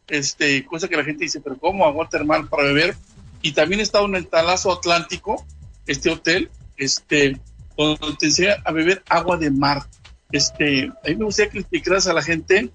este, 0.07 0.65
cosa 0.65 0.87
que 0.87 0.97
la 0.97 1.03
gente 1.03 1.23
dice, 1.23 1.39
pero 1.41 1.57
¿cómo 1.57 1.85
agua 1.85 2.07
termal 2.09 2.47
para 2.47 2.63
beber? 2.63 2.95
Y 3.41 3.51
también 3.53 3.81
estado 3.81 4.05
en 4.05 4.15
el 4.15 4.27
Talazo 4.27 4.71
Atlántico, 4.71 5.45
este 5.87 6.09
hotel, 6.09 6.49
este, 6.77 7.39
donde 7.77 8.15
te 8.19 8.27
enseña 8.27 8.55
a 8.63 8.71
beber 8.71 9.03
agua 9.09 9.37
de 9.37 9.49
mar. 9.51 9.83
Este, 10.31 10.85
a 10.87 11.09
mí 11.09 11.15
me 11.15 11.25
gustaría 11.25 11.51
que 11.51 11.59
explicaras 11.59 12.07
a 12.07 12.13
la 12.13 12.21
gente 12.21 12.69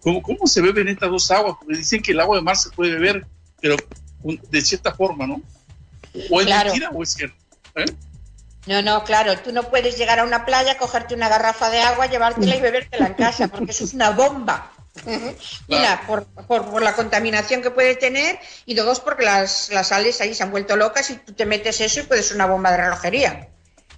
cómo, 0.00 0.20
cómo 0.22 0.46
se 0.46 0.60
beben 0.60 0.88
estas 0.88 1.10
dos 1.10 1.30
aguas, 1.30 1.56
porque 1.60 1.76
dicen 1.78 2.02
que 2.02 2.12
el 2.12 2.20
agua 2.20 2.36
de 2.36 2.42
mar 2.42 2.56
se 2.56 2.70
puede 2.70 2.92
beber, 2.92 3.26
pero 3.60 3.76
de 4.50 4.60
cierta 4.62 4.92
forma, 4.94 5.26
¿no? 5.26 5.40
O 6.30 6.40
es 6.40 6.46
Claro. 6.46 6.70
mentira 6.70 6.90
o 6.90 7.02
es 7.02 7.12
cierto. 7.12 7.36
¿eh? 7.76 7.84
No, 8.66 8.82
no, 8.82 9.04
claro, 9.04 9.38
tú 9.38 9.52
no 9.52 9.64
puedes 9.70 9.96
llegar 9.96 10.18
a 10.20 10.24
una 10.24 10.44
playa, 10.44 10.76
cogerte 10.76 11.14
una 11.14 11.28
garrafa 11.28 11.70
de 11.70 11.80
agua, 11.80 12.06
llevártela 12.06 12.56
y 12.56 12.60
bebértela 12.60 13.06
en 13.06 13.14
casa, 13.14 13.48
porque 13.48 13.70
eso 13.72 13.84
es 13.84 13.94
una 13.94 14.10
bomba. 14.10 14.70
Una, 15.68 16.02
por, 16.06 16.24
por- 16.26 16.70
por 16.70 16.82
la 16.82 16.94
contaminación 16.94 17.62
que 17.62 17.70
puede 17.70 17.94
tener, 17.96 18.38
y 18.66 18.74
dos, 18.74 19.00
porque 19.00 19.24
las, 19.24 19.70
las 19.70 19.88
sales 19.88 20.20
ahí 20.20 20.34
se 20.34 20.42
han 20.42 20.50
vuelto 20.50 20.76
locas 20.76 21.08
y 21.10 21.16
tú 21.16 21.32
te 21.32 21.46
metes 21.46 21.80
eso 21.80 22.00
y 22.00 22.02
puedes 22.02 22.26
ser 22.26 22.36
una 22.36 22.46
bomba 22.46 22.70
de 22.72 22.76
relojería. 22.78 23.48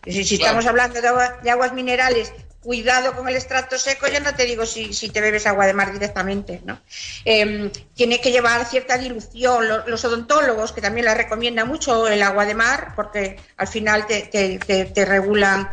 Si, 0.05 0.23
si 0.25 0.37
Claro. 0.39 0.61
estamos 0.61 0.67
hablando 0.67 1.01
de, 1.01 1.09
agua- 1.09 1.39
de 1.43 1.51
aguas 1.51 1.73
minerales, 1.73 2.33
cuidado 2.63 3.15
con 3.15 3.29
el 3.29 3.35
extracto 3.37 3.77
seco, 3.79 4.07
ya 4.09 4.21
no 4.21 4.35
te 4.35 4.45
digo 4.45 4.65
si, 4.67 4.91
te 5.11 5.21
bebes 5.21 5.47
agua 5.47 5.67
de 5.67 5.75
mar 5.75 5.93
directamente, 5.93 6.61
¿no? 6.65 6.81
Eh, 7.25 7.71
tiene 7.95 8.21
que 8.21 8.31
llevar 8.31 8.65
cierta 8.67 8.97
dilución. 8.99 9.69
Lo- 9.69 9.87
Los, 9.89 10.05
odontólogos, 10.05 10.73
que 10.73 10.81
también 10.81 11.07
la 11.07 11.15
recomiendan 11.15 11.69
mucho 11.69 12.09
el 12.09 12.23
agua 12.23 12.47
de 12.47 12.55
mar, 12.55 12.93
porque 12.97 13.37
al 13.57 13.69
final 13.69 14.07
te- 14.07 14.89
te 14.95 15.05
regulan 15.05 15.71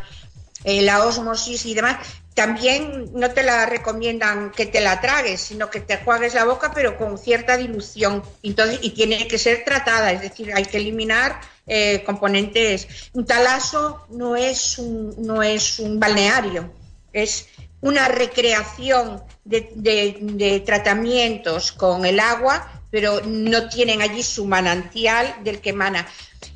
eh, 0.63 0.81
la 0.81 1.05
osmosis 1.05 1.65
y 1.65 1.73
demás, 1.73 1.97
también 2.33 3.09
no 3.13 3.31
te 3.31 3.43
la 3.43 3.65
recomiendan 3.65 4.51
que 4.51 4.65
te 4.65 4.79
la 4.81 4.99
tragues, 5.01 5.41
sino 5.41 5.69
que 5.69 5.81
te 5.81 5.97
juegues 5.97 6.33
la 6.33 6.45
boca, 6.45 6.71
pero 6.73 6.97
con 6.97 7.17
cierta 7.17 7.57
dilución. 7.57 8.23
Entonces, 8.43 8.79
y 8.81 8.91
tiene 8.91 9.27
que 9.27 9.37
ser 9.37 9.63
tratada, 9.65 10.11
es 10.11 10.21
decir, 10.21 10.51
hay 10.53 10.65
que 10.65 10.77
eliminar 10.77 11.39
eh, 11.67 12.03
componentes. 12.05 12.87
Un 13.13 13.25
talaso 13.25 14.05
no 14.09 14.35
es 14.35 14.77
un, 14.77 15.15
no 15.25 15.43
es 15.43 15.79
un 15.79 15.99
balneario, 15.99 16.71
es 17.13 17.47
una 17.81 18.07
recreación 18.07 19.23
de, 19.45 20.63
tratamientos 20.65 21.71
con 21.71 22.05
el 22.05 22.19
agua, 22.19 22.83
pero 22.91 23.21
no 23.25 23.69
tienen 23.69 24.01
allí 24.01 24.23
su 24.23 24.45
manantial 24.45 25.35
del 25.43 25.61
que 25.61 25.71
emana. 25.71 26.07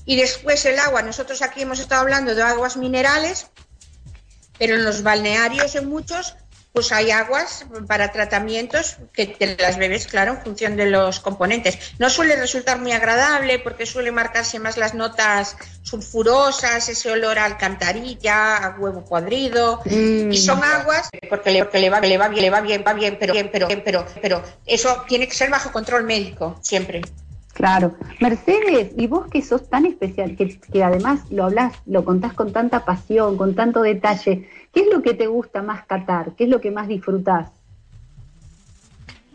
Y 0.05 0.15
después 0.15 0.65
el 0.65 0.79
agua, 0.79 1.01
nosotros 1.01 1.41
aquí 1.41 1.61
hemos 1.61 1.79
estado 1.79 2.01
hablando 2.01 2.35
de 2.35 2.43
aguas 2.43 2.75
minerales, 2.77 3.47
pero 4.57 4.75
en 4.75 4.83
los 4.83 5.03
balnearios, 5.03 5.75
en 5.75 5.89
muchos, 5.89 6.35
pues 6.73 6.91
hay 6.91 7.11
aguas 7.11 7.65
para 7.87 8.11
tratamientos 8.11 8.97
que 9.13 9.27
te 9.27 9.55
las 9.57 9.77
bebes, 9.77 10.07
claro, 10.07 10.33
en 10.33 10.41
función 10.41 10.75
de 10.75 10.87
los 10.87 11.19
componentes. 11.19 11.77
No 11.99 12.09
suele 12.09 12.35
resultar 12.35 12.79
muy 12.79 12.91
agradable 12.91 13.59
porque 13.59 13.85
suele 13.85 14.11
marcarse 14.11 14.57
más 14.57 14.77
las 14.77 14.95
notas 14.95 15.55
sulfurosas, 15.83 16.89
ese 16.89 17.11
olor 17.11 17.37
a 17.37 17.45
alcantarilla, 17.45 18.57
a 18.57 18.75
huevo 18.79 19.05
podrido. 19.05 19.81
Y 19.85 20.35
son 20.37 20.63
aguas 20.63 21.09
porque 21.29 21.51
le, 21.51 21.63
porque 21.63 21.79
le 21.79 21.91
va, 21.91 22.01
le 22.01 22.17
va 22.17 22.27
bien, 22.27 22.41
le 22.41 22.49
va 22.49 22.61
bien, 22.61 22.83
va 22.85 22.93
bien, 22.93 23.17
pero, 23.19 23.33
pero, 23.51 23.67
pero, 23.85 24.05
pero 24.19 24.43
eso 24.65 25.05
tiene 25.07 25.27
que 25.27 25.35
ser 25.35 25.51
bajo 25.51 25.71
control 25.71 26.03
médico, 26.05 26.57
siempre. 26.63 27.01
Claro. 27.53 27.95
Mercedes, 28.19 28.91
y 28.97 29.07
vos 29.07 29.27
que 29.27 29.41
sos 29.41 29.69
tan 29.69 29.85
especial, 29.85 30.35
que, 30.35 30.59
que 30.59 30.83
además 30.83 31.21
lo 31.29 31.45
hablas, 31.45 31.73
lo 31.85 32.03
contás 32.03 32.33
con 32.33 32.51
tanta 32.51 32.83
pasión, 32.83 33.37
con 33.37 33.55
tanto 33.55 33.81
detalle, 33.81 34.49
¿qué 34.73 34.81
es 34.81 34.87
lo 34.91 35.01
que 35.01 35.13
te 35.13 35.27
gusta 35.27 35.61
más 35.61 35.85
catar? 35.85 36.35
¿Qué 36.35 36.45
es 36.45 36.49
lo 36.49 36.59
que 36.59 36.71
más 36.71 36.87
disfrutás? 36.87 37.49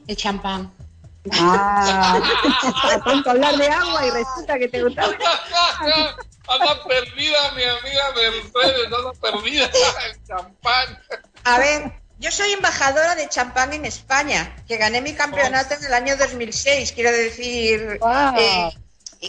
El 0.08 0.16
champán. 0.16 0.72
Ah, 1.32 2.20
tanto 3.04 3.30
hablar 3.30 3.56
de 3.56 3.68
agua 3.68 4.06
y 4.06 4.10
resulta 4.10 4.58
que 4.58 4.68
te 4.68 4.82
gusta. 4.82 5.04
Anda 6.48 6.82
perdida, 6.82 7.52
mi 7.52 7.62
amiga 7.62 8.04
Mercedes, 8.16 8.86
anda 8.86 9.12
perdida. 9.20 9.66
El 9.66 10.24
champán. 10.26 10.98
A 11.44 11.58
ver, 11.58 11.92
yo 12.18 12.30
soy 12.30 12.52
embajadora 12.52 13.14
de 13.14 13.28
champán 13.28 13.72
en 13.72 13.84
España, 13.84 14.56
que 14.66 14.76
gané 14.76 15.00
mi 15.00 15.12
campeonato 15.14 15.74
en 15.74 15.84
el 15.84 15.94
año 15.94 16.16
2006, 16.16 16.92
quiero 16.92 17.12
decir, 17.12 17.98
eh, 18.38 18.70
y, 19.20 19.26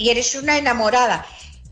y- 0.00 0.04
y 0.04 0.10
eres 0.10 0.34
una 0.34 0.58
enamorada. 0.58 1.24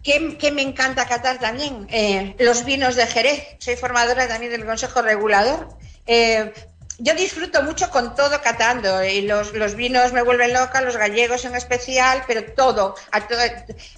¿Qué, 0.03 0.39
qué 0.39 0.51
me 0.51 0.63
encanta 0.63 1.07
catar 1.07 1.39
también? 1.39 1.87
Eh, 1.91 2.35
los 2.39 2.65
vinos 2.65 2.97
de 2.97 3.07
Jerez. 3.07 3.45
Soy 3.59 3.77
formadora 3.77 4.27
también 4.29 4.51
del 4.53 4.65
Consejo 4.65 5.03
Regulador. 5.03 5.69
Eh, 6.07 6.53
yo 6.99 7.15
disfruto 7.15 7.63
mucho 7.63 7.91
con 7.91 8.15
todo 8.15 8.41
catando 8.43 9.03
y 9.05 9.23
los, 9.23 9.53
los 9.55 9.75
vinos 9.75 10.13
me 10.13 10.23
vuelven 10.23 10.53
loca, 10.55 10.81
los 10.83 10.97
gallegos 10.97 11.45
en 11.45 11.55
especial, 11.55 12.25
pero 12.27 12.45
todo, 12.55 12.95
a 13.13 13.27
to- 13.27 13.37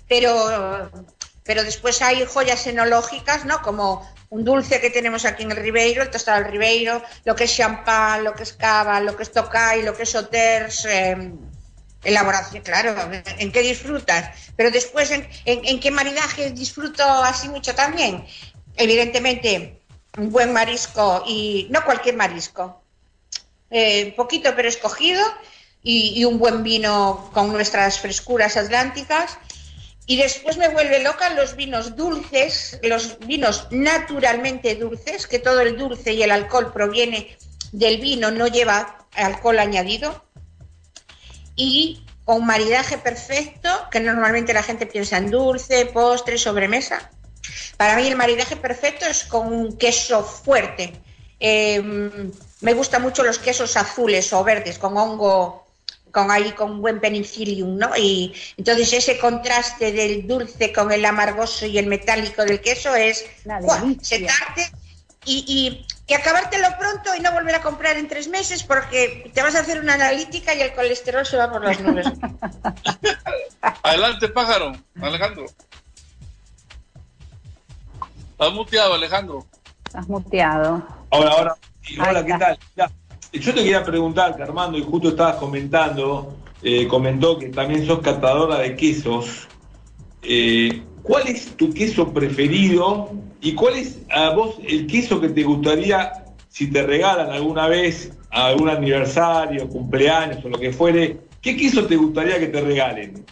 pero 0.08 0.90
pero 1.44 1.64
después 1.64 2.02
hay 2.02 2.24
joyas 2.24 2.66
enológicas, 2.66 3.44
¿no? 3.44 3.60
Como 3.62 4.08
un 4.30 4.44
dulce 4.44 4.80
que 4.80 4.90
tenemos 4.90 5.24
aquí 5.24 5.42
en 5.42 5.50
el 5.50 5.58
Ribeiro, 5.58 6.02
el 6.02 6.10
tostado 6.10 6.42
del 6.42 6.50
Ribeiro, 6.52 7.02
lo 7.24 7.34
que 7.34 7.44
es 7.44 7.54
champán, 7.54 8.24
lo 8.24 8.34
que 8.34 8.44
es 8.44 8.52
cava, 8.52 9.00
lo 9.00 9.16
que 9.16 9.24
es 9.24 9.32
tocay, 9.32 9.82
lo 9.82 9.94
que 9.94 10.04
es 10.04 10.10
sauters, 10.10 10.86
eh, 10.86 11.32
elaboración, 12.02 12.62
claro, 12.62 12.94
¿en 13.38 13.52
qué 13.52 13.60
disfrutas? 13.60 14.30
Pero 14.56 14.70
después, 14.70 15.10
¿en, 15.10 15.28
en, 15.44 15.64
en 15.64 15.80
qué 15.80 15.90
maridaje 15.90 16.50
disfruto 16.50 17.04
así 17.04 17.48
mucho 17.48 17.74
también? 17.74 18.24
Evidentemente, 18.76 19.82
un 20.16 20.30
buen 20.30 20.52
marisco 20.52 21.24
y 21.26 21.68
no 21.70 21.84
cualquier 21.84 22.16
marisco, 22.16 22.82
eh, 23.70 24.12
poquito 24.16 24.54
pero 24.54 24.68
escogido 24.68 25.22
y, 25.82 26.20
y 26.20 26.24
un 26.24 26.38
buen 26.38 26.62
vino 26.62 27.30
con 27.32 27.52
nuestras 27.52 27.98
frescuras 27.98 28.56
atlánticas. 28.56 29.38
Y 30.12 30.16
después 30.18 30.58
me 30.58 30.68
vuelve 30.68 31.02
loca 31.02 31.30
los 31.30 31.56
vinos 31.56 31.96
dulces, 31.96 32.78
los 32.82 33.18
vinos 33.20 33.68
naturalmente 33.70 34.74
dulces, 34.74 35.26
que 35.26 35.38
todo 35.38 35.62
el 35.62 35.78
dulce 35.78 36.12
y 36.12 36.22
el 36.22 36.30
alcohol 36.30 36.70
proviene 36.70 37.34
del 37.72 37.98
vino, 37.98 38.30
no 38.30 38.46
lleva 38.46 39.06
alcohol 39.14 39.58
añadido. 39.58 40.22
Y 41.56 42.04
con 42.26 42.44
maridaje 42.44 42.98
perfecto, 42.98 43.70
que 43.90 44.00
normalmente 44.00 44.52
la 44.52 44.62
gente 44.62 44.84
piensa 44.84 45.16
en 45.16 45.30
dulce, 45.30 45.86
postre, 45.86 46.36
sobremesa. 46.36 47.10
Para 47.78 47.96
mí 47.96 48.06
el 48.06 48.16
maridaje 48.16 48.56
perfecto 48.56 49.06
es 49.06 49.24
con 49.24 49.50
un 49.50 49.78
queso 49.78 50.22
fuerte. 50.22 50.92
Eh, 51.40 52.30
me 52.60 52.74
gustan 52.74 53.00
mucho 53.00 53.24
los 53.24 53.38
quesos 53.38 53.78
azules 53.78 54.30
o 54.34 54.44
verdes, 54.44 54.78
con 54.78 54.94
hongo, 54.94 55.61
con 56.12 56.30
ahí 56.30 56.52
con 56.52 56.80
buen 56.80 57.00
penicillium, 57.00 57.76
¿no? 57.76 57.96
Y 57.96 58.34
entonces 58.56 58.92
ese 58.92 59.18
contraste 59.18 59.92
del 59.92 60.26
dulce 60.26 60.72
con 60.72 60.92
el 60.92 61.04
amargoso 61.04 61.66
y 61.66 61.78
el 61.78 61.86
metálico 61.86 62.44
del 62.44 62.60
queso 62.60 62.94
es 62.94 63.24
¡guau! 63.44 63.96
sentarte 64.00 64.70
y, 65.24 65.44
y, 65.46 65.86
y 66.06 66.14
acabártelo 66.14 66.68
pronto 66.78 67.14
y 67.14 67.20
no 67.20 67.32
volver 67.32 67.54
a 67.54 67.62
comprar 67.62 67.96
en 67.96 68.08
tres 68.08 68.28
meses 68.28 68.62
porque 68.62 69.30
te 69.32 69.42
vas 69.42 69.54
a 69.54 69.60
hacer 69.60 69.80
una 69.80 69.94
analítica 69.94 70.54
y 70.54 70.60
el 70.60 70.74
colesterol 70.74 71.24
se 71.24 71.36
va 71.36 71.50
por 71.50 71.64
las 71.64 71.80
nubes. 71.80 72.06
Adelante, 73.82 74.28
pájaro, 74.28 74.72
Alejandro. 75.00 75.46
Estás 78.32 78.52
muteado, 78.52 78.94
Alejandro. 78.94 79.46
Estás 79.86 80.08
muteado. 80.08 80.86
Ahora, 81.10 81.30
ahora, 81.30 81.56
sí, 81.82 81.96
hola, 81.98 82.24
¿qué 82.24 82.34
tal? 82.34 82.58
Mirá, 82.74 82.90
yo 83.32 83.54
te 83.54 83.62
quería 83.62 83.84
preguntar, 83.84 84.40
Armando, 84.40 84.78
y 84.78 84.82
justo 84.82 85.10
estabas 85.10 85.36
comentando, 85.36 86.36
eh, 86.62 86.86
comentó 86.86 87.38
que 87.38 87.48
también 87.48 87.86
sos 87.86 88.00
catadora 88.00 88.58
de 88.58 88.76
quesos. 88.76 89.48
Eh, 90.22 90.82
¿Cuál 91.02 91.28
es 91.28 91.56
tu 91.56 91.72
queso 91.72 92.12
preferido 92.12 93.10
y 93.40 93.54
cuál 93.54 93.74
es 93.74 93.98
a 94.10 94.30
vos 94.30 94.56
el 94.66 94.86
queso 94.86 95.20
que 95.20 95.30
te 95.30 95.42
gustaría 95.42 96.12
si 96.48 96.70
te 96.70 96.82
regalan 96.82 97.30
alguna 97.30 97.66
vez 97.66 98.12
algún 98.30 98.68
aniversario, 98.68 99.68
cumpleaños 99.68 100.44
o 100.44 100.48
lo 100.48 100.58
que 100.58 100.72
fuere, 100.72 101.20
¿qué 101.40 101.56
queso 101.56 101.86
te 101.86 101.96
gustaría 101.96 102.38
que 102.38 102.46
te 102.46 102.60
regalen? 102.60 103.24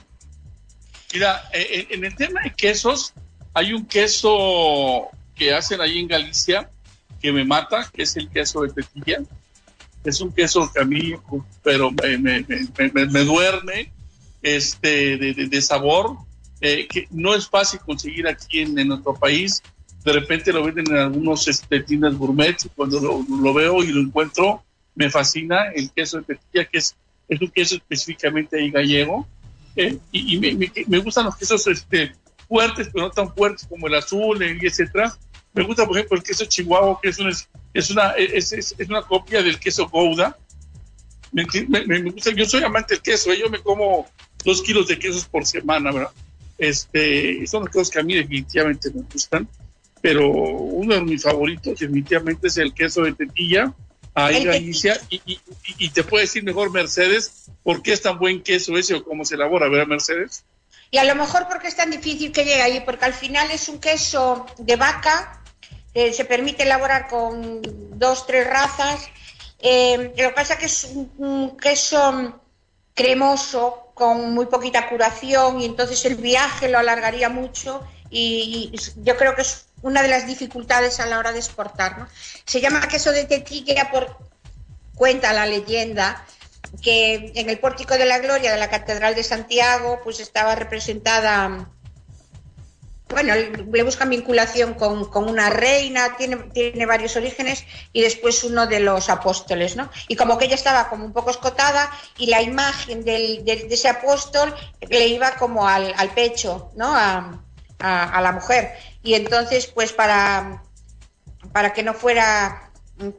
Mira, 1.13 1.43
eh, 1.53 1.87
en 1.91 2.05
el 2.05 2.15
tema 2.15 2.43
de 2.43 2.51
quesos, 2.51 3.13
hay 3.55 3.73
un 3.73 3.87
queso 3.87 5.09
que 5.35 5.53
hacen 5.55 5.81
ahí 5.81 5.99
en 5.99 6.09
Galicia 6.09 6.71
que 7.21 7.33
me 7.33 7.45
mata, 7.45 7.91
que 7.93 8.03
es 8.03 8.17
el 8.17 8.29
queso 8.31 8.63
de 8.63 8.73
tetilla. 8.73 9.21
Es 10.05 10.21
un 10.21 10.33
queso 10.33 10.71
que 10.73 10.81
a 10.81 10.85
mí, 10.85 11.15
pero 11.63 11.91
me, 11.91 12.19
me, 12.19 13.07
me, 13.07 13.25
duerme 13.25 13.93
este, 14.43 15.17
de, 15.19 15.63
sabor, 15.63 16.17
eh, 16.61 16.87
que 16.89 17.07
no 17.11 17.35
es 17.35 17.49
fácil 17.49 17.81
conseguir 17.81 18.27
aquí 18.27 18.61
en, 18.61 18.75
nuestro 18.89 19.15
país. 19.15 19.63
De 20.05 20.13
repente 20.13 20.53
lo 20.53 20.65
venden 20.65 20.91
en 20.91 20.97
algunos 20.97 21.47
este, 21.49 21.81
tiendas 21.81 22.17
gourmet 22.17 22.57
y 22.65 22.69
cuando 22.71 22.99
lo, 23.29 23.55
veo 23.55 23.83
y 23.83 23.89
lo 23.89 24.01
encuentro, 24.01 24.63
me 24.95 25.11
fascina 25.11 25.71
el 25.75 25.91
queso 25.91 26.19
de 26.19 26.25
tetilla, 26.25 26.65
que 26.65 26.79
es, 26.79 26.97
es 27.29 27.41
un 27.41 27.49
queso 27.49 27.77
específicamente 27.77 28.59
ahí 28.59 28.71
gallego. 28.71 29.27
Eh, 29.77 29.99
y, 30.13 30.39
me, 30.39 30.99
gustan 30.99 31.27
los 31.27 31.37
quesos 31.37 31.67
este, 31.67 32.13
fuertes, 32.49 32.89
pero 32.93 33.07
no 33.07 33.11
tan 33.11 33.35
fuertes 33.35 33.67
como 33.69 33.87
el 33.87 33.95
azul, 33.95 34.43
y 34.43 34.67
etcétera. 34.67 35.15
Me 35.53 35.65
gusta, 35.65 35.87
por 35.87 35.97
ejemplo, 35.97 36.17
el 36.17 36.23
queso 36.23 36.45
chihuahua, 36.45 36.99
que 37.03 37.09
es 37.09 37.19
una, 37.19 37.31
es 37.75 37.91
una, 37.91 38.11
es, 38.13 38.53
es, 38.53 38.75
una 38.89 39.03
copia 39.03 39.43
del 39.43 39.59
queso 39.59 39.89
Gouda. 39.89 40.37
Me, 41.33 41.45
gusta, 42.03 42.31
yo 42.33 42.45
soy 42.45 42.63
amante 42.63 42.95
del 42.95 43.03
queso, 43.03 43.33
¿eh? 43.33 43.39
yo 43.41 43.49
me 43.51 43.61
como 43.61 44.09
dos 44.45 44.63
kilos 44.63 44.89
de 44.89 44.99
quesos 44.99 45.25
por 45.25 45.47
semana, 45.47 45.93
¿verdad? 45.93 46.11
Este, 46.59 47.47
son 47.47 47.65
las 47.65 47.73
cosas 47.73 47.91
que 47.91 48.01
a 48.01 48.03
mí 48.03 48.15
definitivamente 48.15 48.91
me 48.91 49.03
gustan, 49.13 49.49
pero 50.01 50.29
uno 50.29 50.95
de 50.95 51.03
mis 51.03 51.23
favoritos 51.23 51.79
definitivamente 51.79 52.49
es 52.49 52.57
el 52.59 52.75
queso 52.75 53.03
de 53.03 53.13
tetilla, 53.13 53.73
ahí 54.15 54.45
Galicia, 54.45 55.01
y, 55.09 55.21
y, 55.25 55.41
y, 55.79 55.89
te 55.91 56.03
puede 56.03 56.25
decir 56.25 56.43
mejor 56.43 56.71
Mercedes, 56.71 57.51
¿por 57.63 57.83
qué 57.83 57.93
es 57.93 58.03
tan 58.03 58.19
buen 58.19 58.43
queso 58.43 58.77
ese 58.77 58.95
o 58.95 59.05
cómo 59.05 59.25
se 59.25 59.37
elabora, 59.37 59.69
¿verdad, 59.69 59.87
Mercedes? 59.87 60.45
Y 60.91 60.99
a 60.99 61.05
lo 61.05 61.15
mejor 61.15 61.47
porque 61.49 61.69
es 61.69 61.77
tan 61.77 61.91
difícil 61.91 62.33
que 62.33 62.45
llegue 62.45 62.63
ahí, 62.63 62.83
porque 62.85 63.05
al 63.05 63.15
final 63.15 63.51
es 63.51 63.69
un 63.69 63.79
queso 63.79 64.47
de 64.59 64.77
vaca, 64.77 65.40
que 65.95 66.13
se 66.13 66.25
permite 66.25 66.63
elaborar 66.63 67.09
con 67.09 67.61
dos, 67.99 68.27
tres 68.27 68.47
razas. 68.47 69.09
Eh, 69.59 70.13
lo 70.17 70.29
que 70.29 70.35
pasa 70.35 70.55
es 70.55 70.59
que 70.61 70.67
es 70.67 70.85
un, 71.19 71.57
queso 71.57 72.41
cremoso, 72.95 73.93
con 73.95 74.33
muy 74.33 74.47
poquita 74.47 74.89
curación, 74.89 75.61
y 75.61 75.67
entonces 75.67 76.05
el 76.05 76.17
viaje 76.17 76.69
lo 76.69 76.79
alargaría 76.79 77.29
mucho 77.29 77.83
y, 78.11 78.73
yo 78.97 79.17
creo 79.17 79.35
que 79.35 79.43
es 79.43 79.67
una 79.83 80.03
de 80.03 80.09
las 80.09 80.27
dificultades 80.27 81.01
a 81.01 81.07
la 81.07 81.19
hora 81.19 81.33
de 81.33 81.39
exportar. 81.39 82.09
Se 82.45 82.61
llama 82.61 82.89
queso 82.89 83.13
de 83.13 83.25
tetilla 83.25 83.91
por 83.91 84.17
cuenta 84.95 85.33
la 85.33 85.47
leyenda 85.47 86.27
que 86.83 87.33
en 87.35 87.49
el 87.49 87.59
pórtico 87.59 87.95
de 87.95 88.05
la 88.05 88.19
gloria 88.19 88.53
de 88.53 88.59
la 88.59 88.69
Catedral 88.69 89.15
de 89.15 89.23
Santiago 89.23 90.01
pues 90.05 90.21
estaba 90.21 90.55
representada, 90.55 91.69
bueno, 93.11 93.35
le 93.35 93.83
buscan 93.83 94.11
vinculación 94.11 94.75
con, 94.75 95.29
una 95.29 95.51
reina, 95.51 96.17
tiene, 96.17 96.37
tiene 96.37 96.87
varios 96.87 97.17
orígenes 97.17 97.65
y 97.93 98.03
después 98.03 98.45
uno 98.45 98.67
de 98.67 98.81
los 98.81 99.09
apóstoles, 99.09 99.77
¿no? 99.77 99.91
Y 100.09 100.17
como 100.17 100.39
que 100.39 100.47
ella 100.47 100.55
estaba 100.55 100.89
como 100.89 101.05
un 101.05 101.13
poco 101.13 101.31
escotada 101.31 101.91
y 102.19 102.27
la 102.27 102.41
imagen 102.43 103.05
de, 103.05 103.43
ese 103.71 103.89
apóstol 103.89 104.55
le 104.89 105.09
iba 105.09 105.33
como 105.33 105.67
al, 105.67 105.95
pecho, 106.15 106.71
¿no? 106.77 106.95
A, 106.95 107.43
a, 107.79 108.21
la 108.21 108.33
mujer. 108.33 108.73
Y 109.03 109.15
entonces, 109.15 109.67
pues 109.67 109.93
para, 109.93 110.63
para 111.53 111.73
que 111.73 111.83
no 111.83 111.95
fuera 111.95 112.71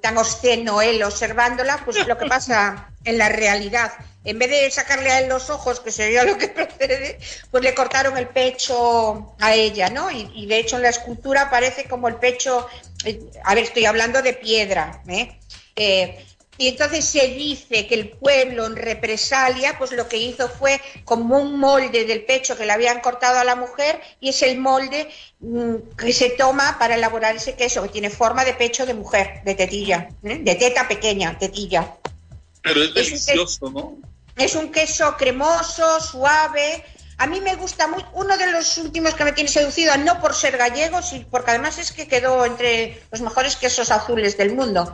tan 0.02 0.18
obsceno 0.18 0.82
él 0.82 1.02
observándola, 1.04 1.82
pues 1.84 2.08
lo 2.08 2.18
que 2.18 2.28
pasa 2.28 2.91
en 3.04 3.18
la 3.18 3.30
realidad. 3.30 3.92
En 4.24 4.38
vez 4.38 4.50
de 4.52 4.70
sacarle 4.70 5.10
a 5.10 5.20
él 5.20 5.30
los 5.30 5.50
ojos, 5.50 5.80
que 5.80 5.92
sería 5.92 6.24
lo 6.24 6.38
que 6.38 6.48
procede, 6.50 7.20
pues 7.50 7.64
le 7.64 7.74
cortaron 7.74 8.18
el 8.18 8.28
pecho 8.28 9.34
a 9.40 9.56
ella, 9.56 9.90
¿no? 9.90 10.12
Y, 10.12 10.46
de 10.46 10.60
hecho 10.60 10.76
en 10.76 10.84
la 10.84 10.90
escultura 10.90 11.50
parece 11.50 11.86
como 11.86 12.08
el 12.08 12.16
pecho, 12.16 12.68
eh, 13.06 13.20
a 13.44 13.56
ver, 13.56 13.64
estoy 13.64 13.86
hablando 13.86 14.22
de 14.22 14.34
piedra, 14.34 15.02
¿eh? 15.08 15.40
eh 15.76 16.26
y 16.62 16.68
entonces 16.68 17.06
se 17.06 17.28
dice 17.30 17.88
que 17.88 17.96
el 17.96 18.10
pueblo 18.10 18.68
en 18.68 18.76
represalia, 18.76 19.80
pues 19.80 19.94
lo 19.94 20.08
que 20.08 20.18
hizo 20.18 20.48
fue 20.48 20.80
como 21.06 21.40
un 21.40 21.60
molde 21.60 22.06
del 22.06 22.24
pecho 22.24 22.56
que 22.56 22.68
le 22.68 22.72
habían 22.72 23.00
cortado 23.00 23.40
a 23.40 23.44
la 23.44 23.56
mujer 23.56 24.00
y 24.20 24.30
es 24.30 24.44
el 24.44 24.60
molde 24.60 25.10
mm, 25.40 25.76
que 25.98 26.14
se 26.14 26.30
toma 26.30 26.78
para 26.78 26.94
elaborar 26.94 27.36
ese 27.36 27.56
queso, 27.56 27.82
que 27.82 27.90
tiene 27.90 28.12
forma 28.12 28.46
de 28.46 28.54
pecho 28.54 28.86
de 28.86 28.94
mujer, 28.94 29.42
de 29.44 29.56
tetilla, 29.56 30.10
¿eh? 30.24 30.38
de 30.40 30.54
teta 30.54 30.88
pequeña, 30.88 31.36
tetilla. 31.40 31.96
Pero 32.62 32.84
es 32.84 32.94
delicioso, 32.94 33.70
¿no? 33.70 33.98
Es 34.36 34.56
un 34.56 34.72
queso 34.72 35.16
cremoso, 35.18 36.00
suave. 36.00 36.84
A 37.18 37.28
mí 37.28 37.42
me 37.42 37.56
gusta 37.56 37.88
muy, 37.88 38.04
uno 38.14 38.38
de 38.38 38.52
los 38.52 38.78
últimos 38.78 39.14
que 39.14 39.24
me 39.24 39.34
tiene 39.34 39.50
seducido, 39.50 39.96
no 39.98 40.20
por 40.20 40.34
ser 40.34 40.58
gallego, 40.58 41.02
sino 41.02 41.28
porque 41.30 41.52
además 41.52 41.78
es 41.78 41.92
que 41.92 42.08
quedó 42.08 42.46
entre 42.46 43.04
los 43.12 43.22
mejores 43.22 43.56
quesos 43.56 43.92
azules 43.92 44.38
del 44.38 44.56
mundo. 44.56 44.92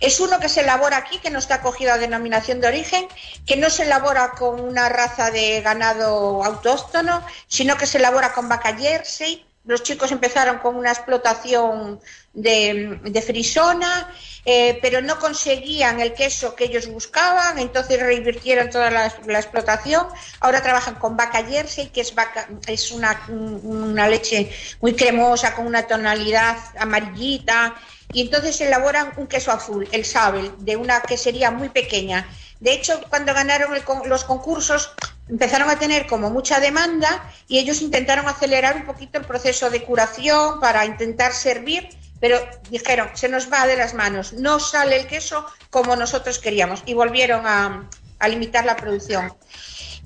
Es 0.00 0.20
uno 0.20 0.40
que 0.40 0.48
se 0.48 0.60
elabora 0.60 0.98
aquí, 0.98 1.18
que 1.18 1.30
no 1.30 1.38
está 1.38 1.56
acogido 1.56 1.92
a 1.92 1.98
denominación 1.98 2.60
de 2.60 2.68
origen, 2.68 3.08
que 3.46 3.56
no 3.56 3.70
se 3.70 3.84
elabora 3.84 4.32
con 4.32 4.60
una 4.60 4.88
raza 4.88 5.30
de 5.30 5.60
ganado 5.62 6.44
autóctono, 6.44 7.24
sino 7.46 7.76
que 7.76 7.86
se 7.86 7.98
elabora 7.98 8.32
con 8.32 8.48
vaca 8.48 8.76
jersey. 8.76 9.46
Los 9.66 9.82
chicos 9.82 10.12
empezaron 10.12 10.58
con 10.58 10.76
una 10.76 10.92
explotación 10.92 12.00
de, 12.32 13.24
frisona, 13.26 14.08
eh, 14.44 14.78
pero 14.80 15.00
no 15.00 15.18
conseguían 15.18 16.00
el 16.00 16.14
queso 16.14 16.54
que 16.54 16.64
ellos 16.64 16.86
buscaban, 16.86 17.58
entonces 17.58 18.00
reinvirtieron 18.00 18.70
toda 18.70 18.90
la, 18.90 19.06
explotación. 19.06 20.06
Ahora 20.40 20.62
trabajan 20.62 20.94
con 20.94 21.16
vaca 21.16 21.44
jersey, 21.44 21.88
que 21.88 22.02
es, 22.02 22.14
vaca, 22.14 22.48
es 22.68 22.92
una, 22.92 23.20
una 23.28 24.08
leche 24.08 24.50
muy 24.80 24.94
cremosa, 24.94 25.54
con 25.54 25.66
una 25.66 25.86
tonalidad 25.86 26.56
amarillita, 26.78 27.74
y 28.12 28.22
entonces 28.22 28.60
elaboran 28.60 29.12
un 29.16 29.26
queso 29.26 29.50
azul, 29.50 29.88
el 29.90 30.04
Sabel, 30.04 30.52
de 30.58 30.76
una 30.76 31.00
quesería 31.00 31.50
muy 31.50 31.70
pequeña. 31.70 32.28
De 32.60 32.72
hecho, 32.72 33.00
cuando 33.08 33.34
ganaron 33.34 33.70
los 34.06 34.24
concursos, 34.24 34.92
empezaron 35.28 35.68
a 35.68 35.78
tener 35.78 36.06
como 36.06 36.30
mucha 36.30 36.60
demanda 36.60 37.30
y 37.48 37.58
ellos 37.58 37.82
intentaron 37.82 38.26
acelerar 38.28 38.76
un 38.76 38.86
poquito 38.86 39.18
el 39.18 39.24
proceso 39.24 39.70
de 39.70 39.82
curación 39.82 40.60
para 40.60 40.84
intentar 40.86 41.32
servir 41.32 41.88
pero 42.20 42.38
dijeron, 42.70 43.10
se 43.14 43.28
nos 43.28 43.52
va 43.52 43.66
de 43.66 43.76
las 43.76 43.94
manos, 43.94 44.32
no 44.32 44.58
sale 44.58 44.96
el 44.96 45.06
queso 45.06 45.46
como 45.70 45.96
nosotros 45.96 46.38
queríamos 46.38 46.82
y 46.86 46.94
volvieron 46.94 47.46
a, 47.46 47.88
limitar 48.28 48.64
la 48.64 48.76
producción. 48.76 49.34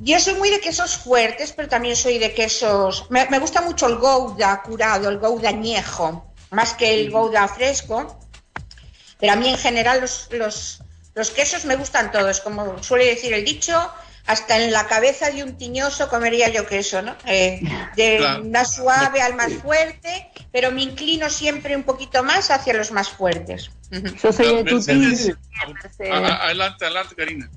Yo 0.01 0.19
soy 0.19 0.35
muy 0.35 0.51
de 0.51 0.61
quesos 0.61 0.97
fuertes, 0.97 1.53
pero 1.53 1.69
también 1.69 1.95
soy 1.95 2.19
de 2.19 2.35
quesos... 2.35 3.07
Me, 3.11 3.39
gusta 3.39 3.61
mucho 3.61 3.87
el 3.87 3.97
gouda 3.97 4.63
curado, 4.63 5.09
el 5.09 5.19
gouda 5.19 5.51
añejo, 5.51 6.33
más 6.51 6.75
que 6.75 6.93
el 6.93 7.11
gouda 7.11 7.47
fresco. 7.49 8.19
Pero 9.19 9.35
a 9.35 9.37
mí 9.37 9.49
en 9.49 9.59
general 9.59 10.01
los, 10.01 10.29
los, 10.33 10.83
los 11.15 11.31
quesos 11.31 11.65
me 11.65 11.77
gustan 11.77 12.13
todos, 12.13 12.41
como 12.41 12.83
suele 12.83 13.07
decir 13.07 13.33
el 13.33 13.45
dicho, 13.45 13.91
hasta 14.27 14.63
en 14.63 14.73
la 14.73 14.87
cabeza 14.87 15.31
de 15.31 15.43
un 15.43 15.57
tiñoso 15.57 16.09
comería 16.09 16.49
yo 16.51 16.67
queso, 16.67 17.03
¿no? 17.03 17.17
Eh, 17.27 17.61
de 17.97 18.41
más 18.51 18.77
suave 18.77 19.21
al 19.21 19.35
más 19.35 19.53
fuerte, 19.55 20.31
pero 20.53 20.71
me 20.71 20.83
inclino 20.83 21.29
siempre 21.31 21.77
un 21.77 21.83
poquito 21.83 22.23
más 22.23 22.51
hacia 22.51 22.75
los 22.75 22.93
más 22.93 23.09
fuertes. 23.09 23.71
Yo 24.23 24.33
soy 24.33 24.57
de 24.57 24.65
tu 24.65 24.81
team. 24.83 25.15
Adelante, 25.99 26.85
adelante, 26.85 27.15
Karina. 27.17 27.51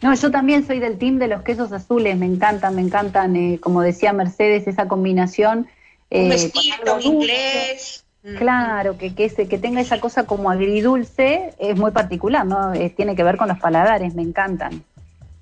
No, 0.00 0.14
yo 0.14 0.30
también 0.30 0.66
soy 0.66 0.78
del 0.78 0.98
team 0.98 1.18
de 1.18 1.28
los 1.28 1.42
quesos 1.42 1.72
azules, 1.72 2.16
me 2.16 2.26
encantan, 2.26 2.76
me 2.76 2.82
encantan, 2.82 3.34
eh, 3.34 3.58
como 3.60 3.82
decía 3.82 4.12
Mercedes, 4.12 4.66
esa 4.68 4.86
combinación. 4.86 5.68
Eh, 6.10 6.22
un 6.24 6.28
vestido 6.28 7.00
inglés. 7.00 8.04
Claro, 8.36 8.98
que, 8.98 9.14
que, 9.14 9.28
que 9.30 9.58
tenga 9.58 9.80
esa 9.80 10.00
cosa 10.00 10.26
como 10.26 10.50
agridulce 10.50 11.54
es 11.58 11.76
muy 11.76 11.92
particular, 11.92 12.44
¿no? 12.44 12.72
tiene 12.96 13.14
que 13.16 13.22
ver 13.22 13.36
con 13.36 13.48
los 13.48 13.58
paladares, 13.58 14.14
me 14.14 14.22
encantan. 14.22 14.84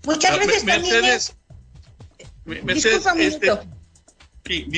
Muchas 0.05 0.39
veces 0.39 0.64
también 0.64 1.05
es... 1.05 1.34
Disculpa 2.45 3.12
un 3.14 3.20
este, 3.20 3.41
minuto. 3.41 3.64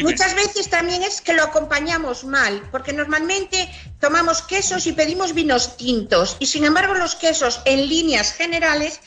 Muchas 0.03 0.35
veces 0.35 0.71
también 0.71 1.03
es 1.03 1.21
que 1.21 1.35
lo 1.35 1.43
acompañamos 1.43 2.25
mal, 2.25 2.63
porque 2.71 2.93
normalmente 2.93 3.69
tomamos 4.01 4.41
quesos 4.41 4.87
y 4.87 4.93
pedimos 4.93 5.35
vinos 5.35 5.77
tintos, 5.77 6.37
y 6.39 6.47
sin 6.47 6.65
embargo 6.65 6.95
los 6.95 7.15
quesos 7.15 7.61
en 7.67 7.89
líneas 7.89 8.33
generales 8.33 9.01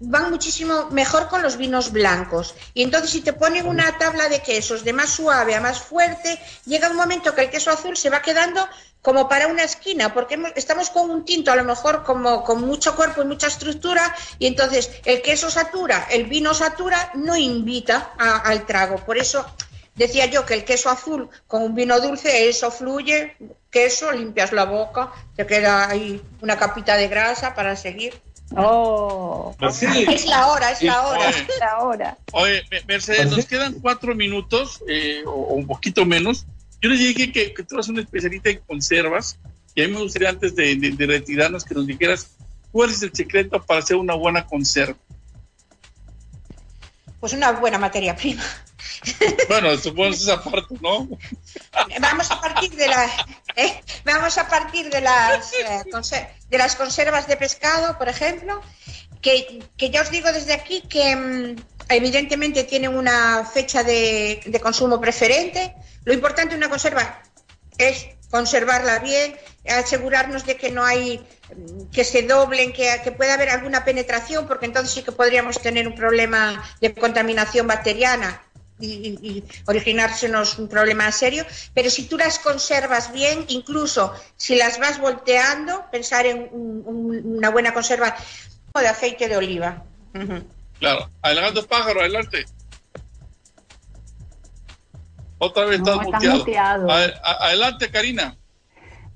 van 0.00 0.30
muchísimo 0.30 0.88
mejor 0.90 1.28
con 1.28 1.42
los 1.42 1.56
vinos 1.56 1.92
blancos. 1.92 2.54
Y 2.74 2.82
entonces 2.82 3.10
si 3.10 3.20
te 3.20 3.32
ponen 3.32 3.66
una 3.66 3.98
tabla 3.98 4.28
de 4.28 4.42
quesos 4.42 4.84
de 4.84 4.92
más 4.92 5.10
suave 5.10 5.54
a 5.54 5.60
más 5.60 5.80
fuerte, 5.80 6.38
llega 6.66 6.90
un 6.90 6.96
momento 6.96 7.34
que 7.34 7.42
el 7.42 7.50
queso 7.50 7.70
azul 7.70 7.96
se 7.96 8.10
va 8.10 8.22
quedando 8.22 8.66
como 9.02 9.28
para 9.28 9.46
una 9.46 9.62
esquina, 9.62 10.12
porque 10.12 10.38
estamos 10.56 10.90
con 10.90 11.10
un 11.10 11.24
tinto 11.24 11.52
a 11.52 11.56
lo 11.56 11.64
mejor 11.64 12.02
como 12.02 12.42
con 12.44 12.60
mucho 12.60 12.96
cuerpo 12.96 13.22
y 13.22 13.26
mucha 13.26 13.46
estructura, 13.46 14.14
y 14.38 14.46
entonces 14.46 14.90
el 15.04 15.22
queso 15.22 15.50
satura, 15.50 16.08
el 16.10 16.24
vino 16.24 16.52
satura, 16.52 17.12
no 17.14 17.36
invita 17.36 18.12
al 18.18 18.66
trago. 18.66 18.96
Por 18.96 19.16
eso 19.16 19.46
decía 19.94 20.26
yo 20.26 20.44
que 20.44 20.54
el 20.54 20.64
queso 20.64 20.90
azul 20.90 21.28
con 21.46 21.62
un 21.62 21.74
vino 21.74 22.00
dulce, 22.00 22.48
eso 22.48 22.70
fluye, 22.70 23.36
queso, 23.70 24.10
limpias 24.12 24.52
la 24.52 24.64
boca, 24.64 25.12
te 25.36 25.46
queda 25.46 25.88
ahí 25.88 26.20
una 26.40 26.58
capita 26.58 26.96
de 26.96 27.08
grasa 27.08 27.54
para 27.54 27.76
seguir. 27.76 28.20
Oh, 28.56 29.54
es 29.60 30.26
la 30.26 30.46
hora, 30.48 30.70
es 30.72 30.82
la 30.82 31.02
hora. 31.06 31.28
Oye, 31.28 31.46
la 31.60 31.78
hora. 31.80 32.18
oye, 32.32 32.62
Me- 32.70 32.82
Mercedes, 32.86 33.30
nos 33.30 33.44
quedan 33.46 33.74
cuatro 33.74 34.14
minutos 34.14 34.80
eh, 34.88 35.22
o, 35.26 35.30
o 35.30 35.54
un 35.54 35.66
poquito 35.66 36.04
menos. 36.06 36.46
Yo 36.80 36.88
les 36.90 36.98
dije 36.98 37.30
que, 37.32 37.52
que 37.52 37.62
tú 37.62 37.74
eres 37.74 37.88
una 37.88 38.00
especialista 38.00 38.50
en 38.50 38.60
conservas 38.60 39.38
y 39.74 39.82
a 39.82 39.86
mí 39.88 39.94
me 39.94 40.00
gustaría 40.00 40.30
antes 40.30 40.54
de, 40.56 40.74
de- 40.76 40.90
de 40.92 41.06
retirarnos 41.06 41.64
que 41.64 41.74
nos 41.74 41.86
dijeras 41.86 42.30
cuál 42.72 42.90
es 42.90 43.02
el 43.02 43.12
secreto 43.14 43.62
para 43.64 43.80
hacer 43.80 43.96
una 43.96 44.14
buena 44.14 44.46
conserva. 44.46 44.96
Pues 47.20 47.32
una 47.32 47.52
buena 47.52 47.78
materia 47.78 48.14
prima. 48.16 48.42
Bueno, 49.48 49.76
supongo 49.76 50.10
que 50.10 50.16
esa 50.16 50.42
parte, 50.42 50.74
¿no? 50.80 51.08
Vamos 52.00 52.30
a 52.30 52.40
partir 52.40 52.70
de 52.74 52.88
la, 52.88 53.10
eh, 53.56 53.80
vamos 54.04 54.38
a 54.38 54.48
partir 54.48 54.90
de 54.90 55.00
las 55.00 55.52
eh, 55.52 56.28
de 56.48 56.58
las 56.58 56.76
conservas 56.76 57.26
de 57.26 57.36
pescado, 57.36 57.96
por 57.98 58.08
ejemplo, 58.08 58.60
que, 59.20 59.62
que 59.76 59.90
ya 59.90 60.02
os 60.02 60.10
digo 60.10 60.32
desde 60.32 60.52
aquí 60.52 60.82
que 60.82 61.16
mm, 61.16 61.56
evidentemente 61.88 62.64
tienen 62.64 62.96
una 62.96 63.44
fecha 63.44 63.82
de, 63.82 64.40
de 64.44 64.60
consumo 64.60 65.00
preferente. 65.00 65.74
Lo 66.04 66.12
importante 66.12 66.54
de 66.54 66.58
una 66.58 66.70
conserva 66.70 67.22
es 67.78 68.06
conservarla 68.30 68.98
bien, 68.98 69.36
asegurarnos 69.68 70.44
de 70.44 70.56
que 70.56 70.70
no 70.70 70.84
hay 70.84 71.18
mm, 71.54 71.90
que 71.90 72.04
se 72.04 72.22
doblen, 72.22 72.72
que, 72.72 73.00
que 73.02 73.12
pueda 73.12 73.34
haber 73.34 73.50
alguna 73.50 73.84
penetración, 73.84 74.46
porque 74.46 74.66
entonces 74.66 74.92
sí 74.92 75.02
que 75.02 75.12
podríamos 75.12 75.60
tener 75.60 75.88
un 75.88 75.94
problema 75.94 76.62
de 76.80 76.94
contaminación 76.94 77.66
bacteriana 77.66 78.42
y, 78.80 78.86
y- 79.20 79.44
originársenos 79.66 80.58
un 80.58 80.68
problema 80.68 81.10
serio. 81.12 81.44
Pero 81.74 81.90
si 81.90 82.06
tú 82.06 82.16
las 82.18 82.38
conservas 82.38 83.12
bien, 83.12 83.44
incluso 83.48 84.12
si 84.36 84.56
las 84.56 84.78
vas 84.78 85.00
volteando, 85.00 85.84
pensar 85.90 86.26
en 86.26 86.48
un- 86.52 86.82
un- 86.86 87.36
una 87.38 87.50
buena 87.50 87.74
conserva 87.74 88.16
de 88.74 88.86
aceite 88.88 89.28
de 89.28 89.36
oliva. 89.36 89.82
Claro. 90.78 91.10
Adelante, 91.22 91.62
pájaro, 91.64 92.00
adelante. 92.00 92.44
Otra 95.38 95.64
vez 95.66 95.80
No, 95.80 95.92
estás 96.00 96.04
muteado. 96.06 96.38
muteado. 96.38 96.88
Adelante, 96.90 97.90
Karina. 97.90 98.36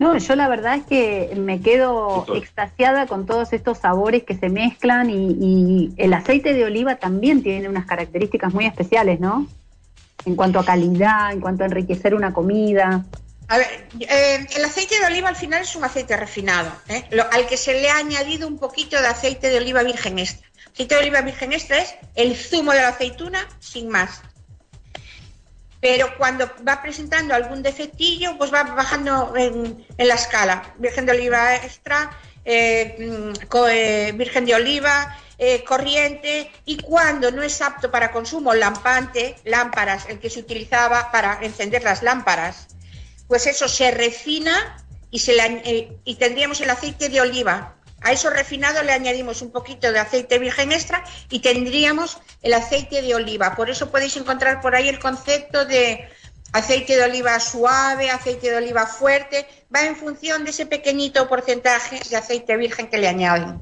No, 0.03 0.17
yo 0.19 0.35
la 0.35 0.49
verdad 0.49 0.75
es 0.77 0.83
que 0.85 1.33
me 1.37 1.63
quedo 1.63 2.27
extasiada 2.35 3.07
con 3.07 3.25
todos 3.25 3.53
estos 3.53 3.79
sabores 3.79 4.25
que 4.25 4.37
se 4.37 4.49
mezclan 4.49 5.09
y, 5.11 5.37
y 5.41 5.93
el 5.97 6.13
aceite 6.13 6.55
de 6.55 6.65
oliva 6.65 6.97
también 6.97 7.43
tiene 7.43 7.69
unas 7.69 7.87
características 7.87 8.53
muy 8.53 8.67
especiales, 8.67 9.21
¿no? 9.21 9.47
En 10.25 10.35
cuanto 10.35 10.59
a 10.59 10.65
calidad, 10.65 11.33
en 11.33 11.41
cuanto 11.41 11.63
a 11.63 11.67
enriquecer 11.67 12.15
una 12.17 12.33
comida. 12.33 13.05
A 13.47 13.59
ver, 13.59 13.87
eh, 14.01 14.47
el 14.57 14.65
aceite 14.65 14.99
de 14.99 15.07
oliva 15.07 15.29
al 15.29 15.37
final 15.37 15.63
es 15.63 15.77
un 15.77 15.85
aceite 15.85 16.17
refinado, 16.17 16.71
¿eh? 16.89 17.05
Lo- 17.11 17.31
al 17.33 17.47
que 17.47 17.57
se 17.57 17.75
le 17.81 17.89
ha 17.89 17.99
añadido 17.99 18.49
un 18.49 18.59
poquito 18.59 19.01
de 19.01 19.07
aceite 19.07 19.51
de 19.51 19.59
oliva 19.59 19.85
virgen 19.85 20.19
extra. 20.19 20.49
Aceite 20.73 20.95
de 20.97 21.01
oliva 21.01 21.21
virgen 21.21 21.53
extra 21.53 21.79
es 21.79 21.95
el 22.17 22.35
zumo 22.35 22.73
de 22.73 22.79
la 22.81 22.89
aceituna 22.89 23.39
sin 23.61 23.89
más. 23.89 24.21
Pero 25.83 26.17
cuando 26.17 26.49
va 26.67 26.81
presentando 26.81 27.35
algún 27.35 27.61
defectillo, 27.61 28.39
pues 28.39 28.55
va 28.55 28.63
bajando 28.63 29.35
en, 29.37 29.85
la 29.99 30.15
escala. 30.15 30.75
Virgen 30.79 31.07
de 31.07 31.13
oliva 31.13 31.57
extra, 31.57 32.17
eh, 32.45 32.97
mm, 33.01 33.57
eh, 33.69 34.13
virgen 34.15 34.47
de 34.47 34.55
oliva, 34.55 35.19
eh, 35.39 35.65
corriente, 35.65 36.53
y 36.65 36.77
cuando 36.77 37.33
no 37.33 37.43
es 37.43 37.61
apto 37.61 37.91
para 37.91 38.13
consumo, 38.13 38.55
lampante, 38.55 39.35
lámparas, 39.43 40.09
el 40.09 40.21
que 40.21 40.31
se 40.31 40.39
utilizaba 40.39 41.11
para 41.11 41.41
encender 41.43 41.83
las 41.83 42.05
lámparas, 42.05 42.69
pues 43.27 43.49
eso 43.49 43.67
se 43.67 43.91
refina 43.91 44.77
y 45.11 46.15
tendríamos 46.15 46.61
el 46.61 46.71
aceite 46.71 47.09
de 47.09 47.21
oliva. 47.21 47.75
A 48.03 48.13
eso 48.13 48.31
refinado 48.31 48.83
le 48.83 48.93
añadimos 48.93 49.43
un 49.43 49.53
poquito 49.53 49.93
de 49.93 49.99
aceite 49.99 50.39
virgen 50.39 50.73
extra 50.73 51.05
y 51.31 51.41
tendríamos 51.41 52.19
el 52.43 52.55
aceite 52.55 53.03
de 53.03 53.15
oliva. 53.15 53.55
Por 53.55 53.71
eso 53.71 53.91
podéis 53.91 54.17
encontrar 54.17 54.61
por 54.61 54.75
ahí 54.75 54.89
el 54.89 54.99
concepto 54.99 55.65
de 55.65 56.09
aceite 56.53 56.97
de 56.97 57.05
oliva 57.05 57.39
suave, 57.41 58.11
aceite 58.11 58.51
de 58.51 58.57
oliva 58.57 58.87
fuerte. 58.87 59.47
Va 59.75 59.87
en 59.87 59.97
función 59.97 60.45
de 60.45 60.51
ese 60.51 60.67
pequeñito 60.67 61.29
porcentaje 61.29 62.01
de 62.09 62.17
aceite 62.17 62.57
virgen 62.57 62.89
que 62.89 62.99
le 62.99 63.09
añaden. 63.09 63.61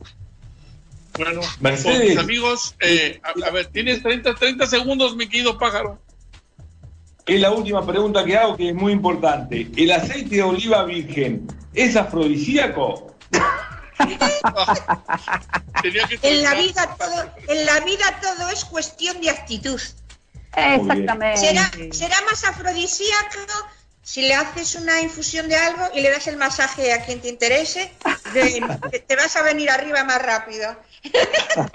Bueno, 1.18 1.42
Mercedes. 1.60 2.10
mis 2.10 2.18
amigos, 2.18 2.74
eh, 2.80 3.20
a, 3.22 3.46
a 3.46 3.50
ver, 3.50 3.66
tienes 3.66 4.02
30, 4.02 4.34
30 4.34 4.66
segundos, 4.66 5.16
mi 5.16 5.28
querido 5.28 5.58
pájaro. 5.58 6.00
Es 7.26 7.40
la 7.40 7.52
última 7.52 7.86
pregunta 7.86 8.24
que 8.24 8.36
hago 8.36 8.56
que 8.56 8.70
es 8.70 8.74
muy 8.74 8.92
importante. 8.92 9.68
¿El 9.76 9.92
aceite 9.92 10.36
de 10.36 10.42
oliva 10.42 10.84
virgen 10.84 11.46
es 11.74 11.94
afrodisíaco? 11.96 13.09
En 16.22 16.42
la 16.42 16.54
vida 16.54 16.96
todo, 16.98 17.30
en 17.48 17.66
la 17.66 17.80
vida 17.80 18.20
todo 18.20 18.48
es 18.50 18.64
cuestión 18.64 19.20
de 19.20 19.30
actitud. 19.30 19.80
Exactamente. 20.54 21.36
Será, 21.38 21.70
será 21.92 22.16
más 22.28 22.44
afrodisíaco 22.44 23.38
si 24.02 24.22
le 24.22 24.34
haces 24.34 24.74
una 24.74 25.00
infusión 25.00 25.48
de 25.48 25.56
algo 25.56 25.88
y 25.94 26.00
le 26.00 26.10
das 26.10 26.26
el 26.26 26.36
masaje 26.36 26.92
a 26.92 27.04
quien 27.04 27.20
te 27.20 27.28
interese, 27.28 27.92
de- 28.34 28.60
te, 28.90 28.98
te 29.08 29.16
vas 29.16 29.36
a 29.36 29.42
venir 29.42 29.70
arriba 29.70 30.02
más 30.04 30.20
rápido. 30.20 30.76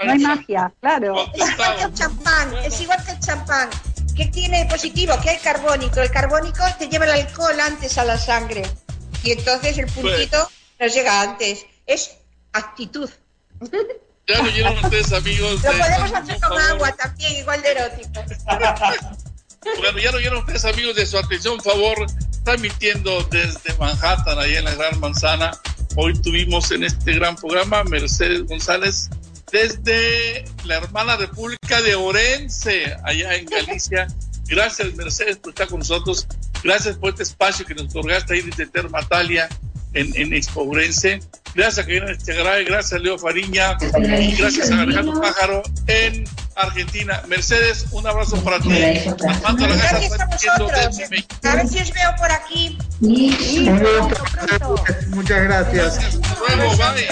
No 0.03 0.11
hay 0.11 0.19
magia, 0.19 0.71
claro. 0.81 1.25
Es 1.33 1.49
igual 1.49 1.77
que 1.77 1.83
el 1.83 1.93
champán, 1.93 2.55
es 2.57 2.81
igual 2.81 3.05
que 3.05 3.11
el 3.11 3.19
champán. 3.19 3.69
¿Qué 4.15 4.25
tiene 4.27 4.59
de 4.59 4.65
positivo? 4.65 5.19
Que 5.21 5.31
hay 5.31 5.37
carbónico. 5.39 5.99
El 5.99 6.11
carbónico 6.11 6.63
te 6.77 6.87
lleva 6.87 7.05
el 7.05 7.11
alcohol 7.11 7.59
antes 7.59 7.97
a 7.97 8.05
la 8.05 8.17
sangre. 8.17 8.63
Y 9.23 9.31
entonces 9.31 9.77
el 9.77 9.87
puntito 9.87 10.49
nos 10.79 10.93
llega 10.93 11.21
antes. 11.21 11.65
Es 11.85 12.17
actitud. 12.53 13.09
Ya 14.27 14.41
lo 14.41 14.49
oyeron 14.49 14.77
ustedes, 14.83 15.13
amigos. 15.13 15.63
Lo 15.63 15.71
de- 15.71 15.77
podemos 15.79 16.13
hacer 16.13 16.39
con 16.41 16.59
agua 16.59 16.91
también, 16.95 17.35
igual 17.37 17.61
de 17.61 17.71
erótico. 17.71 18.25
Bueno, 19.79 19.97
ya 19.97 20.11
lo 20.11 20.17
oyeron 20.17 20.39
ustedes, 20.41 20.63
amigos, 20.65 20.95
de 20.95 21.07
su 21.07 21.17
atención, 21.17 21.59
favor, 21.59 21.97
transmitiendo 22.43 23.23
desde 23.31 23.73
Manhattan, 23.79 24.37
allá 24.37 24.59
en 24.59 24.65
la 24.65 24.75
Gran 24.75 24.99
Manzana. 24.99 25.51
Hoy 25.95 26.13
tuvimos 26.21 26.69
en 26.69 26.83
este 26.83 27.13
gran 27.13 27.35
programa 27.35 27.83
Mercedes 27.83 28.45
González 28.45 29.09
desde 29.51 30.45
la 30.65 30.75
hermana 30.75 31.17
República 31.17 31.81
de 31.81 31.95
Orense, 31.95 32.95
allá 33.03 33.33
en 33.33 33.47
Galicia. 33.47 34.05
Gracias, 34.47 34.93
Mercedes, 34.93 35.37
por 35.37 35.49
estar 35.49 35.67
con 35.67 35.79
nosotros. 35.79 36.27
Gracias 36.63 36.95
por 36.97 37.09
este 37.09 37.23
espacio 37.23 37.65
que 37.65 37.73
nos 37.73 37.85
otorgaste 37.85 38.35
ahí 38.35 38.41
desde 38.41 38.67
Termatalia 38.67 39.49
en, 39.95 40.11
en 40.15 40.33
Expo 40.33 40.63
Orense. 40.63 41.19
Gracias 41.55 41.79
a 41.79 41.87
Karina 41.87 42.11
Echegaray, 42.11 42.65
gracias 42.65 42.93
a 42.99 43.03
Leo 43.03 43.17
Fariña 43.17 43.77
y 44.19 44.35
gracias 44.35 44.69
a 44.71 44.81
Alejandro 44.81 45.21
Pájaro 45.21 45.63
en 45.87 46.25
Argentina. 46.55 47.21
Mercedes, 47.27 47.85
un 47.91 48.05
abrazo 48.05 48.37
para 48.43 48.59
ti. 48.59 48.69
Armando 49.27 49.67
la 49.67 49.75
casa 49.75 49.91
Gracias 49.91 50.11
a 50.11 50.17
transmitiendo 50.17 50.63
vosotros. 50.65 50.97
desde 50.97 51.09
México. 51.09 51.35
A 51.43 51.55
ver 51.55 51.67
si 51.67 51.79
os 51.79 51.93
veo 51.93 52.15
por 52.17 52.31
aquí. 52.31 52.77
Un 53.01 53.79
gusto. 53.79 54.83
Muchas 55.09 55.43
gracias. 55.43 56.19
Luego, 56.57 56.77
bye. 56.77 57.07